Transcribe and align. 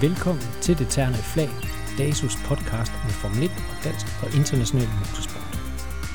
Velkommen 0.00 0.44
til 0.60 0.78
Det 0.78 0.88
Terne 0.88 1.14
Flag, 1.14 1.48
DASUS 1.98 2.36
podcast 2.36 2.92
om 3.04 3.10
Formel 3.10 3.42
1 3.42 3.50
og 3.50 3.84
dansk 3.84 4.06
og 4.22 4.28
international 4.38 4.88
motorsport. 4.98 5.48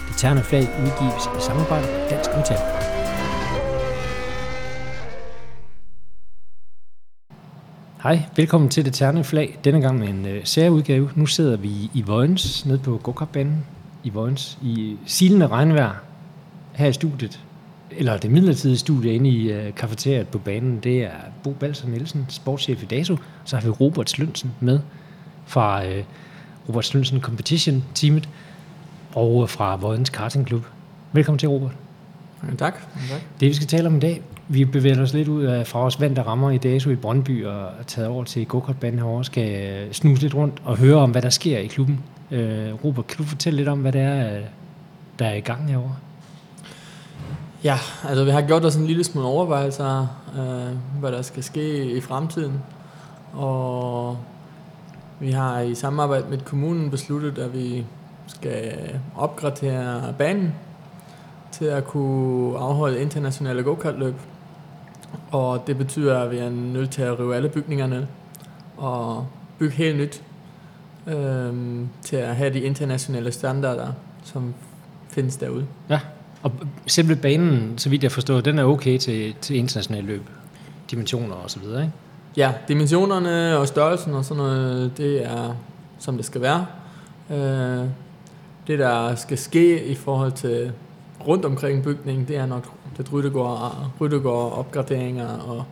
Det 0.07 0.15
Terne 0.17 0.43
Flag 0.43 0.61
udgives 0.61 1.23
i 1.37 1.41
samarbejde 1.47 1.85
med 1.85 2.09
Dansk 2.09 2.29
Metal. 2.37 2.57
Hej, 8.03 8.19
velkommen 8.35 8.69
til 8.69 8.85
Det 8.85 8.93
Terne 8.93 9.23
Flag. 9.23 9.59
Denne 9.63 9.81
gang 9.81 9.99
med 9.99 10.07
en 10.07 10.25
øh, 10.25 10.45
særudgave. 10.45 11.09
Nu 11.15 11.25
sidder 11.25 11.57
vi 11.57 11.69
i 11.93 12.01
Vojens, 12.01 12.65
nede 12.65 12.79
på 12.79 12.97
go 13.03 13.13
i 14.03 14.09
Vojens, 14.09 14.57
i 14.61 14.97
silende 15.05 15.47
regnvejr 15.47 15.95
her 16.73 16.87
i 16.87 16.93
studiet 16.93 17.39
eller 17.91 18.17
det 18.17 18.31
midlertidige 18.31 18.77
studie 18.77 19.13
inde 19.13 19.29
i 19.29 19.53
uh, 19.53 19.75
kafeteriet 19.75 20.27
på 20.27 20.37
banen, 20.37 20.79
det 20.79 21.03
er 21.03 21.11
Bo 21.43 21.51
Balser 21.51 21.87
Nielsen, 21.87 22.25
sportschef 22.29 22.83
i 22.83 22.85
DASO. 22.85 23.17
Så 23.45 23.55
har 23.55 23.63
vi 23.63 23.69
Robert 23.69 24.09
Slønsen 24.09 24.51
med 24.59 24.79
fra 25.45 25.85
uh, 25.85 25.91
Robert 26.69 26.85
Slønsen 26.85 27.21
Competition 27.21 27.83
teamet 27.95 28.29
og 29.15 29.49
fra 29.49 29.75
Vojens 29.75 30.09
Karting 30.09 30.47
Club. 30.47 30.65
Velkommen 31.13 31.39
til, 31.39 31.49
Robert. 31.49 31.71
Ja, 32.43 32.55
tak. 32.55 32.73
Ja, 32.95 33.13
tak. 33.13 33.21
Det 33.39 33.47
vi 33.47 33.53
skal 33.53 33.67
tale 33.67 33.87
om 33.87 33.95
i 33.95 33.99
dag, 33.99 34.21
vi 34.47 34.65
bevæger 34.65 35.01
os 35.01 35.13
lidt 35.13 35.27
ud 35.27 35.43
af 35.43 35.67
fra 35.67 35.79
vores 35.79 36.01
vand, 36.01 36.15
der 36.15 36.23
rammer 36.23 36.51
i 36.51 36.57
DASO 36.57 36.89
i 36.89 36.95
Brøndby 36.95 37.45
og 37.45 37.61
er 37.79 37.83
taget 37.87 38.09
over 38.09 38.23
til 38.23 38.45
go-kartbanen 38.45 38.99
herovre, 38.99 39.25
skal 39.25 39.87
snuse 39.93 40.21
lidt 40.21 40.35
rundt 40.35 40.61
og 40.63 40.77
høre 40.77 40.95
om, 40.95 41.11
hvad 41.11 41.21
der 41.21 41.29
sker 41.29 41.57
i 41.57 41.67
klubben. 41.67 41.99
Robert, 42.83 43.07
kan 43.07 43.17
du 43.17 43.23
fortælle 43.23 43.57
lidt 43.57 43.67
om, 43.67 43.79
hvad 43.79 43.91
det 43.91 44.01
er, 44.01 44.41
der 45.19 45.25
er 45.25 45.33
i 45.33 45.39
gang 45.39 45.69
herovre? 45.69 45.95
Ja, 47.63 47.77
altså 48.03 48.23
vi 48.23 48.31
har 48.31 48.41
gjort 48.41 48.65
os 48.65 48.75
en 48.75 48.85
lille 48.85 49.03
smule 49.03 49.27
overvejelser, 49.27 50.07
øh, 50.37 50.99
hvad 50.99 51.11
der 51.11 51.21
skal 51.21 51.43
ske 51.43 51.85
i 51.85 52.01
fremtiden. 52.01 52.63
Og 53.33 54.17
vi 55.19 55.31
har 55.31 55.59
i 55.59 55.75
samarbejde 55.75 56.25
med 56.29 56.37
kommunen 56.37 56.91
besluttet, 56.91 57.37
at 57.37 57.53
vi 57.53 57.85
skal 58.27 58.73
opgradere 59.15 60.13
banen 60.17 60.55
til 61.51 61.65
at 61.65 61.87
kunne 61.87 62.57
afholde 62.57 63.01
internationale 63.01 63.63
go 63.63 63.75
løb 63.97 64.15
Og 65.31 65.67
det 65.67 65.77
betyder, 65.77 66.19
at 66.19 66.31
vi 66.31 66.37
er 66.37 66.49
nødt 66.49 66.91
til 66.91 67.01
at 67.01 67.19
rive 67.19 67.35
alle 67.35 67.49
bygningerne 67.49 68.07
og 68.77 69.27
bygge 69.57 69.75
helt 69.75 69.97
nyt 69.97 70.23
øh, 71.07 71.53
til 72.01 72.15
at 72.15 72.35
have 72.35 72.53
de 72.53 72.59
internationale 72.59 73.31
standarder, 73.31 73.87
som 74.23 74.53
findes 75.09 75.37
derude. 75.37 75.67
Ja, 75.89 75.99
og 76.43 76.51
selve 76.87 77.15
banen, 77.15 77.77
så 77.77 77.89
vidt 77.89 78.03
jeg 78.03 78.11
forstår, 78.11 78.41
den 78.41 78.59
er 78.59 78.63
okay 78.63 78.97
til, 78.97 79.35
til 79.41 79.55
internationale 79.55 80.07
løb, 80.07 80.21
dimensioner 80.91 81.35
og 81.35 81.49
så 81.49 81.59
videre, 81.59 81.81
ikke? 81.81 81.93
Ja, 82.37 82.53
dimensionerne 82.67 83.57
og 83.57 83.67
størrelsen 83.67 84.13
og 84.13 84.25
sådan 84.25 84.43
noget, 84.43 84.97
det 84.97 85.25
er 85.25 85.55
som 85.99 86.17
det 86.17 86.25
skal 86.25 86.41
være. 86.41 86.65
Øh, 87.31 87.87
det 88.67 88.79
der 88.79 89.15
skal 89.15 89.37
ske 89.37 89.85
i 89.85 89.95
forhold 89.95 90.31
til 90.31 90.71
rundt 91.27 91.45
omkring 91.45 91.83
bygningen, 91.83 92.27
det 92.27 92.37
er 92.37 92.45
nok 92.45 92.65
det 92.97 93.13
ryttegård, 93.13 93.91
ryttegård 94.01 94.57
opgraderinger 94.57 95.27
og 95.27 95.65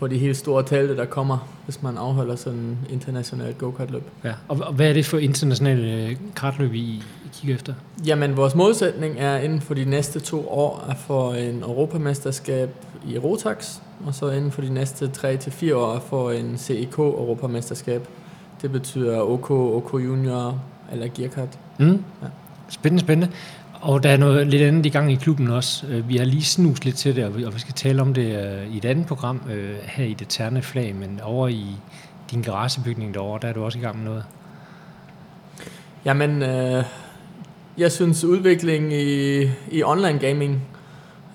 for 0.00 0.06
de 0.06 0.18
helt 0.18 0.36
store 0.36 0.62
talte, 0.62 0.96
der 0.96 1.04
kommer, 1.04 1.38
hvis 1.64 1.82
man 1.82 1.98
afholder 1.98 2.36
sådan 2.36 2.58
en 2.58 2.78
international 2.90 3.54
go-kart-løb. 3.54 4.02
Ja, 4.24 4.32
og, 4.48 4.58
og 4.62 4.72
hvad 4.72 4.88
er 4.88 4.92
det 4.92 5.06
for 5.06 5.18
internationale 5.18 6.18
kartløb, 6.36 6.74
I 6.74 7.02
kigger 7.32 7.54
efter? 7.54 7.74
Jamen, 8.06 8.36
vores 8.36 8.54
målsætning 8.54 9.14
er 9.18 9.36
inden 9.36 9.60
for 9.60 9.74
de 9.74 9.84
næste 9.84 10.20
to 10.20 10.48
år 10.48 10.86
at 10.90 10.96
få 10.96 11.32
en 11.32 11.62
europamesterskab 11.62 12.70
i 13.08 13.18
Rotax, 13.18 13.78
og 14.06 14.14
så 14.14 14.30
inden 14.30 14.50
for 14.50 14.62
de 14.62 14.72
næste 14.72 15.08
3 15.08 15.36
til 15.36 15.52
fire 15.52 15.76
år 15.76 15.92
at 15.92 16.02
få 16.02 16.30
en 16.30 16.58
CEK 16.58 16.98
europamesterskab. 16.98 18.08
Det 18.62 18.72
betyder 18.72 19.20
OK, 19.20 19.50
OK 19.50 19.94
Junior 19.94 20.62
eller 20.92 21.08
Gearkart. 21.14 21.58
Mm. 21.78 22.04
Ja. 22.22 22.28
Spændende, 22.68 23.00
spændende. 23.00 23.32
Og 23.80 24.02
der 24.02 24.10
er 24.10 24.16
noget 24.16 24.46
lidt 24.46 24.62
andet 24.62 24.86
i 24.86 24.88
gang 24.88 25.12
i 25.12 25.14
klubben 25.14 25.50
også. 25.50 25.86
Øh, 25.86 26.08
vi 26.08 26.16
har 26.16 26.24
lige 26.24 26.44
snus 26.44 26.84
lidt 26.84 26.96
til 26.96 27.16
det, 27.16 27.24
og 27.24 27.36
vi, 27.36 27.44
og 27.44 27.54
vi 27.54 27.58
skal 27.60 27.74
tale 27.74 28.02
om 28.02 28.14
det 28.14 28.26
uh, 28.26 28.74
i 28.74 28.76
et 28.76 28.84
andet 28.84 29.06
program 29.06 29.42
uh, 29.44 29.52
her 29.82 30.04
i 30.04 30.14
det 30.14 30.28
terne 30.28 30.62
flag, 30.62 30.94
men 30.94 31.20
over 31.22 31.48
i 31.48 31.66
din 32.30 32.42
garagebygning 32.42 33.14
derovre, 33.14 33.38
der 33.42 33.48
er 33.48 33.52
du 33.52 33.64
også 33.64 33.78
i 33.78 33.82
gang 33.82 33.96
med 33.96 34.04
noget. 34.04 34.24
Jamen, 36.04 36.42
øh, 36.42 36.84
jeg 37.78 37.92
synes 37.92 38.24
udviklingen 38.24 38.92
i, 38.92 39.40
i 39.70 39.82
online 39.84 40.18
gaming 40.18 40.62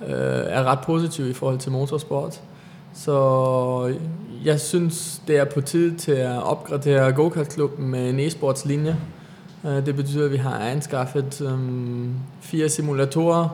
øh, 0.07 0.44
er 0.47 0.63
ret 0.63 0.79
positiv 0.85 1.29
i 1.29 1.33
forhold 1.33 1.59
til 1.59 1.72
motorsport. 1.72 2.41
Så 2.94 3.95
jeg 4.45 4.59
synes, 4.59 5.22
det 5.27 5.38
er 5.38 5.45
på 5.45 5.62
tide 5.62 5.97
til 5.97 6.12
at 6.12 6.44
opgradere 6.44 7.12
go-kart-klubben 7.12 7.88
med 7.88 8.09
en 8.09 8.19
e-sports 8.19 8.67
linje. 8.67 8.97
Øh, 9.66 9.86
det 9.86 9.96
betyder, 9.96 10.26
at 10.26 10.31
vi 10.31 10.38
har 10.38 10.59
anskaffet 10.59 11.42
um, 11.42 12.14
fire 12.42 12.70
simulatorer, 12.70 13.50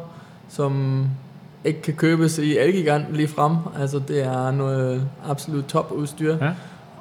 som 0.49 1.05
ikke 1.65 1.81
kan 1.81 1.93
købes 1.93 2.37
i 2.37 2.57
Elgigant 2.57 3.13
lige 3.13 3.27
frem. 3.27 3.55
Altså 3.79 3.99
det 4.07 4.23
er 4.23 4.51
noget 4.51 5.07
absolut 5.29 5.65
top 5.65 5.91
udstyr. 5.91 6.37
Ja. 6.41 6.51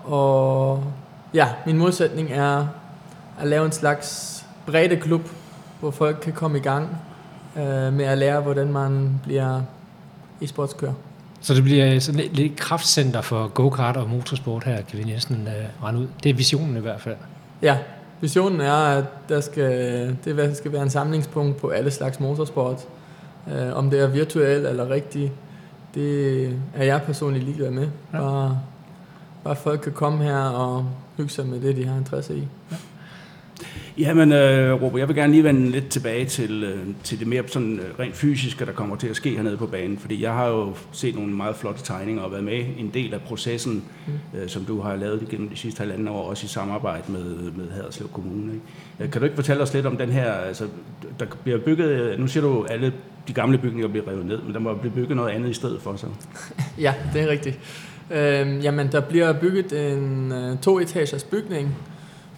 Og 0.04 0.84
ja, 1.34 1.49
min 1.66 1.78
modsætning 1.78 2.28
er 2.32 2.66
at 3.41 3.49
lave 3.49 3.66
en 3.66 3.72
slags 3.72 4.41
brede 4.66 4.97
klub, 4.97 5.22
hvor 5.81 5.91
folk 5.91 6.19
kan 6.22 6.32
komme 6.32 6.59
i 6.59 6.60
gang 6.60 6.88
uh, 7.56 7.62
med 7.93 8.04
at 8.04 8.19
lære, 8.19 8.41
hvordan 8.41 8.72
man 8.72 9.20
bliver 9.22 9.62
e-sportskører. 10.43 10.93
Så 11.41 11.54
det 11.54 11.62
bliver 11.62 11.99
sådan 12.00 12.20
lidt, 12.20 12.37
lidt 12.37 12.56
kraftcenter 12.56 13.20
for 13.20 13.49
go-kart 13.49 13.97
og 13.97 14.09
motorsport 14.09 14.65
her, 14.65 14.82
kan 14.82 14.99
vi 14.99 15.04
næsten 15.04 15.47
uh, 15.47 15.84
rende 15.87 16.00
ud. 16.00 16.06
Det 16.22 16.31
er 16.31 16.34
visionen 16.34 16.76
i 16.76 16.81
hvert 16.81 17.00
fald. 17.00 17.16
Ja, 17.62 17.78
Visionen 18.20 18.60
er, 18.60 18.72
at 18.72 19.04
der 19.28 19.41
skal, 19.41 20.16
det 20.25 20.56
skal 20.56 20.72
være 20.72 20.82
en 20.82 20.91
samlingspunkt 20.91 21.56
på 21.56 21.69
alle 21.69 21.91
slags 21.91 22.20
motorsport. 22.20 22.86
Uh, 23.47 23.76
om 23.76 23.91
det 23.91 24.00
er 24.00 24.06
virtuelt 24.06 24.66
eller 24.66 24.91
rigtigt, 24.91 25.32
det 25.94 26.44
er 26.75 26.84
jeg 26.84 27.03
personligt 27.03 27.44
ligeglad 27.44 27.70
med. 27.70 27.88
Ja. 28.12 28.19
Bare, 28.19 28.60
bare 29.44 29.56
folk 29.56 29.81
kan 29.81 29.92
komme 29.92 30.25
her 30.25 30.42
og 30.42 30.86
hygge 31.16 31.31
sig 31.31 31.47
med 31.47 31.60
det, 31.60 31.76
de 31.76 31.86
har 31.86 31.98
interesse 31.98 32.36
i. 32.36 32.48
Ja. 32.70 32.76
Jamen, 33.98 34.32
øh, 34.32 34.82
Robert, 34.82 35.00
jeg 35.00 35.08
vil 35.08 35.16
gerne 35.16 35.32
lige 35.32 35.44
vende 35.44 35.70
lidt 35.70 35.88
tilbage 35.88 36.24
til, 36.24 36.64
øh, 36.64 36.86
til 37.04 37.18
det 37.18 37.26
mere 37.26 37.42
sådan 37.46 37.78
øh, 37.78 37.98
rent 37.98 38.16
fysiske, 38.16 38.66
der 38.66 38.72
kommer 38.72 38.96
til 38.96 39.08
at 39.08 39.16
ske 39.16 39.30
hernede 39.30 39.56
på 39.56 39.66
banen. 39.66 39.98
Fordi 39.98 40.22
jeg 40.22 40.32
har 40.32 40.48
jo 40.48 40.74
set 40.92 41.14
nogle 41.14 41.32
meget 41.32 41.56
flotte 41.56 41.84
tegninger 41.84 42.22
og 42.22 42.32
været 42.32 42.44
med 42.44 42.64
en 42.78 42.90
del 42.94 43.14
af 43.14 43.20
processen, 43.20 43.84
mm. 44.06 44.38
øh, 44.38 44.48
som 44.48 44.64
du 44.64 44.80
har 44.80 44.96
lavet 44.96 45.28
gennem 45.28 45.48
de 45.48 45.56
sidste 45.56 45.80
halvanden 45.80 46.08
år, 46.08 46.30
også 46.30 46.44
i 46.44 46.48
samarbejde 46.48 47.12
med, 47.12 47.24
med 47.56 47.70
Haderslev 47.70 48.08
Kommune. 48.08 48.52
Ikke? 48.52 48.64
Øh, 49.00 49.10
kan 49.10 49.20
du 49.20 49.24
ikke 49.24 49.36
fortælle 49.36 49.62
os 49.62 49.74
lidt 49.74 49.86
om 49.86 49.96
den 49.96 50.10
her, 50.10 50.32
altså, 50.32 50.64
der 51.20 51.26
bliver 51.42 51.58
bygget, 51.58 52.20
nu 52.20 52.26
siger 52.26 52.44
du, 52.44 52.64
alle 52.64 52.92
de 53.28 53.32
gamle 53.32 53.58
bygninger 53.58 53.88
bliver 53.88 54.08
revet 54.08 54.26
ned, 54.26 54.42
men 54.42 54.54
der 54.54 54.60
må 54.60 54.74
blive 54.74 54.94
bygget 54.94 55.16
noget 55.16 55.30
andet 55.30 55.50
i 55.50 55.54
stedet 55.54 55.82
for 55.82 55.96
så. 55.96 56.06
ja, 56.78 56.94
det 57.12 57.22
er 57.22 57.28
rigtigt. 57.28 57.58
Øh, 58.10 58.64
jamen, 58.64 58.88
der 58.92 59.00
bliver 59.00 59.32
bygget 59.32 59.92
en 59.92 60.32
øh, 60.32 60.58
to-etagers 60.58 61.24
bygning, 61.24 61.76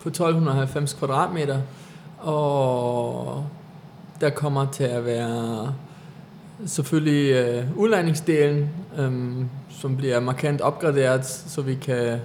på 0.02 0.08
1290 0.08 0.94
kvadratmeter, 0.94 1.60
og 2.18 3.46
der 4.20 4.30
kommer 4.30 4.66
til 4.70 4.84
at 4.84 5.04
være 5.04 5.74
selvfølgelig 6.66 7.32
øh, 7.32 7.64
udlejningsdelen, 7.76 8.70
øh, 8.98 9.12
som 9.70 9.96
bliver 9.96 10.20
markant 10.20 10.60
opgraderet, 10.60 11.26
så 11.26 11.62
vi 11.62 11.74
kan 11.74 12.18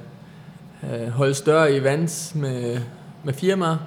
øh, 0.83 1.07
holde 1.07 1.33
større 1.33 1.71
events 1.71 2.35
med, 2.35 2.79
med 3.23 3.33
firmaer. 3.33 3.77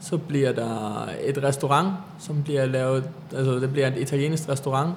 Så 0.00 0.16
bliver 0.16 0.52
der 0.52 1.08
et 1.24 1.42
restaurant, 1.42 1.92
som 2.18 2.42
bliver 2.42 2.66
lavet, 2.66 3.04
altså 3.36 3.52
det 3.52 3.72
bliver 3.72 3.86
et 3.86 3.98
italiensk 3.98 4.48
restaurant, 4.48 4.94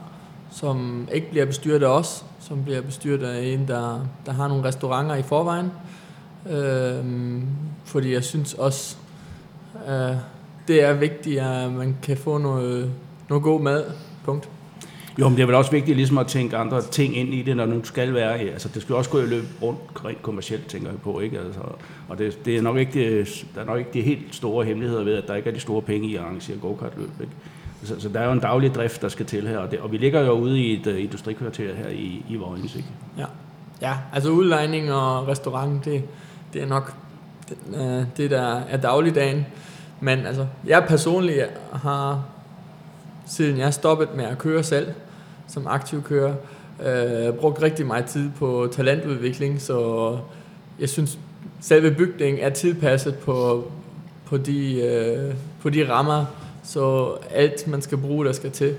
som 0.51 1.07
ikke 1.11 1.29
bliver 1.29 1.45
bestyret 1.45 1.83
af 1.83 1.87
os, 1.87 2.25
som 2.39 2.63
bliver 2.63 2.81
bestyret 2.81 3.23
af 3.23 3.43
en, 3.43 3.67
der, 3.67 4.07
der 4.25 4.31
har 4.31 4.47
nogle 4.47 4.63
restauranter 4.63 5.15
i 5.15 5.21
forvejen. 5.21 5.71
Øh, 6.49 7.05
fordi 7.95 8.13
jeg 8.13 8.23
synes 8.23 8.53
også, 8.53 8.95
øh, 9.87 10.15
det 10.67 10.83
er 10.83 10.93
vigtigt, 10.93 11.39
at 11.39 11.71
man 11.71 11.97
kan 12.03 12.17
få 12.17 12.37
noget, 12.37 12.91
noget 13.29 13.43
god 13.43 13.61
mad. 13.61 13.83
Punkt. 14.25 14.49
Jo, 15.19 15.29
men 15.29 15.37
det 15.37 15.41
er 15.41 15.45
vel 15.45 15.55
også 15.55 15.71
vigtigt 15.71 15.97
ligesom 15.97 16.17
at 16.17 16.27
tænke 16.27 16.57
andre 16.57 16.81
ting 16.81 17.17
ind 17.17 17.33
i 17.33 17.41
det, 17.41 17.57
når 17.57 17.65
nu 17.65 17.83
skal 17.83 18.13
være 18.13 18.39
Altså, 18.39 18.69
det 18.73 18.81
skal 18.81 18.95
også 18.95 19.09
gå 19.09 19.19
i 19.19 19.25
løb 19.25 19.43
rundt 19.61 19.79
rent 20.05 20.21
kommercielt, 20.21 20.67
tænker 20.67 20.89
jeg 20.89 20.99
på, 20.99 21.19
ikke? 21.19 21.39
Altså, 21.39 21.59
og 22.09 22.17
det, 22.17 22.45
det 22.45 22.57
er 22.57 22.61
nok 22.61 22.77
ikke 22.77 22.91
det, 22.93 23.45
der 23.55 23.61
er 23.61 23.65
nok 23.65 23.79
ikke 23.79 23.91
de 23.93 24.01
helt 24.01 24.35
store 24.35 24.65
hemmeligheder 24.65 25.03
ved, 25.03 25.13
at 25.13 25.27
der 25.27 25.35
ikke 25.35 25.49
er 25.49 25.53
de 25.53 25.59
store 25.59 25.81
penge 25.81 26.07
i 26.07 26.15
at 26.15 26.21
arrangere 26.21 26.57
go-kart-løb, 26.57 27.09
ikke? 27.21 27.33
Så, 27.83 27.99
så 27.99 28.09
der 28.09 28.19
er 28.19 28.25
jo 28.25 28.31
en 28.31 28.39
daglig 28.39 28.75
drift, 28.75 29.01
der 29.01 29.09
skal 29.09 29.25
til 29.25 29.47
her, 29.47 29.57
og, 29.57 29.71
det, 29.71 29.79
og 29.79 29.91
vi 29.91 29.97
ligger 29.97 30.21
jo 30.21 30.31
ude 30.31 30.59
i 30.59 30.73
et 30.73 30.87
uh, 30.87 31.03
industrikvarter 31.03 31.75
her 31.75 31.89
i, 31.89 32.25
i 32.29 32.35
Vojens, 32.35 32.75
ikke? 32.75 32.89
Ja. 33.17 33.25
ja, 33.81 33.93
altså 34.13 34.29
udlejning 34.29 34.93
og 34.93 35.27
restaurant, 35.27 35.85
det, 35.85 36.03
det 36.53 36.61
er 36.61 36.67
nok 36.67 36.93
Øh, 37.75 38.03
det, 38.17 38.31
der 38.31 38.59
er 38.69 38.77
dagligdagen. 38.77 39.45
Men 39.99 40.25
altså, 40.25 40.47
jeg 40.67 40.85
personligt 40.87 41.45
har, 41.73 42.25
siden 43.27 43.57
jeg 43.57 43.73
stoppet 43.73 44.15
med 44.15 44.25
at 44.25 44.37
køre 44.37 44.63
selv, 44.63 44.87
som 45.47 45.67
aktiv 45.67 46.03
kører, 46.03 46.33
øh, 46.85 47.33
brugt 47.33 47.61
rigtig 47.61 47.85
meget 47.85 48.05
tid 48.05 48.29
på 48.39 48.69
talentudvikling, 48.71 49.61
så 49.61 50.17
jeg 50.79 50.89
synes 50.89 51.19
selve 51.61 51.91
bygningen 51.91 52.43
er 52.43 52.49
tilpasset 52.49 53.15
på, 53.15 53.63
på, 54.25 54.37
de, 54.37 54.81
øh, 54.81 55.33
på 55.61 55.69
de 55.69 55.89
rammer, 55.89 56.25
så 56.63 57.13
alt 57.31 57.67
man 57.67 57.81
skal 57.81 57.97
bruge, 57.97 58.25
der 58.25 58.31
skal 58.31 58.51
til, 58.51 58.75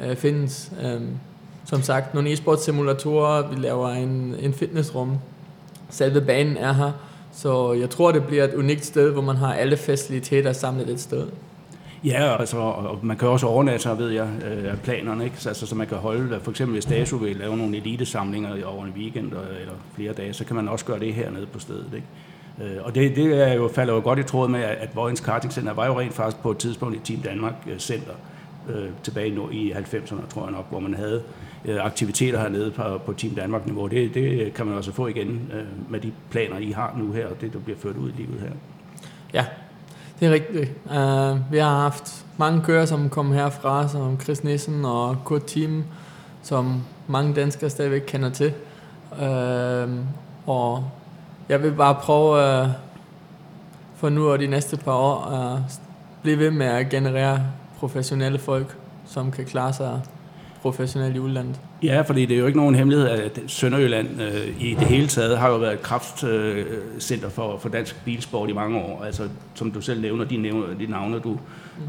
øh, 0.00 0.16
findes. 0.16 0.72
Øh, 0.82 1.00
som 1.64 1.82
sagt, 1.82 2.14
nogle 2.14 2.32
e-sport 2.32 2.62
simulatorer, 2.62 3.48
vi 3.48 3.56
laver 3.56 3.88
en, 3.88 4.34
en 4.40 4.54
fitnessrum. 4.54 5.18
Selve 5.90 6.20
banen 6.20 6.56
er 6.56 6.72
her, 6.72 6.92
så 7.36 7.72
jeg 7.72 7.90
tror, 7.90 8.12
det 8.12 8.26
bliver 8.26 8.44
et 8.44 8.54
unikt 8.54 8.84
sted, 8.84 9.12
hvor 9.12 9.22
man 9.22 9.36
har 9.36 9.54
alle 9.54 9.76
faciliteter 9.76 10.52
samlet 10.52 10.88
et 10.88 11.00
sted. 11.00 11.26
Ja, 12.04 12.36
altså, 12.40 12.56
og 12.56 12.98
man 13.02 13.16
kan 13.16 13.28
også 13.28 13.46
overnatte, 13.46 13.98
ved 13.98 14.10
jeg, 14.10 14.28
øh, 14.44 14.76
planerne, 14.76 15.24
ikke? 15.24 15.36
Så, 15.38 15.48
altså, 15.48 15.66
så 15.66 15.74
man 15.74 15.86
kan 15.86 15.96
holde, 15.96 16.34
øh, 16.34 16.42
for 16.42 16.50
eksempel 16.50 16.72
hvis 16.72 16.84
DASU 16.84 17.16
vil 17.16 17.36
lave 17.36 17.56
nogle 17.56 17.76
elitesamlinger 17.76 18.66
over 18.66 18.84
en 18.84 18.92
weekend 18.96 19.32
øh, 19.32 19.60
eller 19.60 19.72
flere 19.94 20.12
dage, 20.12 20.32
så 20.32 20.44
kan 20.44 20.56
man 20.56 20.68
også 20.68 20.84
gøre 20.84 21.00
det 21.00 21.14
hernede 21.14 21.46
på 21.46 21.58
stedet, 21.58 21.90
ikke? 21.94 22.06
Øh, 22.74 22.84
og 22.84 22.94
det, 22.94 23.16
det 23.16 23.48
er 23.48 23.52
jo, 23.54 23.68
falder 23.68 23.94
jo 23.94 24.00
godt 24.00 24.18
i 24.18 24.22
tråd 24.22 24.48
med, 24.48 24.60
at 24.60 24.88
Vojens 24.94 25.20
Karting 25.20 25.52
Center 25.52 25.72
var 25.72 25.86
jo 25.86 26.00
rent 26.00 26.14
faktisk 26.14 26.42
på 26.42 26.50
et 26.50 26.58
tidspunkt 26.58 26.96
i 26.96 26.98
Team 27.12 27.22
Danmark 27.22 27.54
Center, 27.78 28.12
øh, 28.68 28.88
tilbage 29.02 29.34
nu 29.34 29.50
i 29.50 29.72
90'erne, 29.72 30.28
tror 30.34 30.42
jeg 30.42 30.52
nok, 30.52 30.66
hvor 30.70 30.80
man 30.80 30.94
havde 30.94 31.16
øh, 31.16 31.45
Øh, 31.68 31.84
aktiviteter 31.84 32.40
hernede 32.40 32.70
på, 32.70 32.82
på 33.06 33.12
Team 33.12 33.34
Danmark-niveau. 33.34 33.86
Det, 33.86 34.14
det 34.14 34.54
kan 34.54 34.66
man 34.66 34.74
også 34.74 34.92
få 34.92 35.06
igen 35.06 35.50
øh, 35.52 35.90
med 35.90 36.00
de 36.00 36.12
planer, 36.30 36.58
I 36.58 36.70
har 36.70 36.94
nu 36.98 37.12
her, 37.12 37.26
og 37.26 37.40
det, 37.40 37.52
der 37.52 37.58
bliver 37.58 37.78
ført 37.78 37.96
ud 37.96 38.08
i 38.08 38.12
livet 38.16 38.40
her. 38.40 38.50
Ja, 39.34 39.44
det 40.20 40.28
er 40.28 40.32
rigtigt. 40.32 40.70
Uh, 40.84 41.52
vi 41.52 41.58
har 41.58 41.80
haft 41.80 42.26
mange 42.36 42.62
kører, 42.62 42.84
som 42.84 43.08
kom 43.08 43.32
herfra, 43.32 43.88
som 43.88 44.20
Chris 44.20 44.44
Nissen 44.44 44.84
og 44.84 45.16
Kurt 45.24 45.44
Team, 45.46 45.84
som 46.42 46.82
mange 47.06 47.34
danskere 47.34 47.70
stadigvæk 47.70 48.02
kender 48.06 48.30
til. 48.30 48.52
Uh, 49.12 49.90
og 50.46 50.90
jeg 51.48 51.62
vil 51.62 51.72
bare 51.72 51.94
prøve 51.94 52.62
uh, 52.62 52.70
for 53.96 54.08
nu 54.08 54.28
og 54.28 54.38
de 54.38 54.46
næste 54.46 54.76
par 54.76 54.94
år 54.94 55.24
at 55.24 55.52
uh, 55.52 55.60
blive 56.22 56.38
ved 56.38 56.50
med 56.50 56.66
at 56.66 56.88
generere 56.88 57.42
professionelle 57.78 58.38
folk, 58.38 58.76
som 59.06 59.30
kan 59.30 59.44
klare 59.44 59.72
sig 59.72 60.00
professionelt 60.66 61.16
i 61.16 61.18
udlandet. 61.18 61.60
Ja, 61.82 62.00
fordi 62.00 62.26
det 62.26 62.34
er 62.34 62.38
jo 62.40 62.46
ikke 62.46 62.58
nogen 62.58 62.74
hemmelighed, 62.74 63.08
at 63.08 63.40
Sønderjylland 63.46 64.08
øh, 64.22 64.62
i 64.62 64.74
det 64.74 64.86
hele 64.86 65.06
taget 65.06 65.38
har 65.38 65.48
jo 65.48 65.56
været 65.56 65.72
et 65.72 65.82
kraftcenter 65.82 67.26
øh, 67.26 67.32
for, 67.32 67.58
for 67.58 67.68
dansk 67.68 68.04
bilsport 68.04 68.50
i 68.50 68.52
mange 68.52 68.78
år. 68.78 69.02
Altså, 69.04 69.28
som 69.54 69.70
du 69.70 69.80
selv 69.80 70.00
nævner, 70.00 70.24
de, 70.24 70.36
nævner, 70.36 70.66
de 70.80 70.86
navne, 70.86 71.18
du, 71.18 71.38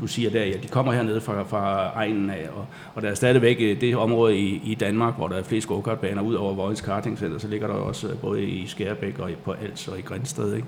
du 0.02 0.08
siger 0.08 0.30
der, 0.30 0.44
ja, 0.44 0.52
de 0.64 0.68
kommer 0.68 0.94
hernede 0.94 1.22
fra, 1.22 1.44
fra 1.44 1.92
egnen 1.96 2.30
af, 2.30 2.48
og, 2.56 2.66
og 2.96 3.02
der 3.02 3.10
er 3.10 3.16
stadigvæk 3.16 3.58
øh, 3.60 3.82
det 3.82 3.96
område 3.96 4.38
i, 4.38 4.62
i 4.66 4.76
Danmark, 4.76 5.16
hvor 5.18 5.28
der 5.28 5.36
er 5.36 5.44
flest 5.44 5.68
go-kartbaner 5.68 6.22
ud 6.22 6.34
over 6.34 6.54
Vojens 6.54 6.82
Karting 6.82 7.18
Center, 7.18 7.38
så 7.38 7.48
ligger 7.48 7.68
der 7.68 7.74
også 7.74 8.08
øh, 8.08 8.18
både 8.18 8.44
i 8.44 8.68
Skærbæk 8.68 9.20
og 9.20 9.30
på 9.44 9.52
Als 9.52 9.88
og 9.88 10.00
i 10.00 10.02
Grænsted. 10.02 10.56
Ikke? 10.56 10.68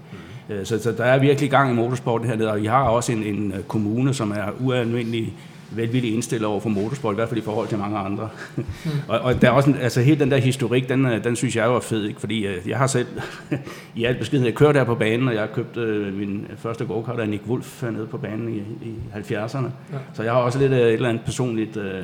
Mm. 0.49 0.65
Så, 0.65 0.83
så 0.83 0.91
der 0.91 1.03
er 1.03 1.19
virkelig 1.19 1.49
gang 1.49 1.71
i 1.71 1.75
motorsporten 1.75 2.27
hernede, 2.27 2.51
og 2.51 2.61
vi 2.61 2.65
har 2.65 2.83
også 2.83 3.11
en, 3.11 3.23
en 3.23 3.53
kommune, 3.67 4.13
som 4.13 4.31
er 4.31 4.45
ualmindelig 4.59 5.33
velvilligt 5.71 6.13
indstillet 6.13 6.47
over 6.47 6.59
for 6.59 6.69
motorsport, 6.69 7.13
i 7.13 7.15
hvert 7.15 7.29
fald 7.29 7.39
i 7.39 7.43
forhold 7.43 7.67
til 7.67 7.77
mange 7.77 7.97
andre. 7.97 8.29
Mm. 8.55 8.63
og, 9.07 9.19
og 9.19 9.41
der 9.41 9.47
er 9.47 9.51
også 9.51 9.69
en, 9.69 9.75
altså 9.75 10.01
hele 10.01 10.19
den 10.19 10.31
der 10.31 10.37
historik, 10.37 10.89
den, 10.89 11.05
øh, 11.05 11.23
den 11.23 11.35
synes 11.35 11.55
jeg 11.55 11.65
jo 11.65 11.75
er 11.75 11.79
fed, 11.79 12.05
ikke? 12.05 12.19
fordi 12.19 12.47
øh, 12.47 12.69
jeg 12.69 12.77
har 12.77 12.87
selv 12.87 13.07
i 13.95 14.05
alt 14.05 14.19
beskedenhed, 14.19 14.47
jeg 14.47 14.55
kørte 14.55 14.79
der 14.79 14.85
på 14.85 14.95
banen, 14.95 15.27
og 15.27 15.33
jeg 15.33 15.41
har 15.41 15.47
købt 15.47 15.77
øh, 15.77 16.13
min 16.13 16.47
første 16.57 16.85
go-kart 16.85 17.19
af 17.19 17.29
Nick 17.29 17.43
Wolf 17.47 17.83
nede 17.83 18.07
på 18.07 18.17
banen 18.17 18.55
i, 18.55 18.87
i 18.87 18.95
70'erne. 19.13 19.57
Ja. 19.93 19.97
Så 20.13 20.23
jeg 20.23 20.33
har 20.33 20.39
også 20.39 20.59
lidt 20.59 20.71
et 20.71 20.93
eller 20.93 21.09
andet 21.09 21.23
personligt 21.25 21.77
øh, 21.77 22.03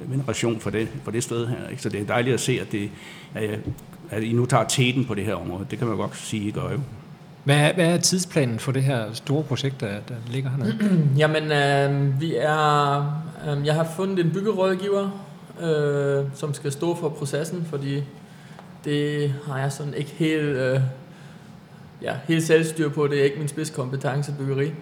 veneration 0.00 0.60
for 0.60 0.70
det, 0.70 0.88
for 1.04 1.10
det 1.10 1.22
sted 1.22 1.46
her. 1.46 1.68
Ikke? 1.70 1.82
Så 1.82 1.88
det 1.88 2.00
er 2.00 2.04
dejligt 2.04 2.34
at 2.34 2.40
se, 2.40 2.58
at, 2.60 2.72
det, 2.72 2.90
at, 3.34 3.60
at 4.10 4.22
I 4.22 4.32
nu 4.32 4.46
tager 4.46 4.64
teten 4.64 5.04
på 5.04 5.14
det 5.14 5.24
her 5.24 5.34
område. 5.34 5.66
Det 5.70 5.78
kan 5.78 5.88
man 5.88 5.96
godt 5.96 6.16
sige, 6.16 6.48
I 6.48 6.50
gør 6.50 6.70
jo. 6.72 6.80
Hvad 7.48 7.56
er, 7.56 7.72
hvad 7.72 7.86
er 7.86 7.98
tidsplanen 7.98 8.58
for 8.58 8.72
det 8.72 8.82
her 8.82 9.12
store 9.12 9.42
projekt, 9.44 9.80
der, 9.80 10.00
der 10.08 10.14
ligger 10.30 10.50
hernede? 10.50 10.78
Jamen, 11.18 11.52
øh, 11.52 12.20
vi 12.20 12.36
er, 12.36 12.98
øh, 13.48 13.66
jeg 13.66 13.74
har 13.74 13.88
fundet 13.96 14.26
en 14.26 14.32
byggerådgiver, 14.32 15.24
øh, 15.60 16.24
som 16.34 16.54
skal 16.54 16.72
stå 16.72 16.94
for 16.94 17.08
processen, 17.08 17.66
fordi 17.70 18.02
det 18.84 19.34
har 19.46 19.58
jeg 19.58 19.72
sådan 19.72 19.94
ikke 19.94 20.10
helt, 20.10 20.42
øh, 20.42 20.80
ja, 22.02 22.14
helt 22.24 22.42
selvstyr 22.42 22.88
på. 22.88 23.06
Det 23.06 23.20
er 23.20 23.24
ikke 23.24 23.38
min 23.38 23.48
spidskompetence 23.48 24.34
byggeri. 24.38 24.72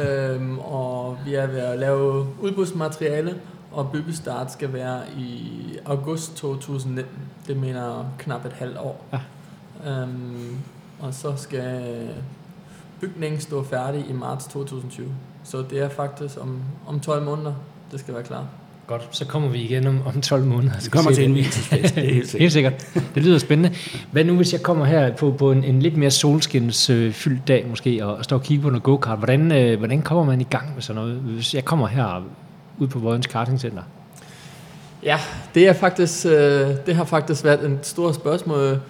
Øh, 0.00 0.58
og 0.58 1.18
vi 1.26 1.34
er 1.34 1.46
ved 1.46 1.58
at 1.58 1.78
lave 1.78 2.26
udbudsmateriale, 2.40 3.34
og 3.72 3.90
byggestart 3.92 4.52
skal 4.52 4.72
være 4.72 5.00
i 5.18 5.52
august 5.86 6.36
2019. 6.36 7.14
Det 7.46 7.56
mener 7.56 8.12
knap 8.18 8.44
et 8.44 8.52
halvt 8.52 8.78
år. 8.78 9.06
Ja. 9.12 9.20
Øhm, 9.90 10.56
og 11.00 11.14
så 11.14 11.32
skal 11.36 12.08
bygningen 13.00 13.40
stå 13.40 13.64
færdig 13.64 14.04
i 14.08 14.12
marts 14.12 14.44
2020. 14.44 15.06
Så 15.44 15.64
det 15.70 15.78
er 15.82 15.88
faktisk 15.88 16.40
om, 16.40 16.60
om 16.86 17.00
12 17.00 17.24
måneder, 17.24 17.52
det 17.92 18.00
skal 18.00 18.14
være 18.14 18.22
klar. 18.22 18.46
Godt, 18.86 19.08
så 19.10 19.26
kommer 19.26 19.48
vi 19.48 19.58
igen 19.58 19.86
om, 19.86 20.02
om 20.06 20.20
12 20.20 20.44
måneder. 20.44 20.78
Det 20.78 20.90
kommer 20.90 21.10
til 21.10 21.24
en 21.24 21.34
det 21.34 21.40
er 21.40 21.42
helt 21.42 22.28
sikkert. 22.28 22.40
helt 22.40 22.52
sikkert. 22.52 22.86
Det 23.14 23.24
lyder 23.24 23.38
spændende. 23.38 23.76
Hvad 24.12 24.24
nu, 24.24 24.36
hvis 24.36 24.52
jeg 24.52 24.62
kommer 24.62 24.84
her 24.84 25.16
på, 25.16 25.34
på 25.38 25.52
en, 25.52 25.64
en 25.64 25.82
lidt 25.82 25.96
mere 25.96 26.10
solskinsfyldt 26.10 27.28
øh, 27.28 27.48
dag 27.48 27.66
måske, 27.68 28.06
og, 28.06 28.16
og 28.16 28.24
står 28.24 28.36
og 28.36 28.42
kigger 28.42 28.62
på 28.62 28.70
noget 28.70 28.82
go-kart, 28.82 29.18
hvordan, 29.18 29.52
øh, 29.52 29.78
hvordan 29.78 30.02
kommer 30.02 30.24
man 30.24 30.40
i 30.40 30.44
gang 30.44 30.74
med 30.74 30.82
sådan 30.82 31.02
noget? 31.02 31.16
Hvis 31.16 31.54
jeg 31.54 31.64
kommer 31.64 31.86
her 31.86 32.24
ud 32.78 32.88
på 32.88 32.98
Vojens 32.98 33.26
Karting 33.26 33.60
Center? 33.60 33.82
Ja, 35.02 35.18
det, 35.54 35.68
er 35.68 35.72
faktisk, 35.72 36.26
øh, 36.26 36.32
det 36.86 36.96
har 36.96 37.04
faktisk 37.04 37.44
været 37.44 37.70
et 37.70 37.78
stort 37.82 38.14
spørgsmål 38.14 38.80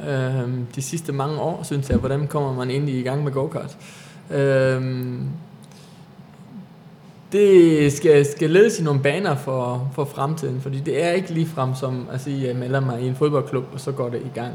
øh, 0.00 0.48
de 0.74 0.82
sidste 0.82 1.12
mange 1.12 1.40
år, 1.40 1.62
synes 1.62 1.90
jeg. 1.90 1.98
Hvordan 1.98 2.26
kommer 2.26 2.52
man 2.52 2.70
egentlig 2.70 2.94
i 2.94 3.02
gang 3.02 3.24
med 3.24 3.32
go-kart? 3.32 3.76
Øh, 4.30 4.82
det 7.32 7.92
skal, 7.92 8.26
skal 8.26 8.50
ledes 8.50 8.80
i 8.80 8.82
nogle 8.82 9.00
baner 9.00 9.34
for, 9.36 9.90
for 9.94 10.04
fremtiden, 10.04 10.60
fordi 10.60 10.80
det 10.80 11.04
er 11.04 11.10
ikke 11.10 11.30
lige 11.30 11.46
frem 11.46 11.74
som 11.74 12.06
at 12.12 12.20
sige, 12.20 12.42
at 12.42 12.48
jeg 12.48 12.56
melder 12.56 12.80
mig 12.80 13.00
i 13.00 13.08
en 13.08 13.14
fodboldklub, 13.14 13.64
og 13.72 13.80
så 13.80 13.92
går 13.92 14.08
det 14.08 14.20
i 14.20 14.30
gang. 14.34 14.54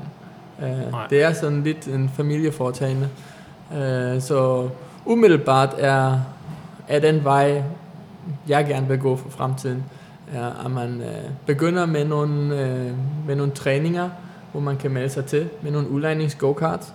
Øh, 0.64 1.10
det 1.10 1.24
er 1.24 1.34
sådan 1.34 1.64
lidt 1.64 1.88
en 1.88 2.10
familieforetagende. 2.16 3.10
Øh, 3.78 4.22
så 4.22 4.70
umiddelbart 5.06 5.76
er, 5.78 6.20
er 6.88 7.00
den 7.00 7.24
vej, 7.24 7.64
jeg 8.48 8.66
gerne 8.66 8.88
vil 8.88 9.00
gå 9.00 9.16
for 9.16 9.30
fremtiden, 9.30 9.84
er, 10.34 10.66
at 10.66 10.72
man 10.72 11.02
øh, 11.02 11.32
begynder 11.46 11.86
med 11.86 12.06
nogle, 12.06 12.62
øh, 12.62 12.92
med 13.28 13.36
nogle 13.36 13.52
træninger, 13.52 14.10
hvor 14.52 14.62
man 14.62 14.78
kan 14.78 14.92
melde 14.92 15.10
sig 15.10 15.26
til 15.26 15.50
med 15.62 15.72
nogle 15.72 15.90
udlejnings 15.90 16.36
go 16.36 16.54
kart 16.54 16.94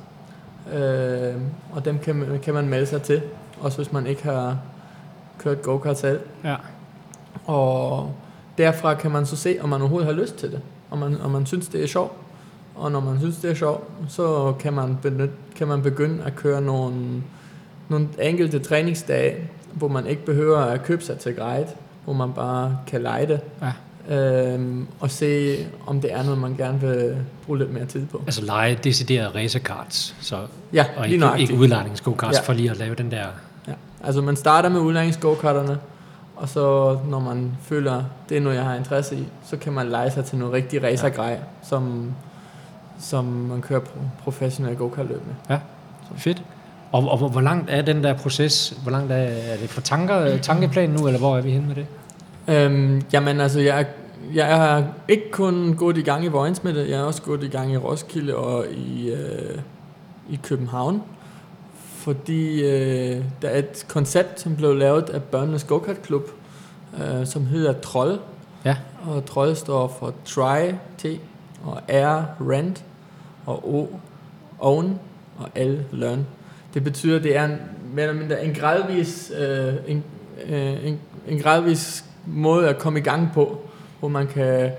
øh, 0.73 1.35
og 1.73 1.85
dem 1.85 1.99
kan, 1.99 2.41
kan 2.43 2.55
man 2.55 2.69
melde 2.69 2.87
sig 2.87 3.03
til, 3.03 3.23
også 3.61 3.77
hvis 3.77 3.93
man 3.93 4.07
ikke 4.07 4.23
har 4.23 4.59
kørt 5.39 5.63
go-kart 5.63 5.99
selv. 5.99 6.21
Ja. 6.45 6.57
Og 7.47 8.13
derfra 8.59 8.95
kan 8.95 9.11
man 9.11 9.27
så 9.27 9.37
se, 9.37 9.59
om 9.61 9.69
man 9.69 9.81
overhovedet 9.81 10.15
har 10.15 10.23
lyst 10.23 10.37
til 10.37 10.53
det, 10.53 10.61
om 10.91 10.99
man, 10.99 11.21
om 11.21 11.31
man 11.31 11.47
synes, 11.47 11.69
det 11.69 11.83
er 11.83 11.87
sjovt. 11.87 12.13
Og 12.75 12.93
når 12.93 13.01
man 13.01 13.19
synes, 13.19 13.37
det 13.37 13.51
er 13.51 13.55
sjovt, 13.55 13.85
så 14.09 14.55
kan 14.61 14.73
man, 14.73 14.99
benytte, 15.03 15.35
kan 15.57 15.69
man 15.69 15.83
begynde 15.83 16.25
at 16.25 16.37
køre 16.37 16.61
nogle, 16.61 17.23
nogle 17.89 18.09
enkelte 18.21 18.59
træningsdage, 18.59 19.51
hvor 19.73 19.89
man 19.89 20.07
ikke 20.07 20.25
behøver 20.25 20.59
at 20.59 20.83
købe 20.83 21.03
sig 21.05 21.19
til 21.19 21.35
guide, 21.35 21.69
hvor 22.05 22.13
man 22.13 22.33
bare 22.33 22.79
kan 22.87 23.03
lege 23.03 23.27
det. 23.27 23.41
Ja 23.63 23.73
øhm, 24.09 24.87
og 25.01 25.11
se, 25.11 25.57
om 25.87 26.01
det 26.01 26.13
er 26.13 26.23
noget, 26.23 26.39
man 26.39 26.57
gerne 26.57 26.81
vil 26.81 27.17
bruge 27.47 27.59
lidt 27.59 27.73
mere 27.73 27.85
tid 27.85 28.07
på. 28.07 28.23
Altså 28.27 28.45
lege 28.45 28.79
deciderede 28.85 29.39
racercards, 29.39 30.17
så, 30.21 30.39
ja, 30.73 30.87
og 30.97 31.09
ikke, 31.09 31.31
ikke 31.39 31.55
udlejningsgokarts 31.55 32.39
ja. 32.39 32.43
for 32.43 32.53
lige 32.53 32.71
at 32.71 32.77
lave 32.77 32.95
den 32.95 33.11
der... 33.11 33.27
Ja. 33.69 33.73
Altså 34.05 34.21
man 34.21 34.37
starter 34.37 34.69
med 34.69 34.81
udlejningsgokarterne, 34.81 35.79
og 36.37 36.49
så 36.49 36.99
når 37.09 37.21
man 37.21 37.57
føler, 37.63 38.05
det 38.29 38.37
er 38.37 38.41
noget, 38.41 38.57
jeg 38.57 38.65
har 38.65 38.75
interesse 38.75 39.17
i, 39.17 39.27
så 39.45 39.57
kan 39.57 39.73
man 39.73 39.89
lege 39.89 40.11
sig 40.11 40.25
til 40.25 40.39
noget 40.39 40.55
rigtig 40.55 40.83
racergrej, 40.83 41.31
ja. 41.31 41.37
som, 41.69 42.13
som 43.01 43.25
man 43.25 43.61
kører 43.61 43.81
professionelle 44.23 44.79
go-kart 44.79 45.07
løb 45.07 45.27
med. 45.27 45.35
Ja, 45.51 45.59
så. 46.03 46.23
fedt. 46.23 46.43
Og, 46.93 47.11
og 47.11 47.29
hvor 47.29 47.41
langt 47.41 47.71
er 47.71 47.83
den 47.83 48.05
der 48.05 48.15
proces? 48.15 48.75
Hvor 48.83 48.91
langt 48.91 49.13
er, 49.13 49.17
er 49.17 49.57
det 49.57 49.71
på 49.71 49.81
tanker, 49.81 50.39
tankeplanen 50.39 50.97
nu, 50.97 51.07
eller 51.07 51.19
hvor 51.19 51.37
er 51.37 51.41
vi 51.41 51.51
henne 51.51 51.67
med 51.67 51.75
det? 51.75 51.87
Øhm, 52.49 53.03
jamen 53.13 53.41
altså, 53.41 53.61
jeg, 53.61 53.87
jeg 54.35 54.57
har 54.57 54.85
ikke 55.09 55.31
kun 55.31 55.75
gået 55.79 55.99
i 55.99 56.03
gang 56.03 56.25
i 56.25 56.29
Vojens 56.29 56.65
med 56.65 56.75
det, 56.75 56.89
jeg 56.89 56.99
har 56.99 57.05
også 57.05 57.23
gået 57.23 57.45
i 57.45 57.49
gang 57.49 57.73
i 57.73 57.77
Roskilde 57.77 58.37
og 58.37 58.67
i, 58.71 59.11
øh, 59.11 59.59
i 60.31 60.41
København. 60.43 61.03
Fordi 61.75 62.65
øh, 62.65 63.25
der 63.43 63.49
er 63.49 63.59
et 63.59 63.85
koncept, 63.89 64.41
som 64.41 64.57
blev 64.57 64.77
lavet 64.77 65.11
af 65.11 65.23
Børnenes 65.23 65.65
go 65.65 65.79
Klub, 65.79 66.23
øh, 66.99 67.27
som 67.27 67.47
hedder 67.47 67.73
Troll. 67.73 68.19
Ja. 68.65 68.77
Og 69.07 69.25
Troll 69.27 69.57
står 69.57 69.97
for 69.99 70.15
Try, 70.25 70.73
T, 70.99 71.05
og 71.65 71.81
R, 71.89 72.25
Rent, 72.41 72.85
og 73.47 73.75
O, 73.75 73.87
Own, 74.59 74.99
og 75.39 75.49
L, 75.57 75.79
Learn. 75.93 76.27
Det 76.75 76.85
betyder, 76.85 77.17
at 77.17 77.23
det 77.23 77.37
er 77.37 77.45
en, 77.45 77.59
mere 77.95 78.07
eller 78.07 78.21
mindre 78.21 78.45
en 78.45 78.55
gradvis, 78.55 79.33
øh, 79.39 79.75
en, 79.87 80.05
øh, 80.47 80.87
en, 80.87 81.01
en 81.29 81.39
gradvis 81.39 82.05
måde 82.27 82.69
at 82.69 82.79
komme 82.79 82.99
i 82.99 83.03
gang 83.03 83.31
på, 83.35 83.59
hvor 83.99 84.09
man 84.09 84.27
kan 84.27 84.71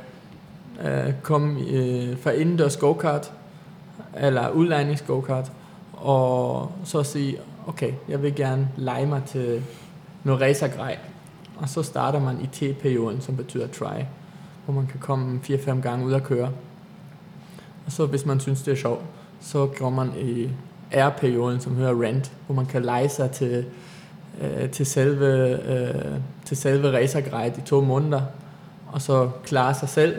øh, 0.85 1.13
komme 1.23 1.59
øh, 1.69 2.17
fra 2.17 2.31
indendørs 2.31 2.77
go-kart, 2.77 3.31
eller 4.17 4.49
udlejnings 4.49 5.01
go-kart, 5.01 5.51
og 5.93 6.71
så 6.83 7.03
sige, 7.03 7.37
okay, 7.67 7.91
jeg 8.09 8.23
vil 8.23 8.35
gerne 8.35 8.69
lege 8.77 9.05
mig 9.05 9.21
til 9.23 9.63
noget 10.23 10.41
racergrej. 10.41 10.97
Og 11.57 11.69
så 11.69 11.83
starter 11.83 12.19
man 12.19 12.37
i 12.41 12.47
T-perioden, 12.47 13.21
som 13.21 13.37
betyder 13.37 13.67
try, 13.67 14.01
hvor 14.65 14.73
man 14.73 14.87
kan 14.87 14.99
komme 14.99 15.39
4-5 15.43 15.81
gange 15.81 16.05
ud 16.05 16.13
og 16.13 16.23
køre. 16.23 16.49
Og 17.85 17.91
så 17.91 18.05
hvis 18.05 18.25
man 18.25 18.39
synes, 18.39 18.61
det 18.61 18.71
er 18.71 18.75
sjovt, 18.75 19.01
så 19.41 19.69
går 19.77 19.89
man 19.89 20.11
i 20.19 20.49
R-perioden, 20.91 21.59
som 21.59 21.75
hedder 21.75 22.01
rent, 22.01 22.31
hvor 22.45 22.55
man 22.55 22.65
kan 22.65 22.81
lege 22.81 23.09
sig 23.09 23.31
til, 23.31 23.65
øh, 24.42 24.70
til 24.70 24.86
selve, 24.86 25.60
øh, 25.72 26.20
til 26.46 26.58
selve 26.58 26.98
racergrej 26.98 27.51
i 27.58 27.62
to 27.65 27.82
måneder, 27.82 28.22
og 28.88 29.01
så 29.01 29.30
klare 29.46 29.74
sig 29.74 29.89
selv 29.89 30.15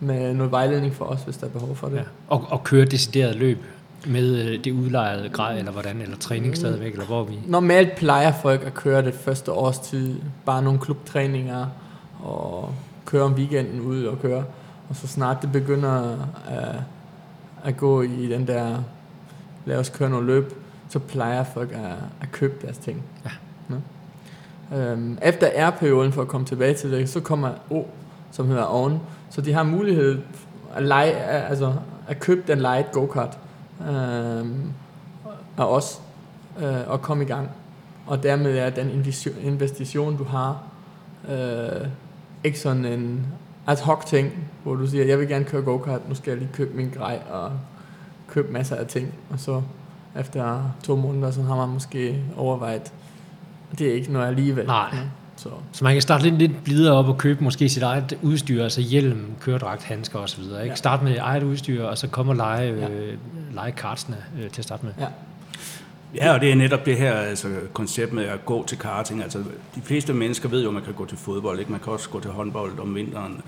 med 0.00 0.34
noget 0.34 0.52
vejledning 0.52 0.94
for 0.94 1.04
os, 1.04 1.22
hvis 1.22 1.36
der 1.36 1.46
er 1.46 1.50
behov 1.50 1.76
for 1.76 1.88
det. 1.88 1.96
Ja. 1.96 2.02
Og, 2.28 2.44
og 2.48 2.64
køre 2.64 2.84
decideret 2.84 3.36
løb 3.36 3.64
med 4.06 4.46
øh, 4.46 4.64
det 4.64 4.72
udlejede 4.72 5.28
grej, 5.28 5.58
eller 5.58 5.72
hvordan, 5.72 6.00
eller 6.00 6.16
træning 6.16 6.56
stadigvæk, 6.56 6.92
eller 6.92 7.06
hvor 7.06 7.24
vi... 7.24 7.38
Normalt 7.46 7.96
plejer 7.96 8.32
folk 8.32 8.66
at 8.66 8.74
køre 8.74 9.02
det 9.02 9.14
første 9.14 9.52
års 9.52 9.78
tid, 9.78 10.20
bare 10.44 10.62
nogle 10.62 10.78
klubtræninger, 10.78 11.66
og 12.22 12.74
køre 13.06 13.22
om 13.22 13.32
weekenden 13.32 13.80
ud 13.80 14.04
og 14.04 14.20
køre. 14.22 14.44
Og 14.88 14.96
så 14.96 15.06
snart 15.06 15.42
det 15.42 15.52
begynder 15.52 16.16
at, 16.48 16.74
at 17.64 17.76
gå 17.76 18.02
i 18.02 18.28
den 18.32 18.46
der, 18.46 18.82
lad 19.64 19.76
os 19.76 19.88
køre 19.88 20.10
noget 20.10 20.26
løb, 20.26 20.52
så 20.88 20.98
plejer 20.98 21.44
folk 21.44 21.72
at, 21.72 21.96
at 22.20 22.32
købe 22.32 22.66
deres 22.66 22.78
ting. 22.78 23.02
Ja. 23.24 23.30
Ja. 23.70 24.76
Øhm, 24.76 25.18
efter 25.22 25.68
R-perioden, 25.68 26.12
for 26.12 26.22
at 26.22 26.28
komme 26.28 26.46
tilbage 26.46 26.74
til 26.74 26.92
det, 26.92 27.08
så 27.08 27.20
kommer 27.20 27.50
O, 27.70 27.82
som 28.30 28.48
hedder 28.48 28.74
On. 28.74 29.00
Så 29.30 29.40
de 29.40 29.52
har 29.52 29.62
mulighed 29.62 30.18
at, 30.74 30.82
lege, 30.82 31.12
altså 31.24 31.74
at 32.08 32.20
købe 32.20 32.42
den 32.46 32.58
light 32.58 32.92
go-kart 32.92 33.38
øhm, 33.88 34.72
af 35.58 35.64
os 35.64 36.00
øh, 36.58 36.88
og 36.90 37.02
komme 37.02 37.24
i 37.24 37.26
gang. 37.26 37.48
Og 38.06 38.22
dermed 38.22 38.58
er 38.58 38.70
den 38.70 39.04
investition, 39.42 40.16
du 40.16 40.24
har, 40.24 40.62
øh, 41.28 41.86
ikke 42.44 42.60
sådan 42.60 42.84
en 42.84 43.26
ad 43.66 43.82
hoc 43.84 44.04
ting, 44.04 44.48
hvor 44.62 44.74
du 44.74 44.86
siger, 44.86 45.04
jeg 45.04 45.18
vil 45.18 45.28
gerne 45.28 45.44
køre 45.44 45.62
go-kart, 45.62 46.08
nu 46.08 46.14
skal 46.14 46.30
jeg 46.30 46.38
lige 46.38 46.50
købe 46.52 46.76
min 46.76 46.90
grej 46.96 47.22
og 47.30 47.52
købe 48.28 48.52
masser 48.52 48.76
af 48.76 48.86
ting. 48.86 49.14
Og 49.30 49.40
så 49.40 49.62
efter 50.18 50.62
to 50.82 50.96
måneder, 50.96 51.30
så 51.30 51.42
har 51.42 51.56
man 51.56 51.68
måske 51.68 52.24
overvejet, 52.36 52.92
det 53.78 53.88
er 53.88 53.94
ikke 53.94 54.12
noget 54.12 54.26
alligevel. 54.26 54.66
Nej. 54.66 54.88
Ja. 54.92 54.98
Så. 55.36 55.48
så 55.72 55.84
man 55.84 55.92
kan 55.92 56.02
starte 56.02 56.24
lidt, 56.24 56.38
lidt 56.38 56.64
blidere 56.64 56.94
op 56.94 57.08
og 57.08 57.18
købe 57.18 57.44
måske 57.44 57.68
sit 57.68 57.82
eget 57.82 58.18
udstyr, 58.22 58.62
altså 58.62 58.80
hjelm, 58.80 59.24
køredragt, 59.40 59.84
handsker 59.84 60.18
osv. 60.18 60.42
Ikke? 60.42 60.56
Ja. 60.56 60.74
Start 60.74 61.02
med 61.02 61.16
eget 61.20 61.42
udstyr, 61.42 61.84
og 61.84 61.98
så 61.98 62.08
komme 62.08 62.32
og 62.32 62.36
lege, 62.36 62.74
ja. 62.74 62.88
øh, 62.88 63.18
lege 63.54 63.72
kartsene 63.72 64.16
øh, 64.42 64.50
til 64.50 64.60
at 64.60 64.64
starte 64.64 64.86
med. 64.86 64.92
Ja. 65.00 65.06
Ja, 66.14 66.34
og 66.34 66.40
det 66.40 66.50
er 66.50 66.54
netop 66.54 66.86
det 66.86 66.96
her 66.96 67.12
altså, 67.12 67.48
koncept 67.72 68.12
med 68.12 68.24
at 68.24 68.44
gå 68.44 68.66
til 68.66 68.78
karting. 68.78 69.22
Altså, 69.22 69.38
de 69.74 69.80
fleste 69.82 70.12
mennesker 70.12 70.48
ved 70.48 70.62
jo, 70.62 70.68
at 70.68 70.74
man 70.74 70.82
kan 70.82 70.94
gå 70.94 71.06
til 71.06 71.18
fodbold, 71.18 71.58
ikke? 71.58 71.70
man 71.70 71.80
kan 71.80 71.92
også 71.92 72.10
gå 72.10 72.20
til 72.20 72.30
håndbold 72.30 72.78
om 72.78 72.94
vinteren. 72.94 73.42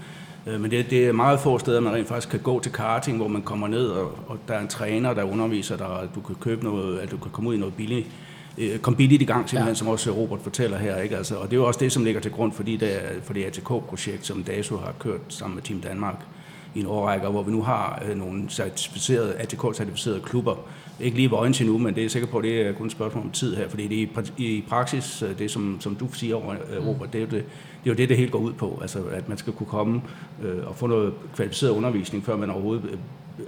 Øh, 0.46 0.60
men 0.60 0.70
det, 0.70 0.90
det 0.90 1.06
er 1.06 1.12
meget 1.12 1.40
få 1.40 1.58
steder, 1.58 1.80
man 1.80 1.92
rent 1.92 2.08
faktisk 2.08 2.28
kan 2.28 2.40
gå 2.40 2.60
til 2.60 2.72
karting, 2.72 3.16
hvor 3.16 3.28
man 3.28 3.42
kommer 3.42 3.68
ned, 3.68 3.86
og, 3.86 4.18
og 4.26 4.38
der 4.48 4.54
er 4.54 4.60
en 4.60 4.68
træner, 4.68 5.14
der 5.14 5.22
underviser 5.22 5.76
dig, 5.76 6.00
at 6.02 6.08
du 6.14 6.20
kan 6.20 6.36
købe 6.40 6.64
noget, 6.64 6.98
at 6.98 7.10
du 7.10 7.16
kan 7.16 7.30
komme 7.30 7.50
ud 7.50 7.54
i 7.54 7.58
noget 7.58 7.74
billigt 7.74 8.06
øh, 8.59 8.78
kom 8.78 8.97
billigt 8.97 9.23
i 9.23 9.25
gang, 9.25 9.49
simpelthen, 9.49 9.75
ja. 9.75 9.78
som 9.78 9.88
også 9.88 10.11
Robert 10.11 10.40
fortæller 10.40 10.78
her. 10.78 10.97
Ikke? 10.97 11.16
Altså, 11.16 11.37
og 11.37 11.50
det 11.50 11.52
er 11.52 11.61
jo 11.61 11.66
også 11.66 11.80
det, 11.80 11.92
som 11.92 12.04
ligger 12.04 12.21
til 12.21 12.30
grund 12.30 12.52
for, 12.52 12.62
de 12.62 12.76
der, 12.76 12.99
for 13.23 13.32
det 13.32 13.44
ATK-projekt, 13.44 14.26
som 14.26 14.42
DASO 14.42 14.76
har 14.76 14.94
kørt 14.99 15.21
sammen 15.28 15.54
med 15.54 15.62
Team 15.62 15.80
Danmark 15.80 16.25
i 16.75 16.80
en 16.80 16.87
årrække, 16.87 17.28
hvor 17.28 17.42
vi 17.42 17.52
nu 17.52 17.62
har 17.62 18.02
øh, 18.09 18.18
nogle 18.18 18.44
certificerede, 18.49 19.35
ATK-certificerede 19.35 20.21
klubber. 20.21 20.56
Ikke 21.00 21.16
lige 21.16 21.30
Vojens 21.30 21.61
endnu, 21.61 21.78
men 21.78 21.94
det 21.94 22.04
er 22.04 22.09
sikker 22.09 22.28
på, 22.28 22.38
at 22.38 22.44
det 22.44 22.61
er 22.61 22.73
kun 22.73 22.87
et 22.87 22.92
spørgsmål 22.92 23.25
om 23.25 23.30
tid 23.30 23.56
her, 23.56 23.68
fordi 23.68 23.88
det 23.88 24.02
er 24.02 24.23
i, 24.38 24.56
i 24.56 24.64
praksis, 24.68 25.23
øh, 25.23 25.38
det 25.38 25.50
som, 25.50 25.76
som 25.80 25.94
du 25.94 26.09
siger 26.12 26.37
øh, 26.37 26.87
Robert, 26.87 27.12
det 27.12 27.18
er 27.18 27.23
jo 27.23 27.30
det, 27.30 27.44
det 27.85 27.90
er 27.90 27.94
jo 27.94 27.94
det, 27.94 28.09
det 28.09 28.16
hele 28.16 28.30
går 28.30 28.38
ud 28.38 28.52
på. 28.52 28.78
Altså, 28.82 29.04
at 29.12 29.28
man 29.28 29.38
skal 29.38 29.52
kunne 29.52 29.66
komme 29.66 30.02
øh, 30.42 30.66
og 30.66 30.76
få 30.76 30.87
noget 30.87 31.14
kvalificeret 31.35 31.71
undervisning, 31.71 32.25
før 32.25 32.37
man 32.37 32.50
overhovedet 32.50 32.99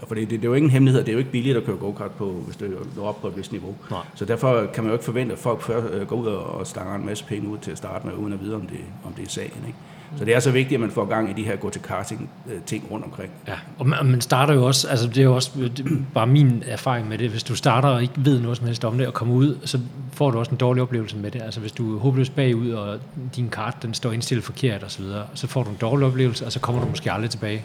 for 0.08 0.14
det, 0.14 0.30
det, 0.30 0.40
det 0.40 0.44
er 0.44 0.48
jo 0.48 0.54
ikke 0.54 0.64
en 0.64 0.70
hemmelighed, 0.70 1.00
det 1.00 1.08
er 1.08 1.12
jo 1.12 1.18
ikke 1.18 1.30
billigt 1.30 1.56
at 1.56 1.64
køre 1.64 1.76
go-kart 1.76 2.10
på, 2.10 2.30
hvis 2.30 2.56
det 2.56 2.70
når 2.96 3.06
op 3.06 3.20
på 3.20 3.28
et 3.28 3.36
vist 3.36 3.52
niveau. 3.52 3.74
Nej. 3.90 4.00
Så 4.14 4.24
derfor 4.24 4.66
kan 4.74 4.84
man 4.84 4.90
jo 4.90 4.94
ikke 4.94 5.04
forvente, 5.04 5.32
at 5.32 5.38
folk 5.38 5.62
før, 5.62 5.82
øh, 5.92 6.06
går 6.06 6.16
ud 6.16 6.26
og, 6.26 6.44
og 6.44 6.66
stanger 6.66 6.94
en 6.94 7.06
masse 7.06 7.24
penge 7.24 7.48
ud 7.48 7.58
til 7.58 7.70
at 7.70 7.78
starte 7.78 8.06
med, 8.06 8.14
uden 8.14 8.32
at 8.32 8.40
vide, 8.40 8.54
om 8.54 8.60
det, 8.60 8.80
om 9.04 9.12
det 9.12 9.26
er 9.26 9.30
sagen. 9.30 9.64
Ikke? 9.66 9.78
Så 10.18 10.24
det 10.24 10.34
er 10.34 10.40
så 10.40 10.50
vigtigt, 10.50 10.74
at 10.74 10.80
man 10.80 10.90
får 10.90 11.04
gang 11.04 11.30
i 11.30 11.32
de 11.32 11.42
her 11.42 11.56
gå 11.56 11.70
til 11.70 11.82
karting 11.82 12.30
øh, 12.50 12.60
ting 12.66 12.84
rundt 12.90 13.04
omkring. 13.04 13.30
Ja, 13.48 13.54
og 13.78 13.88
man, 13.88 14.06
man 14.06 14.20
starter 14.20 14.54
jo 14.54 14.66
også, 14.66 14.88
altså 14.88 15.06
det 15.06 15.18
er 15.18 15.22
jo 15.22 15.34
også 15.34 15.50
det, 15.76 16.06
bare 16.14 16.26
min 16.26 16.62
erfaring 16.66 17.08
med 17.08 17.18
det, 17.18 17.30
hvis 17.30 17.42
du 17.42 17.54
starter 17.54 17.88
og 17.88 18.02
ikke 18.02 18.14
ved 18.16 18.40
noget 18.40 18.56
som 18.56 18.66
helst 18.66 18.84
om 18.84 18.98
det, 18.98 19.06
og 19.06 19.14
kommer 19.14 19.34
ud, 19.34 19.58
så 19.64 19.80
får 20.12 20.30
du 20.30 20.38
også 20.38 20.50
en 20.50 20.56
dårlig 20.56 20.82
oplevelse 20.82 21.16
med 21.16 21.30
det. 21.30 21.42
Altså 21.42 21.60
hvis 21.60 21.72
du 21.72 21.96
er 21.96 22.00
håbløst 22.00 22.36
bagud, 22.36 22.70
og 22.70 22.98
din 23.36 23.48
kart 23.48 23.76
den 23.82 23.94
står 23.94 24.12
indstillet 24.12 24.44
forkert 24.44 24.82
og 24.82 24.90
så 24.90 25.02
videre, 25.02 25.24
så 25.34 25.46
får 25.46 25.62
du 25.62 25.70
en 25.70 25.76
dårlig 25.80 26.06
oplevelse, 26.06 26.46
og 26.46 26.52
så 26.52 26.60
kommer 26.60 26.82
du 26.82 26.88
måske 26.88 27.12
aldrig 27.12 27.30
tilbage. 27.30 27.64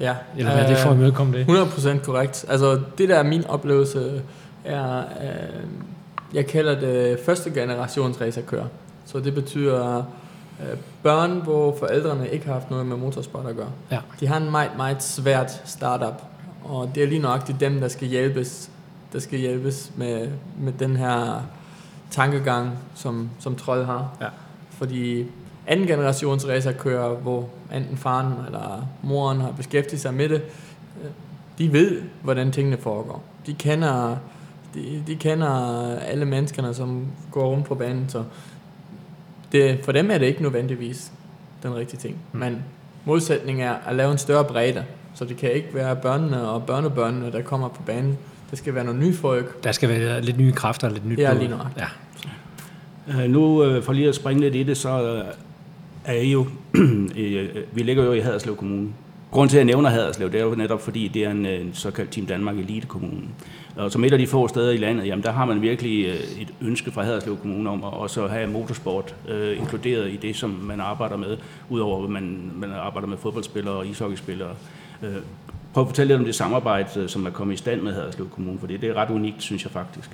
Ja. 0.00 0.14
Eller 0.36 0.52
hvad 0.52 0.62
er 0.62 0.68
det 0.68 0.78
for 0.78 0.90
at 0.90 0.96
imødekomme 0.96 1.38
det? 1.38 1.44
100% 1.44 2.04
korrekt. 2.04 2.44
Altså 2.48 2.80
det 2.98 3.08
der 3.08 3.18
er 3.18 3.22
min 3.22 3.46
oplevelse, 3.46 4.22
er, 4.64 4.98
øh, 4.98 5.64
jeg 6.34 6.46
kalder 6.46 6.80
det 6.80 7.18
første 7.26 7.50
generations 7.50 8.20
racerkører. 8.20 8.66
Så 9.06 9.20
det 9.20 9.34
betyder 9.34 9.96
øh, 10.60 10.76
børn, 11.02 11.30
hvor 11.30 11.76
forældrene 11.78 12.28
ikke 12.28 12.46
har 12.46 12.52
haft 12.52 12.70
noget 12.70 12.86
med 12.86 12.96
motorsport 12.96 13.46
at 13.46 13.56
gøre. 13.56 13.70
Ja. 13.90 13.98
De 14.20 14.26
har 14.26 14.36
en 14.36 14.50
meget, 14.50 14.70
meget 14.76 15.02
svært 15.02 15.62
startup, 15.64 16.22
og 16.64 16.90
det 16.94 17.02
er 17.02 17.06
lige 17.06 17.22
nøjagtigt 17.22 17.60
dem, 17.60 17.80
der 17.80 17.88
skal 17.88 18.08
hjælpes, 18.08 18.70
der 19.12 19.18
skal 19.18 19.38
hjælpes 19.38 19.90
med, 19.96 20.28
med 20.58 20.72
den 20.72 20.96
her 20.96 21.42
tankegang, 22.10 22.78
som, 22.94 23.30
som 23.38 23.56
Troll 23.56 23.84
har. 23.84 24.08
Ja. 24.20 24.26
Fordi 24.70 25.26
anden 25.66 25.86
generations 25.86 26.48
racerkører, 26.48 27.14
hvor 27.14 27.48
enten 27.74 27.96
faren 27.96 28.32
eller 28.46 28.88
moren 29.02 29.40
har 29.40 29.50
beskæftiget 29.50 30.00
sig 30.00 30.14
med 30.14 30.28
det, 30.28 30.42
de 31.58 31.72
ved, 31.72 32.02
hvordan 32.22 32.52
tingene 32.52 32.76
foregår. 32.76 33.22
De 33.46 33.54
kender, 33.54 34.16
de, 34.74 35.02
de 35.06 35.16
kender 35.16 35.50
alle 35.98 36.24
menneskerne, 36.24 36.74
som 36.74 37.06
går 37.30 37.50
rundt 37.50 37.66
på 37.66 37.74
banen, 37.74 38.08
så 38.08 38.24
det, 39.52 39.80
for 39.84 39.92
dem 39.92 40.10
er 40.10 40.18
det 40.18 40.26
ikke 40.26 40.42
nødvendigvis 40.42 41.12
den 41.62 41.74
rigtige 41.74 42.00
ting. 42.00 42.16
Mm. 42.32 42.38
Men 42.38 42.62
modsætningen 43.04 43.64
er 43.64 43.74
at 43.86 43.96
lave 43.96 44.12
en 44.12 44.18
større 44.18 44.44
bredde, 44.44 44.84
så 45.14 45.24
det 45.24 45.36
kan 45.36 45.52
ikke 45.52 45.68
være 45.74 45.96
børnene 45.96 46.48
og 46.48 46.62
børnebørnene, 46.66 47.32
der 47.32 47.42
kommer 47.42 47.68
på 47.68 47.82
banen. 47.82 48.18
Det 48.50 48.58
skal 48.58 48.74
være 48.74 48.84
nogle 48.84 49.00
nye 49.00 49.14
folk. 49.14 49.64
Der 49.64 49.72
skal 49.72 49.88
være 49.88 50.20
lidt 50.20 50.38
nye 50.38 50.52
kræfter 50.52 50.88
og 50.88 50.92
lidt 50.92 51.06
nyt 51.06 51.18
Ja, 51.18 51.34
lige 51.34 51.48
nok. 51.48 51.66
Ja. 51.76 51.86
Uh, 53.08 53.30
nu, 53.30 53.76
uh, 53.76 53.82
for 53.82 53.92
lige 53.92 54.08
at 54.08 54.14
springe 54.14 54.40
lidt 54.40 54.54
i 54.54 54.62
det, 54.62 54.76
så 54.76 55.22
er 56.04 56.22
jo, 56.22 56.46
øh, 57.16 57.16
øh, 57.16 57.48
vi 57.72 57.82
ligger 57.82 58.04
jo 58.04 58.12
i 58.12 58.20
Haderslev 58.20 58.56
Kommune. 58.56 58.88
Grunden 59.30 59.48
til, 59.48 59.56
at 59.56 59.58
jeg 59.58 59.66
nævner 59.66 59.90
Haderslev, 59.90 60.32
det 60.32 60.40
er 60.40 60.44
jo 60.44 60.54
netop, 60.54 60.82
fordi 60.82 61.08
det 61.08 61.24
er 61.24 61.30
en, 61.30 61.46
øh, 61.46 61.60
en 61.60 61.70
såkaldt 61.74 62.10
Team 62.10 62.26
Danmark 62.26 62.58
Elite 62.58 62.86
Kommune. 62.86 63.22
Og 63.76 63.92
som 63.92 64.04
et 64.04 64.12
af 64.12 64.18
de 64.18 64.26
få 64.26 64.48
steder 64.48 64.70
i 64.70 64.76
landet, 64.76 65.06
jamen 65.06 65.22
der 65.22 65.32
har 65.32 65.44
man 65.44 65.62
virkelig 65.62 66.06
et 66.40 66.48
ønske 66.60 66.90
fra 66.90 67.02
Haderslev 67.02 67.36
Kommune 67.36 67.70
om 67.70 67.84
at 67.84 67.92
også 67.92 68.26
have 68.26 68.50
motorsport 68.50 69.14
øh, 69.28 69.58
inkluderet 69.58 70.10
i 70.10 70.16
det, 70.16 70.36
som 70.36 70.50
man 70.50 70.80
arbejder 70.80 71.16
med, 71.16 71.36
udover 71.68 72.04
at 72.04 72.10
man, 72.10 72.52
man 72.56 72.72
arbejder 72.72 73.08
med 73.08 73.16
fodboldspillere 73.16 73.74
og 73.74 73.86
ishockeyspillere. 73.86 74.50
Øh, 75.02 75.16
prøv 75.74 75.82
at 75.82 75.88
fortælle 75.88 76.08
lidt 76.08 76.18
om 76.18 76.24
det 76.24 76.34
samarbejde, 76.34 77.08
som 77.08 77.26
er 77.26 77.30
kommet 77.30 77.54
i 77.54 77.56
stand 77.56 77.80
med 77.80 77.92
Haderslev 77.92 78.28
Kommune, 78.30 78.58
for 78.58 78.66
det 78.66 78.84
er 78.84 78.94
ret 78.94 79.10
unikt, 79.10 79.42
synes 79.42 79.64
jeg 79.64 79.72
faktisk. 79.72 80.10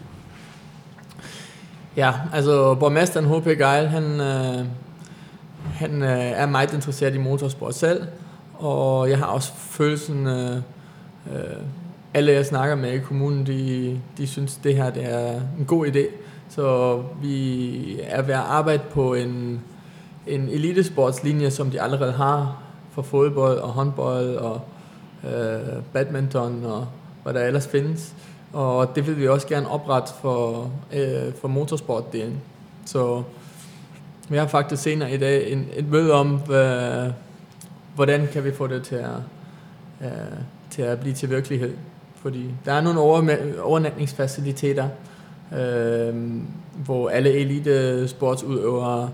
Ja, 1.97 2.13
altså 2.33 2.75
borgmesteren 2.75 3.27
H.P. 3.27 3.45
Geil, 3.45 3.89
han, 3.89 4.21
øh, 4.21 4.67
han 5.75 6.03
øh, 6.03 6.19
er 6.19 6.47
meget 6.47 6.75
interesseret 6.75 7.15
i 7.15 7.19
motorsport 7.19 7.75
selv, 7.75 8.07
og 8.55 9.11
jeg 9.11 9.19
har 9.19 9.27
også 9.27 9.53
følelsen, 9.55 10.27
øh, 10.27 10.57
øh, 11.33 11.57
alle 12.15 12.33
jeg 12.33 12.47
snakker 12.47 12.77
med 12.77 12.93
i 12.93 12.99
kommunen, 12.99 13.47
de, 13.47 14.01
de 14.19 14.27
synes, 14.27 14.57
det 14.57 14.77
her 14.77 14.91
det 14.91 15.13
er 15.13 15.41
en 15.59 15.65
god 15.67 15.87
idé. 15.87 16.07
Så 16.49 17.03
vi 17.23 18.01
er 18.03 18.23
ved 18.23 18.35
at 18.35 18.41
arbejde 18.41 18.83
på 18.91 19.15
en, 19.15 19.61
en 20.27 20.49
elitesportslinje, 20.49 21.51
som 21.51 21.71
de 21.71 21.83
allerede 21.83 22.13
har 22.13 22.63
for 22.93 23.03
fodbold 23.03 23.59
og 23.59 23.69
håndbold 23.69 24.37
og 24.37 24.61
øh, 25.25 25.83
badminton 25.93 26.65
og 26.65 26.87
hvad 27.23 27.35
der 27.35 27.47
ellers 27.47 27.69
findes. 27.69 28.15
Og 28.53 28.97
det 28.97 29.07
vil 29.07 29.19
vi 29.19 29.29
også 29.29 29.47
gerne 29.47 29.69
oprette 29.69 30.13
for, 30.21 30.71
øh, 30.93 31.35
for 31.41 31.49
motorsportdelen. 31.49 32.41
Så 32.85 33.23
vi 34.29 34.37
har 34.37 34.47
faktisk 34.47 34.83
senere 34.83 35.13
i 35.13 35.17
dag 35.17 35.53
en, 35.53 35.69
et 35.77 35.89
møde 35.89 36.13
om, 36.13 36.53
øh, 36.53 37.13
hvordan 37.95 38.29
kan 38.33 38.45
vi 38.45 38.53
få 38.53 38.67
det 38.67 38.83
til 38.83 38.95
at, 38.95 39.17
øh, 40.01 40.09
til 40.71 40.83
at 40.83 41.01
blive 41.01 41.15
til 41.15 41.31
virkelighed. 41.31 41.73
Fordi 42.15 42.51
der 42.65 42.73
er 42.73 42.81
nogle 42.81 43.01
over, 43.01 43.37
overnatningsfaciliteter, 43.63 44.89
øh, 45.59 46.15
hvor 46.85 47.09
alle 47.09 47.33
elite 47.33 48.09
sportsudøvere 48.09 49.11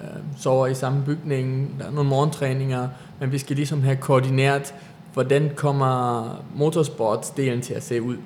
øh, 0.00 0.20
sover 0.38 0.66
i 0.66 0.74
samme 0.74 1.02
bygning. 1.04 1.74
Der 1.78 1.86
er 1.86 1.90
nogle 1.90 2.10
morgentræninger, 2.10 2.88
men 3.20 3.32
vi 3.32 3.38
skal 3.38 3.56
ligesom 3.56 3.82
have 3.82 3.96
koordineret, 3.96 4.74
hvordan 5.12 5.50
kommer 5.56 6.24
motorsportsdelen 6.54 7.60
til 7.60 7.74
at 7.74 7.82
se 7.82 8.02
ud. 8.02 8.16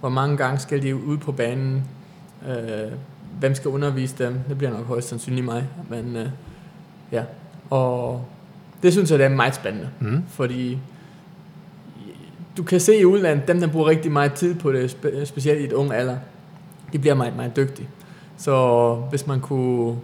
hvor 0.00 0.08
mange 0.08 0.36
gange 0.36 0.58
skal 0.58 0.82
de 0.82 0.96
ud 0.96 1.16
på 1.16 1.32
banen, 1.32 1.84
øh, 2.48 2.92
hvem 3.40 3.54
skal 3.54 3.70
undervise 3.70 4.14
dem, 4.24 4.38
det 4.48 4.58
bliver 4.58 4.70
nok 4.70 4.86
højst 4.86 5.08
sandsynligt 5.08 5.44
mig, 5.44 5.64
men 5.88 6.16
øh, 6.16 6.26
ja, 7.12 7.22
og 7.70 8.24
det 8.82 8.92
synes 8.92 9.10
jeg, 9.10 9.18
det 9.18 9.24
er 9.24 9.28
meget 9.28 9.54
spændende, 9.54 9.88
Mm. 10.00 10.22
fordi 10.28 10.78
du 12.56 12.62
kan 12.62 12.80
se 12.80 12.98
i 13.00 13.04
udlandet, 13.04 13.48
dem 13.48 13.60
der 13.60 13.66
bruger 13.66 13.86
rigtig 13.86 14.12
meget 14.12 14.32
tid 14.32 14.54
på 14.54 14.72
det, 14.72 14.94
spe- 14.94 15.24
specielt 15.24 15.60
i 15.60 15.64
et 15.64 15.72
ung 15.72 15.92
alder, 15.92 16.16
de 16.92 16.98
bliver 16.98 17.14
meget, 17.14 17.36
meget 17.36 17.56
dygtige. 17.56 17.88
Så 18.36 18.94
hvis 19.10 19.26
man 19.26 19.40
kunne 19.40 19.96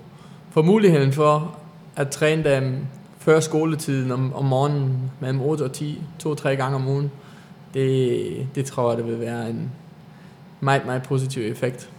få 0.51 0.63
muligheden 0.63 1.13
for 1.13 1.59
at 1.97 2.09
træne 2.11 2.45
dem 2.45 2.77
før 3.19 3.41
skoletiden 3.41 4.11
om, 4.13 4.35
om 4.35 4.45
morgenen 4.45 5.11
mellem 5.21 5.41
8 5.41 5.63
og 5.63 5.73
10, 5.73 6.03
to-tre 6.19 6.57
gange 6.57 6.77
om 6.77 6.89
ugen, 6.89 7.11
det, 7.75 8.47
det 8.55 8.65
tror 8.65 8.89
jeg, 8.91 8.99
det 8.99 9.07
vil 9.07 9.21
være 9.21 9.51
en 9.51 9.71
meget, 10.61 10.87
meget 10.87 11.03
positiv 11.03 11.43
effekt. 11.51 11.91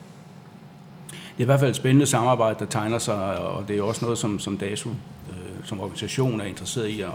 Det 1.38 1.44
er 1.44 1.46
i 1.46 1.51
hvert 1.51 1.60
fald 1.60 1.70
et 1.70 1.75
spændende 1.75 2.06
samarbejde, 2.06 2.60
der 2.60 2.65
tegner 2.65 2.98
sig, 2.98 3.38
og 3.38 3.67
det 3.67 3.77
er 3.77 3.82
også 3.82 4.06
noget, 4.06 4.17
som, 4.17 4.39
som 4.39 4.58
DASU 4.58 4.89
øh, 5.29 5.65
som 5.67 5.79
organisation 5.79 6.41
er 6.41 6.46
interesseret 6.46 6.88
i 6.88 7.01
at, 7.01 7.10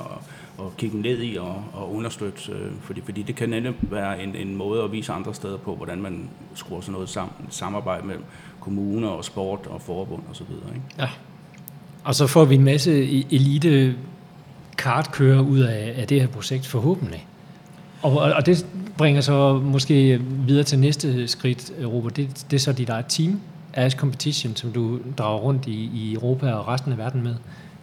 at 0.58 0.76
kigge 0.76 1.00
ned 1.00 1.22
i 1.22 1.36
og, 1.36 1.64
og 1.72 1.94
understøtte, 1.94 2.52
øh, 2.52 2.72
fordi, 2.82 3.00
fordi 3.04 3.22
det 3.22 3.36
kan 3.36 3.48
netop 3.48 3.74
være 3.80 4.22
en, 4.22 4.36
en 4.36 4.56
måde 4.56 4.82
at 4.82 4.92
vise 4.92 5.12
andre 5.12 5.34
steder 5.34 5.56
på, 5.56 5.74
hvordan 5.74 6.02
man 6.02 6.28
skruer 6.54 6.80
sådan 6.80 6.92
noget 6.92 7.08
sammen, 7.08 7.34
samarbejde 7.50 8.06
mellem 8.06 8.24
kommuner 8.60 9.08
og 9.08 9.24
sport 9.24 9.66
og 9.66 9.82
forbund 9.82 10.22
osv. 10.30 10.42
Ikke? 10.74 11.12
Og 12.04 12.14
så 12.14 12.26
får 12.26 12.44
vi 12.44 12.54
en 12.54 12.64
masse 12.64 12.90
e-, 12.90 13.34
elite 13.34 13.94
kartkører 14.78 15.40
ud 15.40 15.60
af, 15.60 15.94
af 15.96 16.06
det 16.06 16.20
her 16.20 16.28
projekt 16.28 16.66
forhåbentlig. 16.66 17.26
Og, 18.02 18.12
og 18.12 18.32
og 18.32 18.46
det 18.46 18.66
bringer 18.98 19.20
så 19.20 19.54
måske 19.54 20.20
videre 20.46 20.64
til 20.64 20.78
næste 20.78 21.28
skridt, 21.28 21.72
Robert. 21.84 22.16
Det, 22.16 22.46
det 22.50 22.56
er 22.56 22.60
så 22.60 22.72
dit 22.72 22.88
eget 22.88 23.06
team, 23.08 23.40
Ash 23.74 23.96
Competition, 23.96 24.56
som 24.56 24.72
du 24.72 25.00
drager 25.18 25.38
rundt 25.38 25.66
i, 25.66 25.90
i 25.94 26.14
Europa 26.14 26.52
og 26.52 26.68
resten 26.68 26.92
af 26.92 26.98
verden 26.98 27.22
med. 27.22 27.34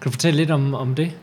Kan 0.02 0.06
du 0.06 0.10
fortælle 0.12 0.38
lidt 0.38 0.52
om, 0.52 0.74
om 0.74 0.96
det? 0.96 1.18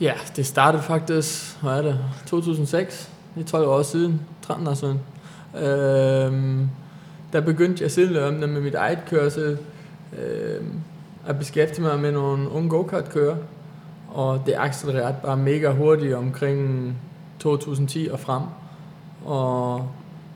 Ja, 0.00 0.12
det 0.36 0.46
startede 0.46 0.82
faktisk, 0.82 1.62
hvad 1.62 1.72
er 1.72 1.82
det, 1.82 1.98
2006, 2.26 3.10
det 3.34 3.40
er 3.40 3.46
12 3.46 3.68
år 3.68 3.82
siden, 3.82 4.20
13 4.42 4.66
år 4.66 4.74
siden. 4.74 5.00
Øhm, 5.54 6.68
der 7.32 7.40
begyndte 7.40 7.82
jeg 7.82 7.90
sideløbende 7.90 8.46
med 8.46 8.60
mit 8.60 8.74
eget 8.74 8.98
kørsel 9.06 9.58
øhm, 10.18 10.80
at 11.26 11.38
beskæftige 11.38 11.82
mig 11.82 12.00
med 12.00 12.12
nogle 12.12 12.50
unge 12.50 12.68
go-kart-kører, 12.68 13.36
og 14.08 14.42
det 14.46 14.54
accelererede 14.58 15.16
bare 15.22 15.36
mega 15.36 15.72
hurtigt 15.72 16.14
omkring 16.14 16.96
2010 17.38 18.08
og 18.12 18.20
frem. 18.20 18.42
Og 19.24 19.88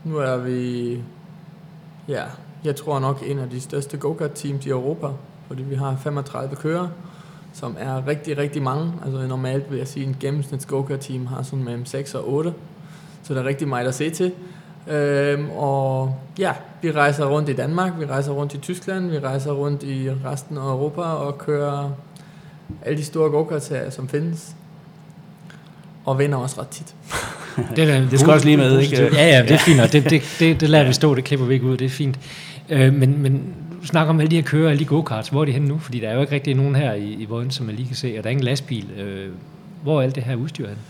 nu 0.04 0.16
er 0.16 0.36
vi, 0.36 0.98
ja, 2.08 2.22
jeg 2.64 2.76
tror 2.76 2.98
nok 2.98 3.22
en 3.26 3.38
af 3.38 3.50
de 3.50 3.60
største 3.60 3.96
go-kart-teams 3.96 4.66
i 4.66 4.68
Europa, 4.68 5.06
fordi 5.48 5.62
vi 5.62 5.74
har 5.74 5.96
35 6.02 6.56
kører, 6.56 6.88
som 7.52 7.76
er 7.78 8.08
rigtig, 8.08 8.38
rigtig 8.38 8.62
mange. 8.62 8.92
Altså 9.04 9.26
normalt 9.26 9.70
vil 9.70 9.78
jeg 9.78 9.88
sige, 9.88 10.02
at 10.02 10.08
en 10.08 10.16
gennemsnits 10.20 10.66
go 10.66 10.86
team 11.00 11.26
har 11.26 11.42
sådan 11.42 11.64
mellem 11.64 11.86
6 11.86 12.14
og 12.14 12.32
8. 12.32 12.54
Så 13.22 13.34
der 13.34 13.40
er 13.40 13.44
rigtig 13.44 13.68
meget 13.68 13.88
at 13.88 13.94
se 13.94 14.10
til. 14.10 14.32
Øhm, 14.88 15.50
og 15.50 16.16
ja, 16.38 16.52
vi 16.82 16.90
rejser 16.90 17.26
rundt 17.26 17.48
i 17.48 17.52
Danmark, 17.52 17.92
vi 17.98 18.06
rejser 18.06 18.32
rundt 18.32 18.54
i 18.54 18.58
Tyskland, 18.58 19.10
vi 19.10 19.18
rejser 19.18 19.52
rundt 19.52 19.82
i 19.82 20.10
resten 20.24 20.58
af 20.58 20.70
Europa 20.70 21.00
og 21.00 21.38
kører 21.38 21.90
alle 22.82 22.98
de 22.98 23.04
store 23.04 23.30
go 23.30 23.58
som 23.90 24.08
findes. 24.08 24.56
Og 26.04 26.18
vinder 26.18 26.38
også 26.38 26.60
ret 26.60 26.68
tit. 26.68 26.94
Det, 27.76 27.90
er, 27.90 28.08
Det 28.10 28.20
skal 28.20 28.32
også 28.32 28.46
lige 28.46 28.56
med, 28.56 28.80
ikke? 28.80 28.96
Ja, 28.96 29.26
ja, 29.26 29.42
det 29.42 29.50
er 29.50 29.58
fint, 29.58 29.80
og 29.80 29.92
det, 29.92 30.10
det, 30.10 30.22
det, 30.38 30.60
det 30.60 30.70
lader 30.70 30.86
vi 30.86 30.92
stå, 30.92 31.14
det 31.14 31.24
klipper 31.24 31.46
vi 31.46 31.54
ikke 31.54 31.66
ud, 31.66 31.76
det 31.76 31.84
er 31.84 31.90
fint. 31.90 32.18
Øh, 32.68 32.94
men, 32.94 33.22
men 33.22 33.54
du 33.82 33.86
snakker 33.86 34.10
om 34.10 34.20
alle 34.20 34.30
de 34.30 34.36
her 34.36 34.42
kører, 34.42 34.70
alle 34.70 34.80
de 34.80 34.84
go-karts, 34.84 35.28
hvor 35.28 35.40
er 35.40 35.44
de 35.44 35.52
henne 35.52 35.68
nu? 35.68 35.78
Fordi 35.78 36.00
der 36.00 36.08
er 36.08 36.14
jo 36.14 36.20
ikke 36.20 36.34
rigtig 36.34 36.54
nogen 36.54 36.74
her 36.74 36.92
i, 36.92 37.12
i 37.12 37.24
Vojens, 37.24 37.54
som 37.54 37.66
man 37.66 37.74
lige 37.74 37.86
kan 37.86 37.96
se, 37.96 38.14
og 38.18 38.24
der 38.24 38.28
er 38.28 38.30
ingen 38.30 38.44
lastbil. 38.44 38.90
Øh, 38.90 39.32
hvor 39.82 39.98
er 39.98 40.02
alt 40.02 40.14
det 40.14 40.22
her 40.22 40.36
udstyr 40.36 40.66
henne? 40.66 40.80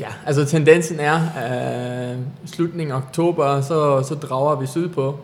Ja, 0.00 0.08
altså 0.26 0.44
tendensen 0.44 1.00
er, 1.00 1.20
at 1.36 2.16
slutningen 2.46 2.92
af 2.92 2.96
oktober, 2.96 3.60
så, 3.60 4.02
så 4.02 4.14
drager 4.14 4.60
vi 4.60 4.66
sydpå, 4.66 5.18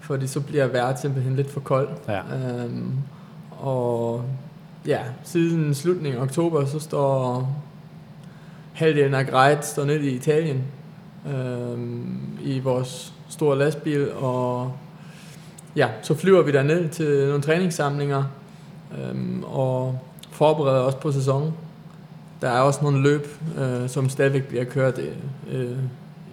fordi 0.00 0.26
så 0.26 0.40
bliver 0.40 0.66
vejret 0.66 0.98
simpelthen 0.98 1.36
lidt 1.36 1.50
for 1.50 1.60
koldt. 1.60 1.90
Ja. 2.08 2.20
Øhm, 2.64 2.92
og 3.50 4.24
ja, 4.86 4.98
siden 5.24 5.74
slutningen 5.74 6.20
af 6.20 6.24
oktober, 6.24 6.64
så 6.64 6.78
står 6.78 7.48
halvdelen 8.72 9.14
af 9.14 9.26
Greit 9.26 9.66
står 9.66 9.84
nede 9.84 10.10
i 10.10 10.14
Italien 10.14 10.62
øhm, 11.34 12.18
i 12.42 12.58
vores 12.58 13.12
store 13.30 13.58
lastbil, 13.58 14.12
og 14.12 14.72
ja, 15.76 15.88
så 16.02 16.14
flyver 16.14 16.42
vi 16.42 16.52
derned 16.52 16.88
til 16.88 17.26
nogle 17.26 17.42
træningssamlinger 17.42 18.24
øhm, 18.98 19.44
og 19.44 19.98
forbereder 20.30 20.80
os 20.80 20.94
på 20.94 21.12
sæsonen. 21.12 21.54
Der 22.40 22.48
er 22.48 22.60
også 22.60 22.80
nogle 22.82 23.02
løb, 23.02 23.26
øh, 23.58 23.88
som 23.88 24.08
stadigvæk 24.08 24.44
bliver 24.48 24.64
kørt 24.64 25.00
øh, 25.50 25.76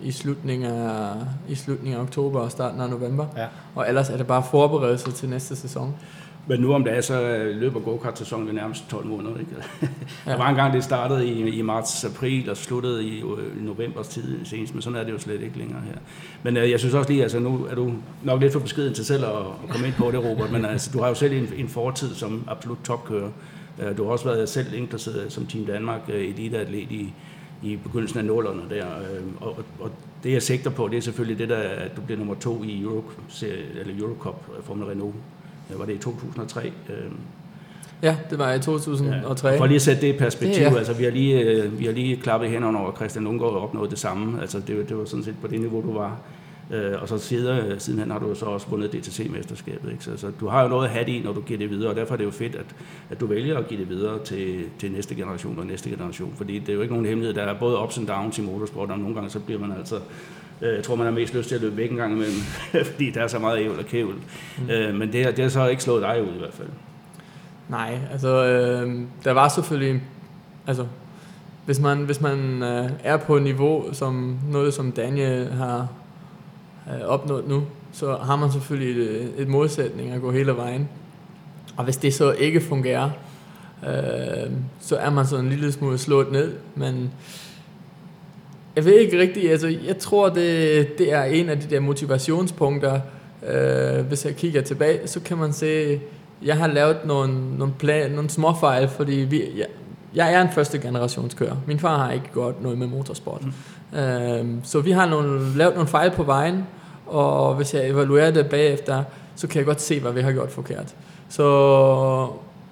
i, 0.02 0.12
slutningen 0.12 0.72
af, 0.72 1.14
i 1.50 1.56
slutningen 1.56 2.00
af 2.00 2.04
oktober 2.04 2.40
og 2.40 2.52
starten 2.52 2.82
af 2.82 2.90
november. 2.90 3.26
Ja. 3.38 3.46
Og 3.76 3.88
ellers 3.88 4.10
er 4.10 4.18
det 4.18 4.28
bare 4.28 4.44
forberedelse 4.52 5.12
til 5.12 5.30
næste 5.30 5.56
sæson. 5.56 5.96
Men 6.48 6.60
nu 6.62 6.74
om 6.74 6.84
det 6.84 6.98
er, 6.98 7.02
så 7.02 7.44
løber 7.54 7.80
go-kart-sæsonen 7.80 8.56
nærmest 8.56 8.90
12 8.90 9.06
måneder. 9.06 9.38
Ikke? 9.40 9.52
Ja. 10.26 10.32
Der 10.32 10.38
var 10.38 10.50
engang, 10.50 10.74
det 10.74 10.84
startede 10.84 11.28
i, 11.28 11.50
i 11.50 11.62
marts-april 11.62 12.50
og 12.50 12.58
sluttede 12.58 13.04
i, 13.08 13.20
øh, 13.22 13.62
i 13.62 13.64
novembers 13.66 14.08
tid 14.08 14.46
senest, 14.46 14.74
men 14.74 14.82
sådan 14.82 15.00
er 15.00 15.04
det 15.04 15.12
jo 15.12 15.20
slet 15.20 15.42
ikke 15.42 15.58
længere 15.58 15.82
her. 15.82 15.98
Men 16.44 16.58
øh, 16.58 16.72
jeg 16.72 16.80
synes 16.80 16.96
også 16.96 17.10
lige, 17.12 17.24
altså 17.24 17.40
nu 17.40 17.66
er 17.70 17.76
du 17.76 17.94
nok 18.24 18.42
lidt 18.42 18.54
for 18.54 18.60
beskeden 18.60 18.94
til 18.94 19.06
selv 19.06 19.26
at, 19.26 19.32
at 19.64 19.70
komme 19.70 19.88
ind 19.88 19.96
på 19.96 20.12
det, 20.12 20.24
Robert, 20.24 20.52
men 20.52 20.66
altså, 20.66 20.90
du 20.94 21.00
har 21.00 21.08
jo 21.08 21.14
selv 21.16 21.34
en, 21.34 21.50
en 21.58 21.68
fortid 21.70 22.16
som 22.16 22.44
absolut 22.48 22.78
topkører. 22.84 23.30
Øh, 23.82 23.98
Du 23.98 24.04
har 24.04 24.12
også 24.12 24.26
været 24.26 24.50
selv 24.50 24.74
indplaceret 24.74 25.32
som 25.34 25.46
Team 25.46 25.66
Danmark 25.66 26.02
øh, 26.10 26.22
eliteatlet 26.28 26.80
i, 26.80 27.14
i 27.64 27.76
begyndelsen 27.76 28.20
af 28.20 28.26
nullerne 28.26 28.62
der. 28.70 28.86
øh, 28.86 29.22
Og, 29.42 29.50
og, 29.50 29.64
og 29.80 29.92
det 30.24 30.32
jeg 30.34 30.42
sigter 30.44 30.70
på, 30.70 30.88
det 30.88 30.98
er 30.98 31.02
selvfølgelig 31.02 31.40
det 31.40 31.50
der, 31.50 31.58
at 31.58 31.96
du 31.98 32.02
bliver 32.02 32.18
nummer 32.18 32.36
to 32.36 32.64
i 32.64 32.82
Euro, 32.82 33.04
eller 33.42 33.94
Eurocup 34.00 34.50
øh, 34.58 34.64
Formel 34.64 34.86
Renault. 34.86 35.16
Øh, 35.74 35.80
Var 35.80 35.86
det 35.86 35.94
i 35.94 35.98
2003? 35.98 36.66
Øh, 36.90 36.96
Ja, 38.04 38.16
det 38.30 38.40
var 38.40 38.54
i 38.54 38.60
2003. 38.60 39.48
Ja. 39.50 39.60
For 39.60 39.66
lige 39.66 39.76
at 39.76 39.82
sætte 39.82 40.02
det 40.02 40.16
i 40.16 40.18
perspektiv, 40.18 40.64
Det 40.66 40.72
ja. 40.72 40.78
altså 40.78 40.94
vi 40.94 41.04
har 41.04 41.12
lige, 41.12 41.40
øh, 41.42 41.80
vi 41.80 41.86
har 41.86 41.92
lige 41.92 42.18
klappet 42.18 42.50
hænderne 42.50 42.78
over, 42.80 42.92
at 42.92 42.96
Christian 42.96 43.24
Lundgaard 43.24 43.54
opnået 43.54 43.92
det 43.92 44.00
samme. 44.00 44.42
Altså 44.42 44.60
det, 44.68 44.90
det 44.90 44.98
var 44.98 45.06
sådan 45.06 45.24
set 45.24 45.36
på 45.42 45.48
det 45.48 45.60
niveau, 45.62 45.82
du 45.82 45.94
var. 45.94 46.18
Øh, 46.72 47.02
og 47.02 47.08
så 47.08 47.18
siden, 47.18 47.80
sidenhen 47.80 48.12
har 48.12 48.20
du 48.20 48.36
så 48.36 48.46
også 48.46 48.68
vundet 48.68 48.94
DTC-mesterskabet. 48.94 49.92
Ikke? 49.92 50.04
Så, 50.04 50.18
så 50.18 50.32
du 50.40 50.48
har 50.48 50.64
jo 50.64 50.68
noget 50.68 50.86
at 50.86 50.94
have 50.94 51.10
i, 51.10 51.24
når 51.24 51.34
du 51.34 51.42
giver 51.42 51.58
det 51.60 51.70
videre, 51.70 51.90
og 51.90 51.96
derfor 51.96 52.14
er 52.14 52.18
det 52.18 52.26
jo 52.26 52.32
fedt, 52.32 52.56
at, 52.56 52.66
at 53.10 53.20
du 53.20 53.26
vælger 53.26 53.58
at 53.58 53.68
give 53.68 53.80
det 53.80 53.90
videre 53.90 54.24
til, 54.24 54.64
til 54.80 54.92
næste 54.92 55.16
generation 55.16 55.60
og 55.60 55.66
næste 55.66 55.90
generation. 55.90 56.34
Fordi 56.38 56.60
det 56.60 56.70
er 56.70 56.74
jo 56.74 56.82
ikke 56.82 56.94
nogen 56.94 57.06
hemmelighed, 57.06 57.36
der 57.36 57.44
er 57.44 57.60
både 57.60 57.80
ups 57.84 57.98
and 57.98 58.08
downs 58.08 58.38
i 58.38 58.42
motorsport, 58.42 58.92
og 58.92 59.00
nogle 59.00 59.16
gange 59.16 59.30
så 59.30 59.40
bliver 59.40 59.60
man 59.60 59.72
altså 59.78 59.96
øh, 60.62 60.76
jeg 60.76 60.84
tror, 60.84 60.96
man 60.96 61.06
har 61.06 61.14
mest 61.14 61.34
lyst 61.34 61.48
til 61.48 61.56
at 61.56 61.62
løbe 61.62 61.78
væk 61.78 61.92
en 61.92 61.98
gang 61.98 62.14
imellem, 62.14 62.40
fordi 62.92 63.12
der 63.12 63.22
er 63.22 63.28
så 63.28 63.40
meget 63.40 63.60
ævl 63.60 63.80
og 63.80 63.86
kævl. 63.86 64.16
Mm. 64.58 64.70
Øh, 64.70 64.96
men 64.96 65.14
det, 65.14 65.38
det 65.38 65.40
har 65.40 65.50
så 65.50 65.68
ikke 65.68 65.84
slået 65.84 66.02
dig 66.02 66.24
ud 66.24 66.36
i 66.36 66.40
hvert 66.40 66.54
fald. 66.54 66.70
Nej, 67.70 68.00
altså 68.12 68.46
øh, 68.46 69.02
der 69.24 69.32
var 69.32 69.50
selvfølgelig, 69.50 70.02
altså 70.68 70.86
hvis 71.66 71.80
man, 71.80 71.98
hvis 71.98 72.22
man 72.22 72.64
øh, 72.64 72.90
er 73.04 73.18
på 73.18 73.36
et 73.36 73.44
niveau 73.44 73.86
som 73.94 74.40
noget 74.52 74.74
som 74.74 74.92
Daniel 74.92 75.48
har 75.48 75.88
øh, 76.90 77.08
opnået 77.08 77.48
nu, 77.48 77.64
så 77.92 78.16
har 78.16 78.36
man 78.36 78.52
selvfølgelig 78.52 79.04
et, 79.04 79.34
et 79.38 79.48
modsætning 79.48 80.12
at 80.12 80.22
gå 80.22 80.32
hele 80.32 80.52
vejen. 80.52 80.90
Og 81.78 81.84
hvis 81.84 81.98
det 81.98 82.14
så 82.14 82.32
ikke 82.32 82.62
fungerer, 82.62 83.10
øh, 83.84 84.52
så 84.80 84.96
er 84.96 85.10
man 85.10 85.26
sådan 85.26 85.46
en 85.46 85.52
lille 85.52 85.72
smule 85.72 85.98
slået 85.98 86.32
ned, 86.32 86.54
men 86.76 87.12
jeg 88.76 88.86
ved 88.86 88.94
ikke 88.94 89.20
rigtigt, 89.20 89.52
altså 89.52 89.68
jeg 89.88 89.98
tror 89.98 90.30
det, 90.30 90.98
det 90.98 91.14
er 91.14 91.24
en 91.24 91.50
af 91.50 91.60
de 91.60 91.70
der 91.70 91.80
motivationspunkter, 91.80 93.00
øh, 93.48 94.06
hvis 94.06 94.26
jeg 94.26 94.36
kigger 94.36 94.62
tilbage, 94.62 95.08
så 95.08 95.20
kan 95.20 95.38
man 95.38 95.54
se, 95.54 96.00
jeg 96.44 96.58
har 96.58 96.68
lavet 96.68 96.98
nogle, 97.06 97.58
nogle, 97.58 97.74
plan, 97.80 98.12
nogle 98.12 98.30
små 98.30 98.56
fejl, 98.60 98.88
fordi 98.88 99.14
vi, 99.14 99.44
jeg, 99.58 99.66
jeg 100.16 100.34
er 100.34 100.42
en 100.42 100.50
første 100.54 100.80
generationskører. 100.80 101.56
Min 101.68 101.80
far 101.80 101.98
har 101.98 102.12
ikke 102.12 102.30
gjort 102.34 102.62
noget 102.62 102.78
med 102.78 102.88
motorsport. 102.88 103.44
Mm. 103.46 104.00
Øhm, 104.00 104.60
så 104.64 104.80
vi 104.80 104.92
har 104.92 105.10
nogle, 105.10 105.58
lavet 105.58 105.74
nogle 105.74 105.88
fejl 105.88 106.12
på 106.12 106.24
vejen, 106.24 106.64
og 107.08 107.56
hvis 107.56 107.74
jeg 107.74 107.90
evaluerer 107.90 108.32
det 108.32 108.50
bagefter, 108.50 109.04
så 109.36 109.48
kan 109.48 109.58
jeg 109.58 109.66
godt 109.66 109.82
se, 109.82 110.00
hvad 110.00 110.12
vi 110.12 110.22
har 110.22 110.32
gjort 110.32 110.52
forkert. 110.52 110.96
Så, 111.30 111.44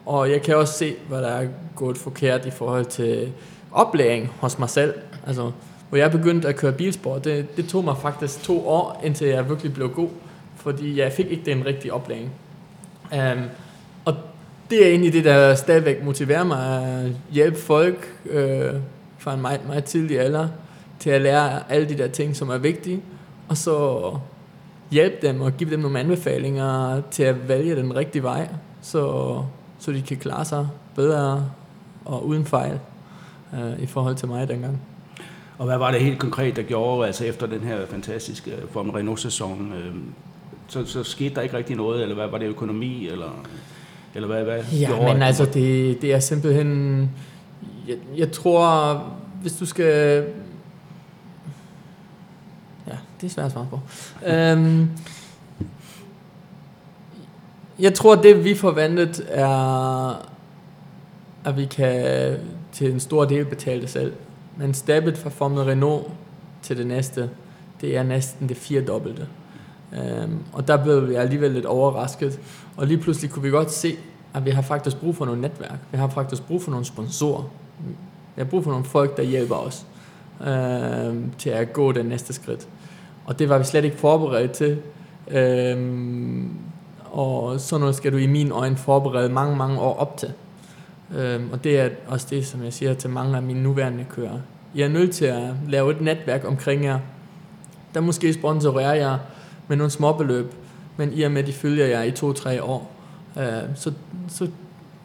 og 0.05 0.31
jeg 0.31 0.41
kan 0.41 0.55
også 0.55 0.73
se, 0.73 0.95
hvad 1.09 1.21
der 1.21 1.27
er 1.27 1.47
gået 1.75 1.97
forkert 1.97 2.45
i 2.45 2.51
forhold 2.51 2.85
til 2.85 3.31
oplæring 3.71 4.31
hos 4.39 4.59
mig 4.59 4.69
selv. 4.69 4.93
Altså, 5.27 5.51
hvor 5.89 5.97
jeg 5.97 6.11
begyndte 6.11 6.47
at 6.47 6.55
køre 6.55 6.71
bilsport, 6.71 7.23
det, 7.23 7.57
det 7.57 7.67
tog 7.67 7.83
mig 7.83 7.95
faktisk 8.01 8.43
to 8.43 8.67
år, 8.67 9.01
indtil 9.03 9.27
jeg 9.27 9.49
virkelig 9.49 9.73
blev 9.73 9.89
god, 9.89 10.09
fordi 10.55 10.99
jeg 10.99 11.11
fik 11.11 11.31
ikke 11.31 11.45
den 11.45 11.65
rigtige 11.65 11.93
oplæring. 11.93 12.31
Um, 13.11 13.43
og 14.05 14.15
det 14.69 14.85
er 14.85 14.89
egentlig 14.89 15.13
det, 15.13 15.25
der 15.25 15.55
stadigvæk 15.55 16.03
motiverer 16.03 16.43
mig 16.43 16.83
at 16.83 17.11
hjælpe 17.31 17.57
folk 17.57 18.13
øh, 18.25 18.73
fra 19.17 19.33
en 19.33 19.41
meget, 19.41 19.67
meget 19.67 19.83
tidlig 19.83 20.19
alder 20.19 20.47
til 20.99 21.09
at 21.09 21.21
lære 21.21 21.71
alle 21.71 21.89
de 21.89 21.97
der 21.97 22.07
ting, 22.07 22.35
som 22.35 22.49
er 22.49 22.57
vigtige 22.57 23.01
og 23.47 23.57
så 23.57 24.11
hjælpe 24.91 25.27
dem 25.27 25.41
og 25.41 25.57
give 25.57 25.69
dem 25.71 25.79
nogle 25.79 25.99
anbefalinger 25.99 27.01
til 27.11 27.23
at 27.23 27.47
vælge 27.47 27.75
den 27.75 27.95
rigtige 27.95 28.23
vej, 28.23 28.47
så, 28.81 29.35
så 29.79 29.91
de 29.91 30.01
kan 30.01 30.17
klare 30.17 30.45
sig 30.45 30.67
bedre 30.95 31.45
og 32.05 32.27
uden 32.27 32.45
fejl 32.45 32.79
øh, 33.53 33.83
i 33.83 33.85
forhold 33.85 34.15
til 34.15 34.27
mig 34.27 34.47
dengang. 34.47 34.81
Og 35.57 35.65
hvad 35.65 35.77
var 35.77 35.91
det 35.91 36.01
helt 36.01 36.19
konkret, 36.19 36.55
der 36.55 36.61
gjorde, 36.61 37.07
altså 37.07 37.25
efter 37.25 37.47
den 37.47 37.59
her 37.59 37.85
fantastiske 37.85 38.51
Formel 38.71 38.91
Renault-sæson, 38.93 39.73
øh, 39.73 39.95
så, 40.67 40.85
så 40.85 41.03
skete 41.03 41.35
der 41.35 41.41
ikke 41.41 41.57
rigtig 41.57 41.75
noget, 41.75 42.01
eller 42.01 42.15
hvad 42.15 42.27
var 42.27 42.37
det 42.37 42.45
økonomi, 42.45 43.07
eller, 43.07 43.45
eller 44.15 44.27
hvad, 44.27 44.43
hvad 44.43 44.63
Ja, 44.63 44.87
gjorde 44.87 45.13
men 45.13 45.21
altså, 45.21 45.45
det, 45.45 46.01
det 46.01 46.13
er 46.13 46.19
simpelthen... 46.19 47.09
Jeg, 47.87 47.97
jeg 48.17 48.31
tror, 48.31 49.03
hvis 49.41 49.53
du 49.53 49.65
skal... 49.65 50.25
Det 53.21 53.27
er 53.27 53.31
svært 53.31 53.45
at 53.45 53.51
svare 53.51 53.67
på. 53.69 53.79
Øhm, 54.27 54.89
jeg 57.79 57.93
tror, 57.93 58.15
det 58.15 58.43
vi 58.43 58.55
forventet 58.55 59.25
er, 59.29 60.29
at 61.45 61.57
vi 61.57 61.65
kan 61.65 62.37
til 62.71 62.91
en 62.91 62.99
stor 62.99 63.25
del 63.25 63.45
betale 63.45 63.81
det 63.81 63.89
selv. 63.89 64.13
Men 64.57 64.73
steppet 64.73 65.17
fra 65.17 65.29
Formel 65.29 65.63
Renault 65.63 66.07
til 66.61 66.77
det 66.77 66.87
næste, 66.87 67.29
det 67.81 67.97
er 67.97 68.03
næsten 68.03 68.49
det 68.49 68.57
firedobbelte. 68.57 69.27
Øhm, 69.93 70.37
og 70.53 70.67
der 70.67 70.83
blev 70.83 71.09
vi 71.09 71.15
alligevel 71.15 71.51
lidt 71.51 71.65
overrasket. 71.65 72.39
Og 72.77 72.87
lige 72.87 72.97
pludselig 72.97 73.31
kunne 73.31 73.43
vi 73.43 73.49
godt 73.49 73.71
se, 73.71 73.97
at 74.33 74.45
vi 74.45 74.49
har 74.49 74.61
faktisk 74.61 74.97
brug 74.97 75.15
for 75.15 75.25
nogle 75.25 75.41
netværk. 75.41 75.79
Vi 75.91 75.97
har 75.97 76.07
faktisk 76.09 76.43
brug 76.47 76.63
for 76.63 76.71
nogle 76.71 76.85
sponsorer. 76.85 77.43
Vi 78.35 78.41
har 78.41 78.45
brug 78.45 78.63
for 78.63 78.71
nogle 78.71 78.85
folk, 78.85 79.17
der 79.17 79.23
hjælper 79.23 79.55
os 79.55 79.85
øh, 80.41 81.15
til 81.37 81.49
at 81.49 81.73
gå 81.73 81.91
det 81.91 82.05
næste 82.05 82.33
skridt. 82.33 82.67
Og 83.25 83.39
det 83.39 83.49
var 83.49 83.57
vi 83.57 83.63
slet 83.63 83.85
ikke 83.85 83.97
forberedt 83.97 84.51
til. 84.51 84.77
Øhm, 85.31 86.49
og 87.05 87.59
sådan 87.59 87.79
noget 87.79 87.95
skal 87.95 88.11
du 88.11 88.17
i 88.17 88.27
min 88.27 88.51
øjne 88.51 88.77
forberede 88.77 89.29
mange, 89.29 89.55
mange 89.55 89.79
år 89.79 89.95
op 89.95 90.17
til. 90.17 90.33
Øhm, 91.15 91.51
og 91.51 91.63
det 91.63 91.79
er 91.79 91.89
også 92.07 92.27
det, 92.29 92.45
som 92.45 92.63
jeg 92.63 92.73
siger 92.73 92.93
til 92.93 93.09
mange 93.09 93.37
af 93.37 93.43
mine 93.43 93.63
nuværende 93.63 94.05
kører. 94.09 94.39
Jeg 94.75 94.83
er 94.83 94.89
nødt 94.89 95.11
til 95.11 95.25
at 95.25 95.53
lave 95.67 95.91
et 95.91 96.01
netværk 96.01 96.45
omkring 96.45 96.83
jer, 96.83 96.99
der 97.93 98.01
måske 98.01 98.33
sponsorerer 98.33 98.93
jer 98.93 99.17
med 99.67 99.77
nogle 99.77 99.91
småbeløb, 99.91 100.53
men 100.97 101.13
i 101.13 101.21
og 101.21 101.31
med, 101.31 101.41
at 101.41 101.47
de 101.47 101.53
følger 101.53 101.85
jer 101.85 102.03
i 102.03 102.11
to-tre 102.11 102.63
år, 102.63 102.91
øh, 103.37 103.45
så, 103.75 103.91
så 104.27 104.47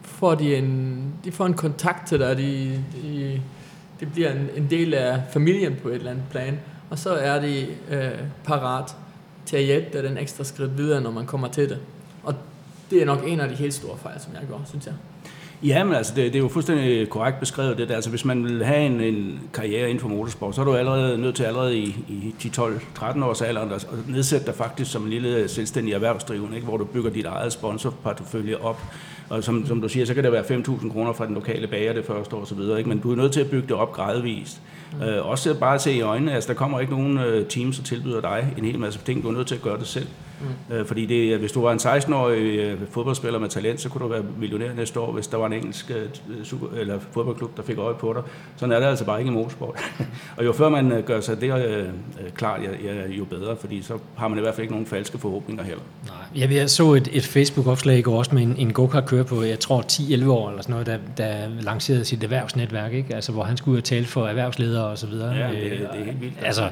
får 0.01 0.35
de 0.35 0.55
en, 0.55 1.03
de 1.25 1.31
får 1.31 1.45
en 1.45 1.53
kontakt 1.53 2.07
til 2.07 2.19
dig, 2.19 2.37
de, 2.37 2.83
de, 3.01 3.41
det 3.99 4.11
bliver 4.13 4.31
en, 4.31 4.49
en 4.55 4.67
del 4.69 4.93
af 4.93 5.21
familien 5.29 5.75
på 5.81 5.89
et 5.89 5.95
eller 5.95 6.11
andet 6.11 6.25
plan, 6.31 6.59
og 6.91 6.99
så 6.99 7.09
er 7.09 7.41
de 7.41 7.67
øh, 7.91 8.11
parat 8.43 8.95
til 9.45 9.57
at 9.57 9.63
hjælpe 9.63 9.97
dig 9.97 10.03
den 10.03 10.17
ekstra 10.17 10.43
skridt 10.43 10.77
videre, 10.77 11.01
når 11.01 11.11
man 11.11 11.25
kommer 11.25 11.47
til 11.47 11.69
det. 11.69 11.79
Og 12.23 12.35
det 12.89 13.01
er 13.01 13.05
nok 13.05 13.23
en 13.27 13.39
af 13.39 13.49
de 13.49 13.55
helt 13.55 13.73
store 13.73 13.97
fejl, 13.97 14.19
som 14.19 14.33
jeg 14.33 14.41
gør, 14.49 14.57
synes 14.65 14.85
jeg. 14.85 14.93
Ja, 15.63 15.83
men 15.83 15.93
altså, 15.93 16.13
det, 16.15 16.25
det 16.25 16.35
er 16.35 16.43
jo 16.43 16.47
fuldstændig 16.47 17.09
korrekt 17.09 17.39
beskrevet 17.39 17.77
det 17.77 17.89
der. 17.89 17.95
Altså, 17.95 18.09
hvis 18.09 18.25
man 18.25 18.43
vil 18.43 18.65
have 18.65 18.85
en, 18.85 19.01
en 19.01 19.39
karriere 19.53 19.89
inden 19.89 19.99
for 19.99 20.07
motorsport, 20.07 20.55
så 20.55 20.61
er 20.61 20.65
du 20.65 20.75
allerede 20.75 21.17
nødt 21.17 21.35
til 21.35 21.43
allerede 21.43 21.77
i, 21.77 21.95
i 22.09 22.35
10-12-13 22.39 23.23
års 23.23 23.41
alderen 23.41 23.71
at 23.71 23.87
nedsætte 24.07 24.45
dig 24.45 24.55
faktisk 24.55 24.91
som 24.91 25.03
en 25.03 25.09
lille 25.09 25.47
selvstændig 25.47 25.93
erhvervsdrivende, 25.93 26.55
ikke? 26.55 26.67
hvor 26.67 26.77
du 26.77 26.85
bygger 26.85 27.09
dit 27.11 27.25
eget 27.25 27.53
sponsorportefølje 27.53 28.57
op. 28.57 28.81
Og 29.29 29.43
som, 29.43 29.65
som 29.65 29.81
du 29.81 29.89
siger, 29.89 30.05
så 30.05 30.13
kan 30.13 30.23
det 30.23 30.31
være 30.31 30.43
5.000 30.43 30.91
kroner 30.91 31.13
fra 31.13 31.25
den 31.25 31.33
lokale 31.33 31.67
bager 31.67 31.93
det 31.93 32.05
første 32.05 32.35
år 32.35 32.41
osv., 32.41 32.59
ikke? 32.77 32.89
men 32.89 32.99
du 32.99 33.11
er 33.11 33.15
nødt 33.15 33.31
til 33.31 33.41
at 33.41 33.49
bygge 33.49 33.67
det 33.67 33.75
op 33.75 33.91
gradvist. 33.93 34.61
Mm. 34.93 35.01
Øh, 35.01 35.25
også 35.27 35.53
bare 35.53 35.75
at 35.75 35.81
se 35.81 35.93
i 35.93 36.01
øjnene, 36.01 36.33
altså 36.33 36.47
der 36.47 36.53
kommer 36.53 36.79
ikke 36.79 36.93
nogen 36.93 37.17
øh, 37.17 37.47
teams, 37.47 37.77
der 37.77 37.83
tilbyder 37.83 38.21
dig 38.21 38.53
en 38.57 38.65
hel 38.65 38.79
masse 38.79 38.99
ting, 39.05 39.23
du 39.23 39.27
er 39.27 39.33
nødt 39.33 39.47
til 39.47 39.55
at 39.55 39.61
gøre 39.61 39.79
det 39.79 39.87
selv. 39.87 40.07
Mm. 40.69 40.75
Øh, 40.75 40.85
fordi 40.85 41.05
det, 41.05 41.37
hvis 41.37 41.51
du 41.51 41.61
var 41.61 41.71
en 41.71 41.79
16-årig 41.79 42.59
øh, 42.59 42.79
fodboldspiller 42.91 43.39
med 43.39 43.49
talent, 43.49 43.81
så 43.81 43.89
kunne 43.89 44.03
du 44.03 44.07
være 44.07 44.23
millionær 44.37 44.73
næste 44.73 44.99
år, 44.99 45.11
hvis 45.11 45.27
der 45.27 45.37
var 45.37 45.45
en 45.45 45.53
engelsk 45.53 45.91
øh, 45.91 46.43
super, 46.43 46.67
eller 46.77 46.99
fodboldklub, 47.11 47.57
der 47.57 47.63
fik 47.63 47.77
øje 47.77 47.95
på 47.95 48.13
dig. 48.13 48.23
Sådan 48.55 48.75
er 48.75 48.79
det 48.79 48.85
altså 48.85 49.05
bare 49.05 49.19
ikke 49.19 49.31
i 49.31 49.33
motorsport. 49.33 49.79
og 50.37 50.45
jo 50.45 50.53
før 50.53 50.69
man 50.69 50.91
øh, 50.91 51.03
gør 51.03 51.19
sig 51.19 51.41
det 51.41 51.65
øh, 51.65 51.85
klart, 52.35 52.61
ja, 52.63 52.93
ja, 52.93 53.07
jo 53.07 53.25
bedre, 53.25 53.55
fordi 53.57 53.81
så 53.81 53.97
har 54.15 54.27
man 54.27 54.37
i 54.37 54.41
hvert 54.41 54.55
fald 54.55 54.63
ikke 54.63 54.73
nogen 54.73 54.87
falske 54.87 55.17
forhåbninger 55.17 55.63
heller. 55.63 55.83
Nej, 56.07 56.41
jeg, 56.41 56.51
jeg 56.51 56.69
så 56.69 56.93
et, 56.93 57.09
et 57.11 57.23
Facebook-opslag 57.23 57.97
i 57.97 58.01
går 58.01 58.17
også 58.17 58.35
med 58.35 58.43
en, 58.43 58.55
en 58.57 58.73
go-kart 58.73 59.05
kører 59.05 59.23
på, 59.23 59.43
jeg 59.43 59.59
tror 59.59 59.81
10-11 59.81 60.29
år 60.29 60.49
eller 60.49 60.61
sådan 60.61 60.73
noget, 60.73 60.87
der, 60.87 60.97
der 61.17 61.47
lancerede 61.61 62.05
sit 62.05 62.23
erhvervsnetværk, 62.23 62.93
ikke? 62.93 63.15
Altså, 63.15 63.31
hvor 63.31 63.43
han 63.43 63.57
skulle 63.57 63.73
ud 63.73 63.77
og 63.77 63.83
tale 63.83 64.05
for 64.05 64.27
erhvervsledere 64.27 64.85
og 64.85 64.97
så 64.97 65.07
videre. 65.07 65.35
Ja, 65.35 65.47
det, 65.47 65.71
det 65.71 65.99
er 65.99 66.05
helt 66.05 66.21
vildt. 66.21 66.33
Altså, 66.41 66.69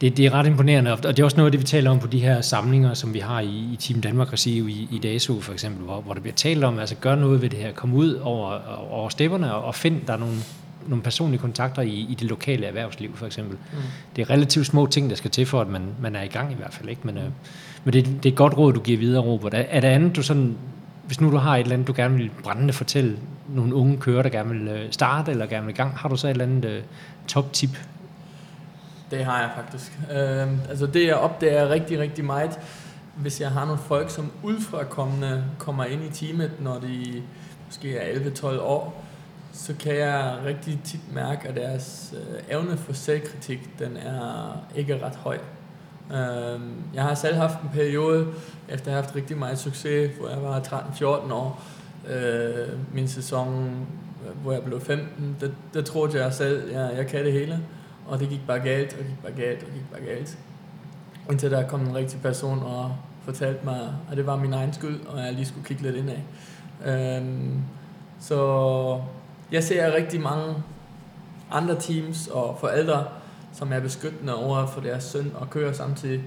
det, 0.00 0.16
det 0.16 0.26
er 0.26 0.34
ret 0.34 0.46
imponerende, 0.46 0.92
og 0.92 1.02
det 1.02 1.18
er 1.18 1.24
også 1.24 1.36
noget 1.36 1.46
af 1.46 1.52
det, 1.52 1.60
vi 1.60 1.66
taler 1.66 1.90
om 1.90 1.98
på 1.98 2.06
de 2.06 2.20
her 2.20 2.40
samlinger, 2.40 2.94
som 2.94 3.14
vi 3.14 3.18
har 3.18 3.40
i, 3.40 3.68
i 3.72 3.76
Team 3.80 4.00
Danmark 4.00 4.32
Regi 4.32 4.58
i, 4.58 4.88
i 4.90 4.98
DASO 4.98 5.40
for 5.40 5.52
eksempel, 5.52 5.84
hvor, 5.84 6.00
hvor 6.00 6.14
der 6.14 6.20
bliver 6.20 6.34
talt 6.34 6.64
om, 6.64 6.78
altså 6.78 6.94
gør 6.94 7.14
noget 7.14 7.42
ved 7.42 7.50
det 7.50 7.58
her, 7.58 7.72
kom 7.72 7.94
ud 7.94 8.14
over, 8.14 8.58
over 8.90 9.08
stepperne 9.08 9.54
og, 9.54 9.64
og 9.64 9.74
find 9.74 10.00
der 10.06 10.16
nogle, 10.16 10.36
nogle 10.86 11.02
personlige 11.02 11.40
kontakter 11.40 11.82
i, 11.82 12.06
i 12.10 12.16
det 12.20 12.28
lokale 12.28 12.66
erhvervsliv 12.66 13.16
for 13.16 13.26
eksempel. 13.26 13.56
Mm. 13.72 13.78
Det 14.16 14.22
er 14.22 14.30
relativt 14.30 14.66
små 14.66 14.86
ting, 14.86 15.10
der 15.10 15.16
skal 15.16 15.30
til 15.30 15.46
for, 15.46 15.60
at 15.60 15.68
man, 15.68 15.82
man 16.00 16.16
er 16.16 16.22
i 16.22 16.26
gang 16.26 16.52
i 16.52 16.54
hvert 16.54 16.74
fald. 16.74 16.88
Ikke? 16.88 17.00
Men, 17.04 17.16
øh, 17.16 17.24
men 17.84 17.92
det, 17.92 18.06
det 18.06 18.28
er 18.28 18.32
et 18.32 18.36
godt 18.36 18.58
råd, 18.58 18.72
du 18.72 18.80
giver 18.80 18.98
videre, 18.98 19.22
Robert. 19.22 19.54
Er, 19.54 19.64
er 19.68 19.80
der 19.80 19.90
andet, 19.90 20.16
du 20.16 20.22
sådan, 20.22 20.56
hvis 21.06 21.20
nu 21.20 21.30
du 21.30 21.36
har 21.36 21.56
et 21.56 21.60
eller 21.60 21.72
andet, 21.72 21.88
du 21.88 21.92
gerne 21.96 22.16
vil 22.16 22.30
brændende 22.42 22.72
fortælle 22.72 23.16
nogle 23.48 23.74
unge 23.74 23.96
kører, 23.96 24.22
der 24.22 24.30
gerne 24.30 24.50
vil 24.50 24.68
øh, 24.68 24.80
starte 24.90 25.30
eller 25.30 25.46
gerne 25.46 25.66
vil 25.66 25.72
i 25.72 25.76
gang, 25.76 25.92
har 25.96 26.08
du 26.08 26.16
så 26.16 26.26
et 26.26 26.30
eller 26.30 26.44
andet 26.44 26.64
uh, 26.64 26.84
top-tip 27.26 27.70
det 29.10 29.24
har 29.24 29.40
jeg 29.40 29.50
faktisk. 29.56 29.98
Øh, 30.12 30.68
altså 30.68 30.86
det 30.86 31.06
jeg 31.06 31.16
opdager 31.16 31.68
rigtig, 31.68 31.98
rigtig 31.98 32.24
meget, 32.24 32.60
hvis 33.16 33.40
jeg 33.40 33.50
har 33.50 33.64
nogle 33.64 33.80
folk, 33.80 34.10
som 34.10 34.32
udfrakommende 34.42 35.44
kommer 35.58 35.84
ind 35.84 36.04
i 36.04 36.10
teamet, 36.10 36.52
når 36.60 36.78
de 36.78 37.22
måske 37.66 37.96
er 37.96 38.14
11-12 38.14 38.60
år, 38.60 39.04
så 39.52 39.74
kan 39.80 39.96
jeg 39.96 40.38
rigtig 40.44 40.80
tit 40.84 41.14
mærke, 41.14 41.48
at 41.48 41.56
deres 41.56 42.14
øh, 42.16 42.56
evne 42.56 42.76
for 42.76 42.92
selvkritik, 42.92 43.78
den 43.78 43.96
er 43.96 44.56
ikke 44.76 45.04
ret 45.04 45.16
høj. 45.16 45.38
Øh, 46.12 46.60
jeg 46.94 47.02
har 47.02 47.14
selv 47.14 47.36
haft 47.36 47.62
en 47.62 47.68
periode, 47.72 48.26
efter 48.68 48.90
jeg 48.90 48.96
har 48.96 49.02
haft 49.02 49.16
rigtig 49.16 49.38
meget 49.38 49.58
succes, 49.58 50.10
hvor 50.18 50.28
jeg 50.28 50.42
var 50.42 50.60
13-14 50.60 51.32
år, 51.32 51.62
øh, 52.08 52.68
min 52.94 53.08
sæson, 53.08 53.76
øh, 54.26 54.42
hvor 54.42 54.52
jeg 54.52 54.62
blev 54.62 54.80
15, 54.80 55.36
der, 55.40 55.48
der 55.74 55.82
troede 55.82 56.22
jeg 56.22 56.32
selv, 56.32 56.68
at 56.68 56.74
jeg, 56.74 56.96
jeg 56.96 57.06
kan 57.06 57.24
det 57.24 57.32
hele. 57.32 57.60
Og 58.08 58.20
det 58.20 58.28
gik 58.28 58.46
bare 58.46 58.60
galt, 58.60 58.92
og 58.92 59.04
gik 59.04 59.22
bare 59.22 59.32
galt, 59.32 59.62
og 59.62 59.68
gik 59.72 59.90
bare 59.90 60.00
galt. 60.00 60.38
Indtil 61.30 61.50
der 61.50 61.68
kom 61.68 61.80
en 61.80 61.94
rigtig 61.94 62.20
person 62.20 62.62
og 62.62 62.96
fortalte 63.24 63.64
mig, 63.64 63.94
at 64.10 64.16
det 64.16 64.26
var 64.26 64.36
min 64.36 64.52
egen 64.52 64.72
skyld, 64.72 65.06
og 65.06 65.18
jeg 65.18 65.32
lige 65.32 65.46
skulle 65.46 65.66
kigge 65.66 65.82
lidt 65.82 65.96
indad. 65.96 66.16
Øhm, 66.86 67.62
så 68.20 69.00
jeg 69.52 69.64
ser 69.64 69.94
rigtig 69.94 70.20
mange 70.20 70.54
andre 71.50 71.80
teams 71.80 72.26
og 72.26 72.56
forældre, 72.60 73.04
som 73.52 73.72
er 73.72 73.80
beskyttende 73.80 74.34
over 74.34 74.66
for 74.66 74.80
deres 74.80 75.04
søn 75.04 75.32
og 75.34 75.50
kører 75.50 75.72
samtidig. 75.72 76.22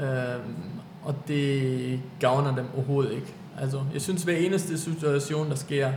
Øhm, 0.00 0.54
og 1.04 1.14
det 1.28 2.00
gavner 2.20 2.56
dem 2.56 2.64
overhovedet 2.76 3.12
ikke. 3.12 3.34
Altså, 3.60 3.80
jeg 3.92 4.02
synes, 4.02 4.22
hver 4.22 4.36
eneste 4.36 4.78
situation, 4.78 5.50
der 5.50 5.56
sker, 5.56 5.92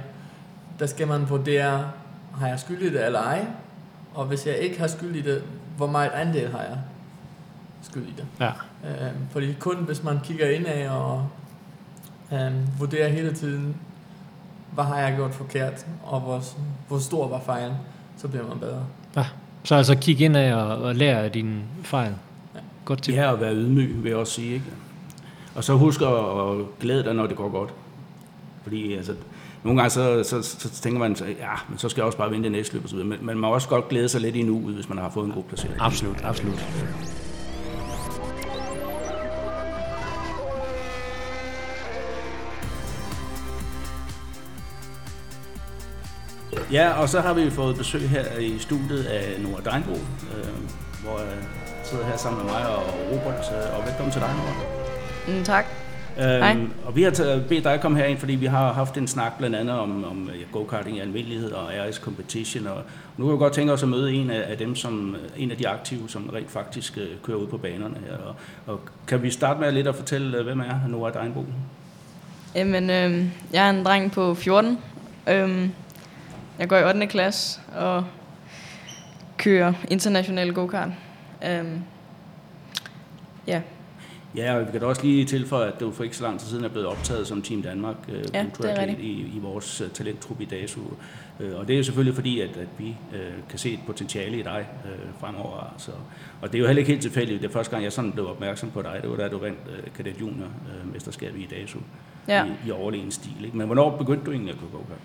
der 0.79 0.85
skal 0.85 1.07
man 1.07 1.29
vurdere, 1.29 1.91
har 2.33 2.47
jeg 2.47 2.59
skyld 2.59 2.81
i 2.81 2.93
det 2.93 3.05
eller 3.05 3.19
ej? 3.19 3.45
Og 4.13 4.25
hvis 4.25 4.47
jeg 4.47 4.57
ikke 4.57 4.79
har 4.79 4.87
skyld 4.87 5.15
i 5.15 5.21
det, 5.21 5.43
hvor 5.77 5.87
meget 5.87 6.09
andel 6.09 6.51
har 6.51 6.61
jeg 6.61 6.77
skyld 7.81 8.03
i 8.03 8.13
det? 8.17 8.25
Ja. 8.39 8.51
Øhm, 8.89 9.17
fordi 9.31 9.53
kun 9.59 9.75
hvis 9.75 10.03
man 10.03 10.19
kigger 10.23 10.49
indad 10.49 10.89
og 10.89 11.27
øhm, 12.33 12.67
vurderer 12.79 13.07
hele 13.07 13.33
tiden, 13.33 13.75
hvad 14.73 14.83
har 14.83 14.99
jeg 14.99 15.15
gjort 15.15 15.33
forkert, 15.33 15.85
og 16.03 16.19
hvor, 16.19 16.43
hvor 16.87 16.99
stor 16.99 17.27
var 17.27 17.39
fejlen, 17.39 17.75
så 18.17 18.27
bliver 18.27 18.47
man 18.47 18.59
bedre. 18.59 18.85
Ja. 19.15 19.25
Så 19.63 19.75
altså 19.75 19.95
kig 19.95 20.21
ind 20.21 20.37
og, 20.37 20.77
og 20.77 20.95
lære 20.95 21.23
af 21.23 21.31
dine 21.31 21.61
fejl. 21.83 22.13
Ja. 22.55 22.59
Godt 22.85 23.03
til. 23.03 23.13
Ja, 23.13 23.33
at 23.33 23.41
være 23.41 23.55
ydmyg, 23.55 24.03
vil 24.03 24.09
jeg 24.09 24.17
også 24.17 24.33
sige. 24.33 24.53
Ikke? 24.53 24.65
Og 25.55 25.63
så 25.63 25.73
husk 25.73 26.01
at 26.01 26.09
glæde 26.79 27.03
dig, 27.03 27.13
når 27.13 27.27
det 27.27 27.35
går 27.35 27.49
godt. 27.49 27.69
Fordi 28.63 28.93
altså, 28.93 29.15
nogle 29.63 29.79
gange 29.79 29.89
så, 29.89 30.23
så, 30.23 30.41
så 30.41 30.81
tænker 30.81 30.99
man, 30.99 31.15
ja, 31.39 31.53
men 31.69 31.77
så 31.77 31.89
skal 31.89 32.01
jeg 32.01 32.05
også 32.05 32.17
bare 32.17 32.29
vinde 32.29 32.43
det 32.43 32.51
næste 32.51 32.73
løb 32.73 32.83
og 32.83 32.89
så 32.89 32.95
videre. 32.95 33.09
Men 33.09 33.25
man 33.25 33.37
må 33.37 33.53
også 33.53 33.69
godt 33.69 33.89
glæde 33.89 34.09
sig 34.09 34.21
lidt 34.21 34.35
i 34.35 34.41
nuet, 34.41 34.75
hvis 34.75 34.89
man 34.89 34.97
har 34.97 35.09
fået 35.09 35.25
en 35.25 35.31
god 35.31 35.43
placering. 35.43 35.75
Absolut, 35.79 36.17
absolut. 36.23 36.65
Ja, 46.71 47.01
og 47.01 47.09
så 47.09 47.21
har 47.21 47.33
vi 47.33 47.49
fået 47.49 47.77
besøg 47.77 48.09
her 48.09 48.37
i 48.37 48.59
studiet 48.59 49.03
af 49.03 49.41
Nora 49.41 49.71
Deinbo, 49.71 49.93
øh, 49.93 50.53
hvor 51.03 51.19
jeg 51.19 51.37
sidder 51.83 52.05
her 52.05 52.17
sammen 52.17 52.45
med 52.45 52.51
mig 52.51 52.75
og 52.75 52.83
Robert. 53.11 53.45
Øh, 53.51 53.79
og 53.79 53.85
velkommen 53.85 54.11
til 54.11 54.21
dig, 54.21 54.29
Nora. 54.37 55.37
Mm, 55.37 55.43
tak. 55.43 55.88
Øhm, 56.21 56.71
og 56.85 56.95
vi 56.95 57.03
har 57.03 57.11
taget, 57.11 57.45
bedt 57.45 57.63
dig 57.63 57.79
komme 57.81 57.97
herind, 57.97 58.17
fordi 58.17 58.35
vi 58.35 58.45
har 58.45 58.73
haft 58.73 58.97
en 58.97 59.07
snak 59.07 59.37
blandt 59.37 59.55
andet 59.55 59.79
om, 59.79 60.03
om 60.03 60.29
go-karting 60.51 60.97
i 60.97 60.99
almindelighed 60.99 61.51
og 61.51 61.69
RS 61.69 61.95
Competition. 61.95 62.67
Og 62.67 62.81
nu 63.17 63.25
kan 63.25 63.33
vi 63.33 63.37
godt 63.37 63.53
tænke 63.53 63.73
os 63.73 63.83
at 63.83 63.89
møde 63.89 64.13
en 64.13 64.29
af, 64.29 64.51
af 64.51 64.57
dem, 64.57 64.75
som 64.75 65.15
en 65.37 65.51
af 65.51 65.57
de 65.57 65.67
aktive, 65.67 66.09
som 66.09 66.29
rent 66.33 66.51
faktisk 66.51 66.97
uh, 66.97 67.23
kører 67.23 67.37
ud 67.37 67.47
på 67.47 67.57
banerne 67.57 67.95
her. 68.07 68.17
Og, 68.17 68.35
og 68.67 68.79
kan 69.07 69.23
vi 69.23 69.31
starte 69.31 69.59
med 69.59 69.71
lidt 69.71 69.87
at 69.87 69.95
fortælle, 69.95 70.39
uh, 70.39 70.45
hvem 70.45 70.59
er 70.59 70.87
Nora 70.87 71.11
Deinbo? 71.11 71.45
Jamen, 72.55 72.89
øh, 72.89 73.25
jeg 73.53 73.65
er 73.65 73.69
en 73.69 73.85
dreng 73.85 74.11
på 74.11 74.33
14. 74.33 74.77
Øh, 75.27 75.69
jeg 76.59 76.69
går 76.69 76.77
i 76.77 76.83
8. 76.83 77.07
klasse 77.07 77.59
og 77.75 78.05
kører 79.37 79.73
international 79.89 80.53
go-kart. 80.53 80.89
Øh, 81.45 81.65
ja, 83.47 83.61
Ja, 84.35 84.55
og 84.55 84.67
vi 84.67 84.71
kan 84.71 84.81
da 84.81 84.85
også 84.85 85.03
lige 85.03 85.25
tilføje, 85.25 85.67
at 85.67 85.79
du 85.79 85.91
for 85.91 86.03
ikke 86.03 86.17
så 86.17 86.23
lang 86.23 86.39
tid 86.39 86.47
siden 86.47 86.65
er 86.65 86.69
blevet 86.69 86.87
optaget 86.87 87.27
som 87.27 87.41
Team 87.41 87.61
Danmark 87.61 87.95
øh, 88.09 88.23
Ja, 88.33 88.45
er 88.63 88.85
i, 88.85 89.31
i 89.35 89.39
vores 89.41 89.81
uh, 89.81 89.89
talenttrup 89.89 90.41
i 90.41 90.45
DASU. 90.45 90.81
Øh, 91.39 91.59
og 91.59 91.67
det 91.67 91.73
er 91.73 91.77
jo 91.77 91.83
selvfølgelig 91.83 92.15
fordi, 92.15 92.39
at, 92.41 92.49
at 92.49 92.67
vi 92.77 92.97
øh, 93.13 93.33
kan 93.49 93.59
se 93.59 93.73
et 93.73 93.79
potentiale 93.85 94.39
i 94.39 94.41
dig 94.41 94.67
øh, 94.85 94.91
fremover. 95.19 95.73
Så, 95.77 95.91
og 96.41 96.51
det 96.51 96.57
er 96.57 96.59
jo 96.59 96.65
heller 96.65 96.79
ikke 96.79 96.91
helt 96.91 97.01
tilfældigt. 97.01 97.41
Det 97.41 97.47
er 97.47 97.53
første 97.53 97.71
gang, 97.71 97.83
jeg 97.83 97.93
sådan 97.93 98.11
blev 98.11 98.29
opmærksom 98.29 98.71
på 98.71 98.81
dig, 98.81 98.99
det 99.01 99.09
var 99.09 99.15
da 99.17 99.27
du 99.27 99.37
vandt 99.37 99.59
øh, 99.69 99.83
kadet 99.97 100.21
junior 100.21 100.47
øh, 101.21 101.41
i 101.41 101.45
DASU 101.45 101.79
ja. 102.27 102.45
i, 102.45 102.67
i 102.67 102.71
overlegen 102.71 103.11
stil. 103.11 103.45
Ikke? 103.45 103.57
Men 103.57 103.65
hvornår 103.65 103.97
begyndte 103.97 104.25
du 104.25 104.31
egentlig 104.31 104.53
at 104.53 104.59
kunne 104.59 104.71
go-kart? 104.71 104.99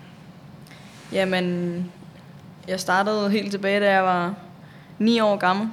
Jamen, 1.11 1.91
jeg 2.67 2.79
startede 2.79 3.29
helt 3.29 3.51
tilbage, 3.51 3.79
da 3.79 3.91
jeg 3.91 4.03
var 4.03 4.35
9 4.99 5.19
år 5.19 5.35
gammel. 5.35 5.69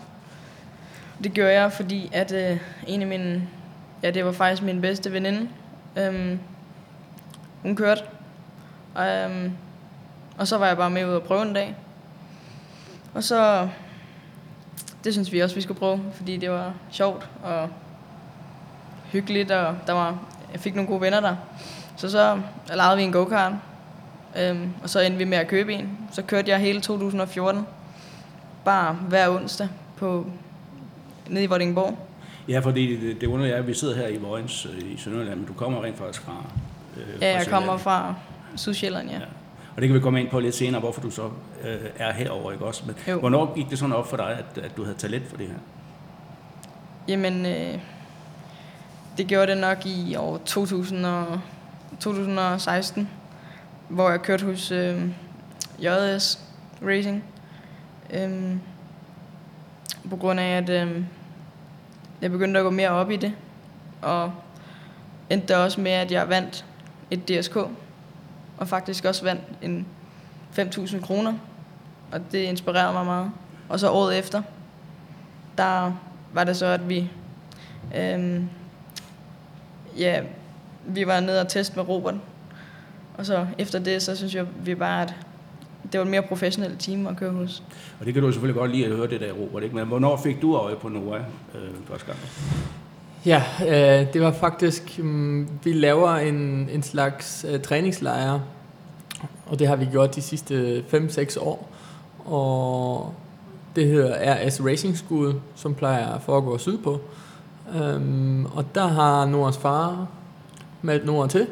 Det 1.25 1.33
gjorde 1.33 1.53
jeg, 1.53 1.73
fordi 1.73 2.11
at 2.13 2.33
øh, 2.33 2.59
en 2.87 3.03
af 3.03 3.07
mine, 3.07 3.49
ja, 4.03 4.11
det 4.11 4.25
var 4.25 4.33
faktisk 4.33 4.63
min 4.63 4.81
bedste 4.81 5.13
veninde. 5.13 5.49
Øhm, 5.97 6.39
hun 7.63 7.77
kørte. 7.77 8.03
Øhm, 8.99 9.53
og 10.39 10.49
så 10.49 10.59
var 10.59 10.67
jeg 10.67 10.77
bare 10.77 10.91
med 10.91 11.07
ud 11.07 11.15
og 11.15 11.23
prøve 11.23 11.43
en 11.43 11.55
dag. 11.55 11.75
Og 13.15 13.25
så, 13.25 13.69
det 15.05 15.13
synes 15.13 15.33
vi 15.33 15.41
også, 15.41 15.55
vi 15.55 15.61
skulle 15.61 15.79
prøve, 15.79 16.01
fordi 16.13 16.37
det 16.37 16.51
var 16.51 16.75
sjovt 16.91 17.29
og 17.43 17.69
hyggeligt, 19.13 19.51
og 19.51 19.77
der 19.87 19.93
var, 19.93 20.19
jeg 20.53 20.61
fik 20.61 20.75
nogle 20.75 20.89
gode 20.89 21.01
venner 21.01 21.21
der. 21.21 21.37
Så 21.97 22.11
så 22.11 22.41
lejede 22.75 22.97
vi 22.97 23.03
en 23.03 23.13
go-kart, 23.13 23.53
øhm, 24.37 24.73
og 24.83 24.91
så 24.91 25.01
endte 25.01 25.19
vi 25.19 25.25
med 25.25 25.39
at 25.39 25.49
købe 25.49 25.75
en. 25.75 25.99
Så 26.13 26.23
kørte 26.23 26.51
jeg 26.51 26.59
hele 26.59 26.81
2014, 26.81 27.67
bare 28.65 28.93
hver 28.95 29.29
onsdag 29.29 29.69
på, 29.97 30.27
nede 31.33 31.45
i 31.45 31.47
Vordingborg. 31.47 31.99
Ja, 32.49 32.59
fordi 32.59 32.97
det, 33.07 33.21
det 33.21 33.27
underlige 33.27 33.55
er, 33.55 33.59
at 33.59 33.66
vi 33.66 33.75
sidder 33.75 33.97
her 33.97 34.07
i 34.09 34.16
Vojens 34.16 34.66
øh, 34.66 34.92
i 34.92 34.97
Sønderjylland, 34.97 35.38
men 35.38 35.47
du 35.47 35.53
kommer 35.53 35.85
rent 35.85 35.99
faktisk 35.99 36.23
fra 36.23 36.33
øh, 36.97 37.03
Ja, 37.09 37.12
fra 37.12 37.27
jeg 37.27 37.42
Sjælland. 37.45 37.49
kommer 37.62 37.77
fra 37.77 38.14
Sydsjælland, 38.57 39.09
ja. 39.11 39.14
Ja. 39.16 39.21
Og 39.77 39.83
det 39.83 39.88
kan 39.88 39.95
vi 39.95 40.01
komme 40.01 40.21
ind 40.21 40.29
på 40.29 40.40
lidt 40.40 40.55
senere, 40.55 40.81
hvorfor 40.81 41.01
du 41.01 41.11
så 41.11 41.23
øh, 41.64 41.77
er 41.97 42.12
herover, 42.12 42.53
ikke 42.53 42.64
også? 42.64 42.83
Men 42.87 42.95
Jo. 43.09 43.18
hvornår 43.21 43.55
gik 43.55 43.71
det 43.71 43.79
sådan 43.79 43.95
op 43.95 44.07
for 44.11 44.16
dig, 44.16 44.27
at, 44.38 44.64
at 44.64 44.77
du 44.77 44.85
havde 44.85 44.97
talent 44.97 45.29
for 45.31 45.37
det 45.37 45.47
her? 45.47 45.55
Jamen, 47.09 47.47
øh, 47.47 47.79
det 49.18 49.27
gjorde 49.27 49.47
det 49.53 49.61
nok 49.61 49.87
i 49.87 50.16
år 50.16 50.38
2000 50.47 51.07
og, 51.07 51.40
2016, 52.01 53.09
hvor 53.88 54.11
jeg 54.11 54.21
kørte 54.23 54.45
hos 54.45 54.71
øh, 54.71 55.03
JS 55.79 56.38
Racing. 56.87 57.25
Øhm, 58.14 58.61
på 60.11 60.16
grund 60.16 60.40
af, 60.40 60.57
at 60.57 60.68
øh, 60.71 61.03
jeg 62.23 62.31
begyndte 62.31 62.61
at 62.61 62.65
gå 62.65 62.71
mere 62.71 62.91
op 62.91 63.11
i 63.11 63.17
det, 63.17 63.35
og 64.03 64.33
endte 65.31 65.57
også 65.57 65.81
med, 65.81 65.93
at 65.93 66.13
jeg 66.13 66.29
vandt 66.29 66.65
et 67.11 67.29
DSK, 67.29 67.57
og 68.59 68.69
faktisk 68.69 69.05
også 69.05 69.25
vandt 69.25 69.43
en 69.63 69.87
5.000 70.59 71.01
kroner, 71.01 71.35
og 72.13 72.21
det 72.33 72.39
inspirerede 72.39 72.93
mig 72.93 73.05
meget. 73.05 73.31
Og 73.69 73.81
så 73.81 73.91
året 73.91 74.19
efter, 74.19 74.43
der 75.59 75.93
var 76.33 76.45
det 76.45 76.57
så, 76.57 76.67
at 76.67 76.89
vi 76.89 77.11
Øhm, 77.97 78.49
ja, 79.99 80.23
vi 80.87 81.07
var 81.07 81.21
nede 81.21 81.41
og 81.41 81.49
teste 81.49 81.77
med 81.77 81.89
Robert. 81.89 82.15
Og 83.19 83.27
så 83.27 83.47
efter 83.59 83.79
det, 83.79 84.03
så 84.03 84.17
synes 84.17 84.35
jeg, 84.35 84.47
vi 84.65 84.75
bare, 84.75 85.03
at 85.03 85.15
det 85.92 85.99
var 85.99 86.05
et 86.05 86.11
mere 86.11 86.23
professionelt 86.23 86.81
team 86.81 87.07
at 87.07 87.16
køre 87.16 87.33
hos. 87.33 87.62
Og 88.01 88.07
det 88.07 88.14
kan 88.14 88.23
du 88.23 88.33
selvfølgelig 88.33 88.61
godt 88.61 88.71
lide 88.71 88.87
at 88.87 88.92
høre 88.92 89.07
det 89.07 89.21
der, 89.21 89.33
Robert, 89.33 89.62
ikke? 89.62 89.77
Men 89.77 89.87
hvornår 89.87 90.16
fik 90.16 90.42
du 90.42 90.57
øje 90.57 90.77
på 90.77 90.88
Nora 90.88 91.16
øh, 91.18 91.71
første 91.88 92.07
gang? 92.07 92.18
Ja, 93.27 93.42
øh, 93.61 94.12
det 94.12 94.21
var 94.21 94.33
faktisk, 94.33 95.01
um, 95.03 95.49
vi 95.64 95.73
laver 95.73 96.16
en, 96.16 96.68
en 96.73 96.83
slags 96.83 97.47
øh, 97.49 97.61
træningslejr, 97.61 98.40
og 99.47 99.59
det 99.59 99.68
har 99.68 99.77
vi 99.77 99.85
gjort 99.85 100.14
de 100.14 100.23
sidste 100.23 100.85
5-6 100.92 101.40
år. 101.40 101.68
Og 102.25 103.14
det 103.77 103.87
hedder 103.87 104.47
RS 104.47 104.61
Racing 104.64 104.97
School, 104.97 105.35
som 105.55 105.75
plejer 105.75 106.14
at 106.14 106.23
foregå 106.23 106.59
sydpå. 106.59 107.01
Um, 107.81 108.47
og 108.55 108.64
der 108.75 108.87
har 108.87 109.27
Noras 109.27 109.59
far 109.59 110.09
meldt 110.83 111.07
Nora 111.07 111.29
til. 111.29 111.47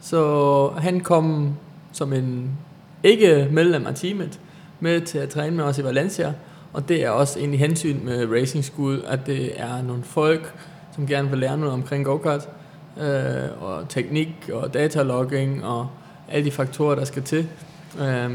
Så 0.00 0.68
han 0.68 1.00
kom 1.00 1.54
som 1.92 2.12
en 2.12 2.58
ikke 3.04 3.48
medlem 3.50 3.86
af 3.86 3.94
teamet 3.94 4.40
med 4.80 5.00
til 5.00 5.18
at 5.18 5.28
træne 5.28 5.56
med 5.56 5.64
os 5.64 5.78
i 5.78 5.84
Valencia. 5.84 6.32
Og 6.72 6.88
det 6.88 7.04
er 7.04 7.10
også 7.10 7.38
egentlig 7.38 7.60
hensyn 7.60 8.04
med 8.04 8.28
Racing 8.32 8.64
School, 8.64 9.02
at 9.06 9.26
det 9.26 9.60
er 9.60 9.82
nogle 9.82 10.02
folk, 10.02 10.54
som 10.94 11.06
gerne 11.06 11.30
vil 11.30 11.38
lære 11.38 11.58
noget 11.58 11.74
omkring 11.74 12.04
go-kart, 12.04 12.48
øh, 13.00 13.62
og 13.62 13.88
teknik 13.88 14.50
og 14.52 14.74
datalogging 14.74 15.64
og 15.64 15.88
alle 16.28 16.44
de 16.44 16.50
faktorer, 16.50 16.94
der 16.94 17.04
skal 17.04 17.22
til. 17.22 17.48
Øh, 18.00 18.30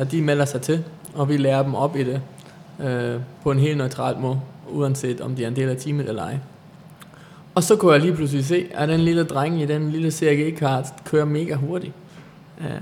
at 0.00 0.10
de 0.10 0.22
melder 0.22 0.44
sig 0.44 0.60
til, 0.60 0.84
og 1.14 1.28
vi 1.28 1.36
lærer 1.36 1.62
dem 1.62 1.74
op 1.74 1.96
i 1.96 2.04
det 2.04 2.22
øh, 2.80 3.20
på 3.42 3.50
en 3.50 3.58
helt 3.58 3.78
neutral 3.78 4.18
måde, 4.18 4.40
uanset 4.68 5.20
om 5.20 5.34
de 5.34 5.44
er 5.44 5.48
en 5.48 5.56
del 5.56 5.68
af 5.68 5.76
teamet 5.76 6.08
eller 6.08 6.22
ej. 6.22 6.38
Og 7.54 7.62
så 7.62 7.76
kunne 7.76 7.92
jeg 7.92 8.00
lige 8.00 8.14
pludselig 8.14 8.44
se, 8.44 8.66
at 8.74 8.88
den 8.88 9.00
lille 9.00 9.24
dreng 9.24 9.62
i 9.62 9.66
den 9.66 9.90
lille 9.90 10.10
CRG-kart 10.10 10.86
kører 11.04 11.24
mega 11.24 11.54
hurtigt. 11.54 11.92
Ja. 12.60 12.74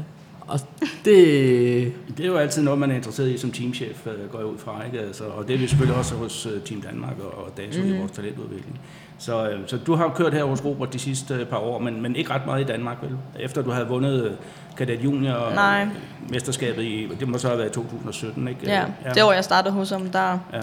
Og 0.48 0.60
det, 1.04 1.92
Det 2.16 2.20
er 2.24 2.26
jo 2.26 2.36
altid 2.36 2.62
noget, 2.62 2.80
man 2.80 2.90
er 2.90 2.94
interesseret 2.94 3.30
i 3.30 3.38
som 3.38 3.50
teamchef, 3.52 4.06
øh, 4.06 4.30
går 4.30 4.38
jeg 4.38 4.46
ud 4.46 4.58
fra. 4.58 4.84
Ikke? 4.84 5.00
Altså, 5.00 5.24
og 5.24 5.48
det 5.48 5.54
er 5.54 5.58
vi 5.58 5.66
selvfølgelig 5.66 5.98
også 5.98 6.14
hos 6.14 6.46
øh, 6.46 6.60
Team 6.62 6.80
Danmark 6.82 7.12
og, 7.18 7.56
DASO 7.56 7.80
mm. 7.82 7.88
i 7.88 7.90
Mhm. 7.90 7.98
vores 8.00 8.12
talentudvikling. 8.12 8.80
Så, 9.18 9.48
øh, 9.50 9.58
så 9.66 9.76
du 9.76 9.94
har 9.94 10.08
kørt 10.16 10.34
her 10.34 10.44
hos 10.44 10.64
Robert 10.64 10.92
de 10.92 10.98
sidste 10.98 11.46
par 11.50 11.56
år, 11.58 11.78
men, 11.78 12.02
men 12.02 12.16
ikke 12.16 12.30
ret 12.30 12.46
meget 12.46 12.60
i 12.60 12.64
Danmark, 12.64 12.96
vel? 13.02 13.10
Efter 13.40 13.62
du 13.62 13.70
havde 13.70 13.86
vundet 13.86 14.36
Kadet 14.76 15.04
Junior 15.04 15.32
og 15.34 15.54
Nej. 15.54 15.86
mesterskabet 16.28 16.82
i, 16.82 17.08
det 17.20 17.28
må 17.28 17.38
så 17.38 17.48
have 17.48 17.58
været 17.58 17.70
i 17.70 17.72
2017, 17.74 18.48
ikke? 18.48 18.60
Ja, 18.64 18.84
ja. 19.04 19.10
det 19.14 19.22
år 19.22 19.32
jeg 19.32 19.44
startede 19.44 19.74
hos 19.74 19.90
ham, 19.90 20.10
der, 20.10 20.38
Ja. 20.52 20.60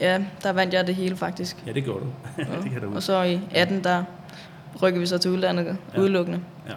ja, 0.00 0.18
der 0.42 0.52
vandt 0.52 0.74
jeg 0.74 0.86
det 0.86 0.94
hele 0.94 1.16
faktisk. 1.16 1.56
Ja, 1.66 1.72
det 1.72 1.84
gjorde 1.84 2.00
du. 2.00 2.06
det 2.62 2.70
kan 2.72 2.80
du 2.82 2.94
Og 2.94 3.02
så 3.02 3.22
i 3.22 3.40
18, 3.54 3.84
der 3.84 4.02
rykkede 4.82 5.00
vi 5.00 5.06
så 5.06 5.18
til 5.18 5.30
udlandet 5.30 5.76
Ja. 5.94 6.00
udelukkende. 6.00 6.40
Ja. 6.68 6.72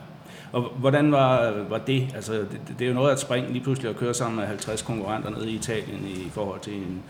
Og 0.53 0.61
hvordan 0.61 1.11
var, 1.11 1.51
var 1.69 1.77
det? 1.77 2.11
Altså, 2.15 2.33
det, 2.33 2.61
det 2.79 2.85
er 2.85 2.89
jo 2.89 2.93
noget 2.93 3.11
at 3.11 3.19
springe 3.19 3.51
lige 3.51 3.63
pludselig 3.63 3.89
at 3.89 3.95
køre 3.95 4.13
sammen 4.13 4.39
med 4.39 4.47
50 4.47 4.81
konkurrenter 4.81 5.29
nede 5.29 5.51
i 5.51 5.55
Italien 5.55 6.07
i 6.07 6.29
forhold 6.31 6.59
til 6.59 6.73
en 6.73 7.03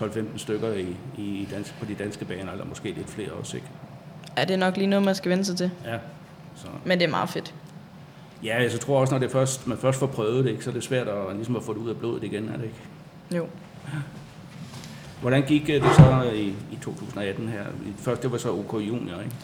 12-15 0.00 0.22
stykker 0.36 0.72
i, 0.72 0.96
i 1.18 1.48
dans, 1.50 1.74
på 1.80 1.84
de 1.84 1.94
danske 1.94 2.24
baner, 2.24 2.52
eller 2.52 2.64
måske 2.64 2.90
lidt 2.90 3.10
flere 3.10 3.30
også, 3.30 3.56
ikke? 3.56 3.68
Ja, 4.38 4.44
det 4.44 4.50
er 4.50 4.56
nok 4.56 4.76
lige 4.76 4.86
noget, 4.86 5.04
man 5.04 5.14
skal 5.14 5.30
vende 5.30 5.44
sig 5.44 5.56
til. 5.56 5.70
Ja. 5.84 5.98
Så. 6.54 6.66
Men 6.84 6.98
det 6.98 7.06
er 7.06 7.10
meget 7.10 7.28
fedt. 7.28 7.54
Ja, 8.44 8.62
jeg 8.62 8.70
så 8.70 8.78
tror 8.78 9.00
også, 9.00 9.14
når 9.14 9.18
det 9.18 9.30
først, 9.30 9.66
man 9.66 9.78
først 9.78 9.98
får 9.98 10.06
prøvet 10.06 10.44
det, 10.44 10.50
ikke, 10.50 10.64
så 10.64 10.70
er 10.70 10.74
det 10.74 10.84
svært 10.84 11.08
at, 11.08 11.36
ligesom 11.36 11.56
at 11.56 11.62
få 11.62 11.72
det 11.72 11.80
ud 11.80 11.90
af 11.90 11.96
blodet 11.96 12.24
igen, 12.24 12.48
er 12.48 12.56
det 12.56 12.64
ikke? 12.64 12.76
Jo. 13.36 13.46
Hvordan 15.20 15.42
gik 15.42 15.62
øh, 15.62 15.82
det 15.82 15.94
så 15.96 16.30
i, 16.34 16.46
i 16.46 16.78
2018 16.82 17.48
her? 17.48 17.64
Først 17.96 18.22
det 18.22 18.32
var 18.32 18.38
så 18.38 18.52
OK 18.52 18.74
Junior, 18.74 19.20
ikke? 19.20 19.36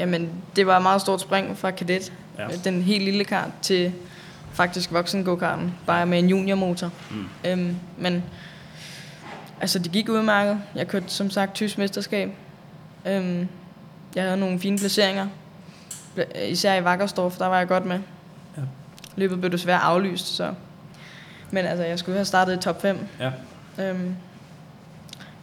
Jamen, 0.00 0.30
det 0.56 0.66
var 0.66 0.76
et 0.76 0.82
meget 0.82 1.00
stort 1.00 1.20
spring 1.20 1.58
fra 1.58 1.70
kadet. 1.70 2.12
Ja. 2.38 2.46
Den 2.64 2.82
helt 2.82 3.04
lille 3.04 3.24
kart 3.24 3.48
til 3.62 3.92
faktisk 4.52 4.92
voksen 4.92 5.24
go-karten. 5.24 5.74
Bare 5.86 6.06
med 6.06 6.18
en 6.18 6.28
juniormotor. 6.28 6.90
Mm. 7.10 7.26
Øhm, 7.46 7.76
men 7.98 8.24
altså, 9.60 9.78
det 9.78 9.92
gik 9.92 10.08
udmærket. 10.08 10.60
Jeg 10.74 10.88
kørte 10.88 11.04
som 11.08 11.30
sagt 11.30 11.54
tysk 11.54 11.78
mesterskab. 11.78 12.30
Øhm, 13.06 13.48
jeg 14.14 14.22
havde 14.24 14.36
nogle 14.36 14.60
fine 14.60 14.78
placeringer. 14.78 15.26
Især 16.48 16.74
i 16.74 16.84
Vakkersdorf, 16.84 17.36
der 17.36 17.46
var 17.46 17.58
jeg 17.58 17.68
godt 17.68 17.84
med. 17.84 17.98
Ja. 18.56 18.62
Løbet 19.16 19.40
blev 19.40 19.52
desværre 19.52 19.78
aflyst, 19.80 20.26
så... 20.26 20.54
Men 21.50 21.64
altså, 21.66 21.84
jeg 21.84 21.98
skulle 21.98 22.16
have 22.16 22.24
startet 22.24 22.54
i 22.56 22.56
top 22.60 22.82
5. 22.82 22.98
Ja. 23.20 23.30
Øhm, 23.84 24.16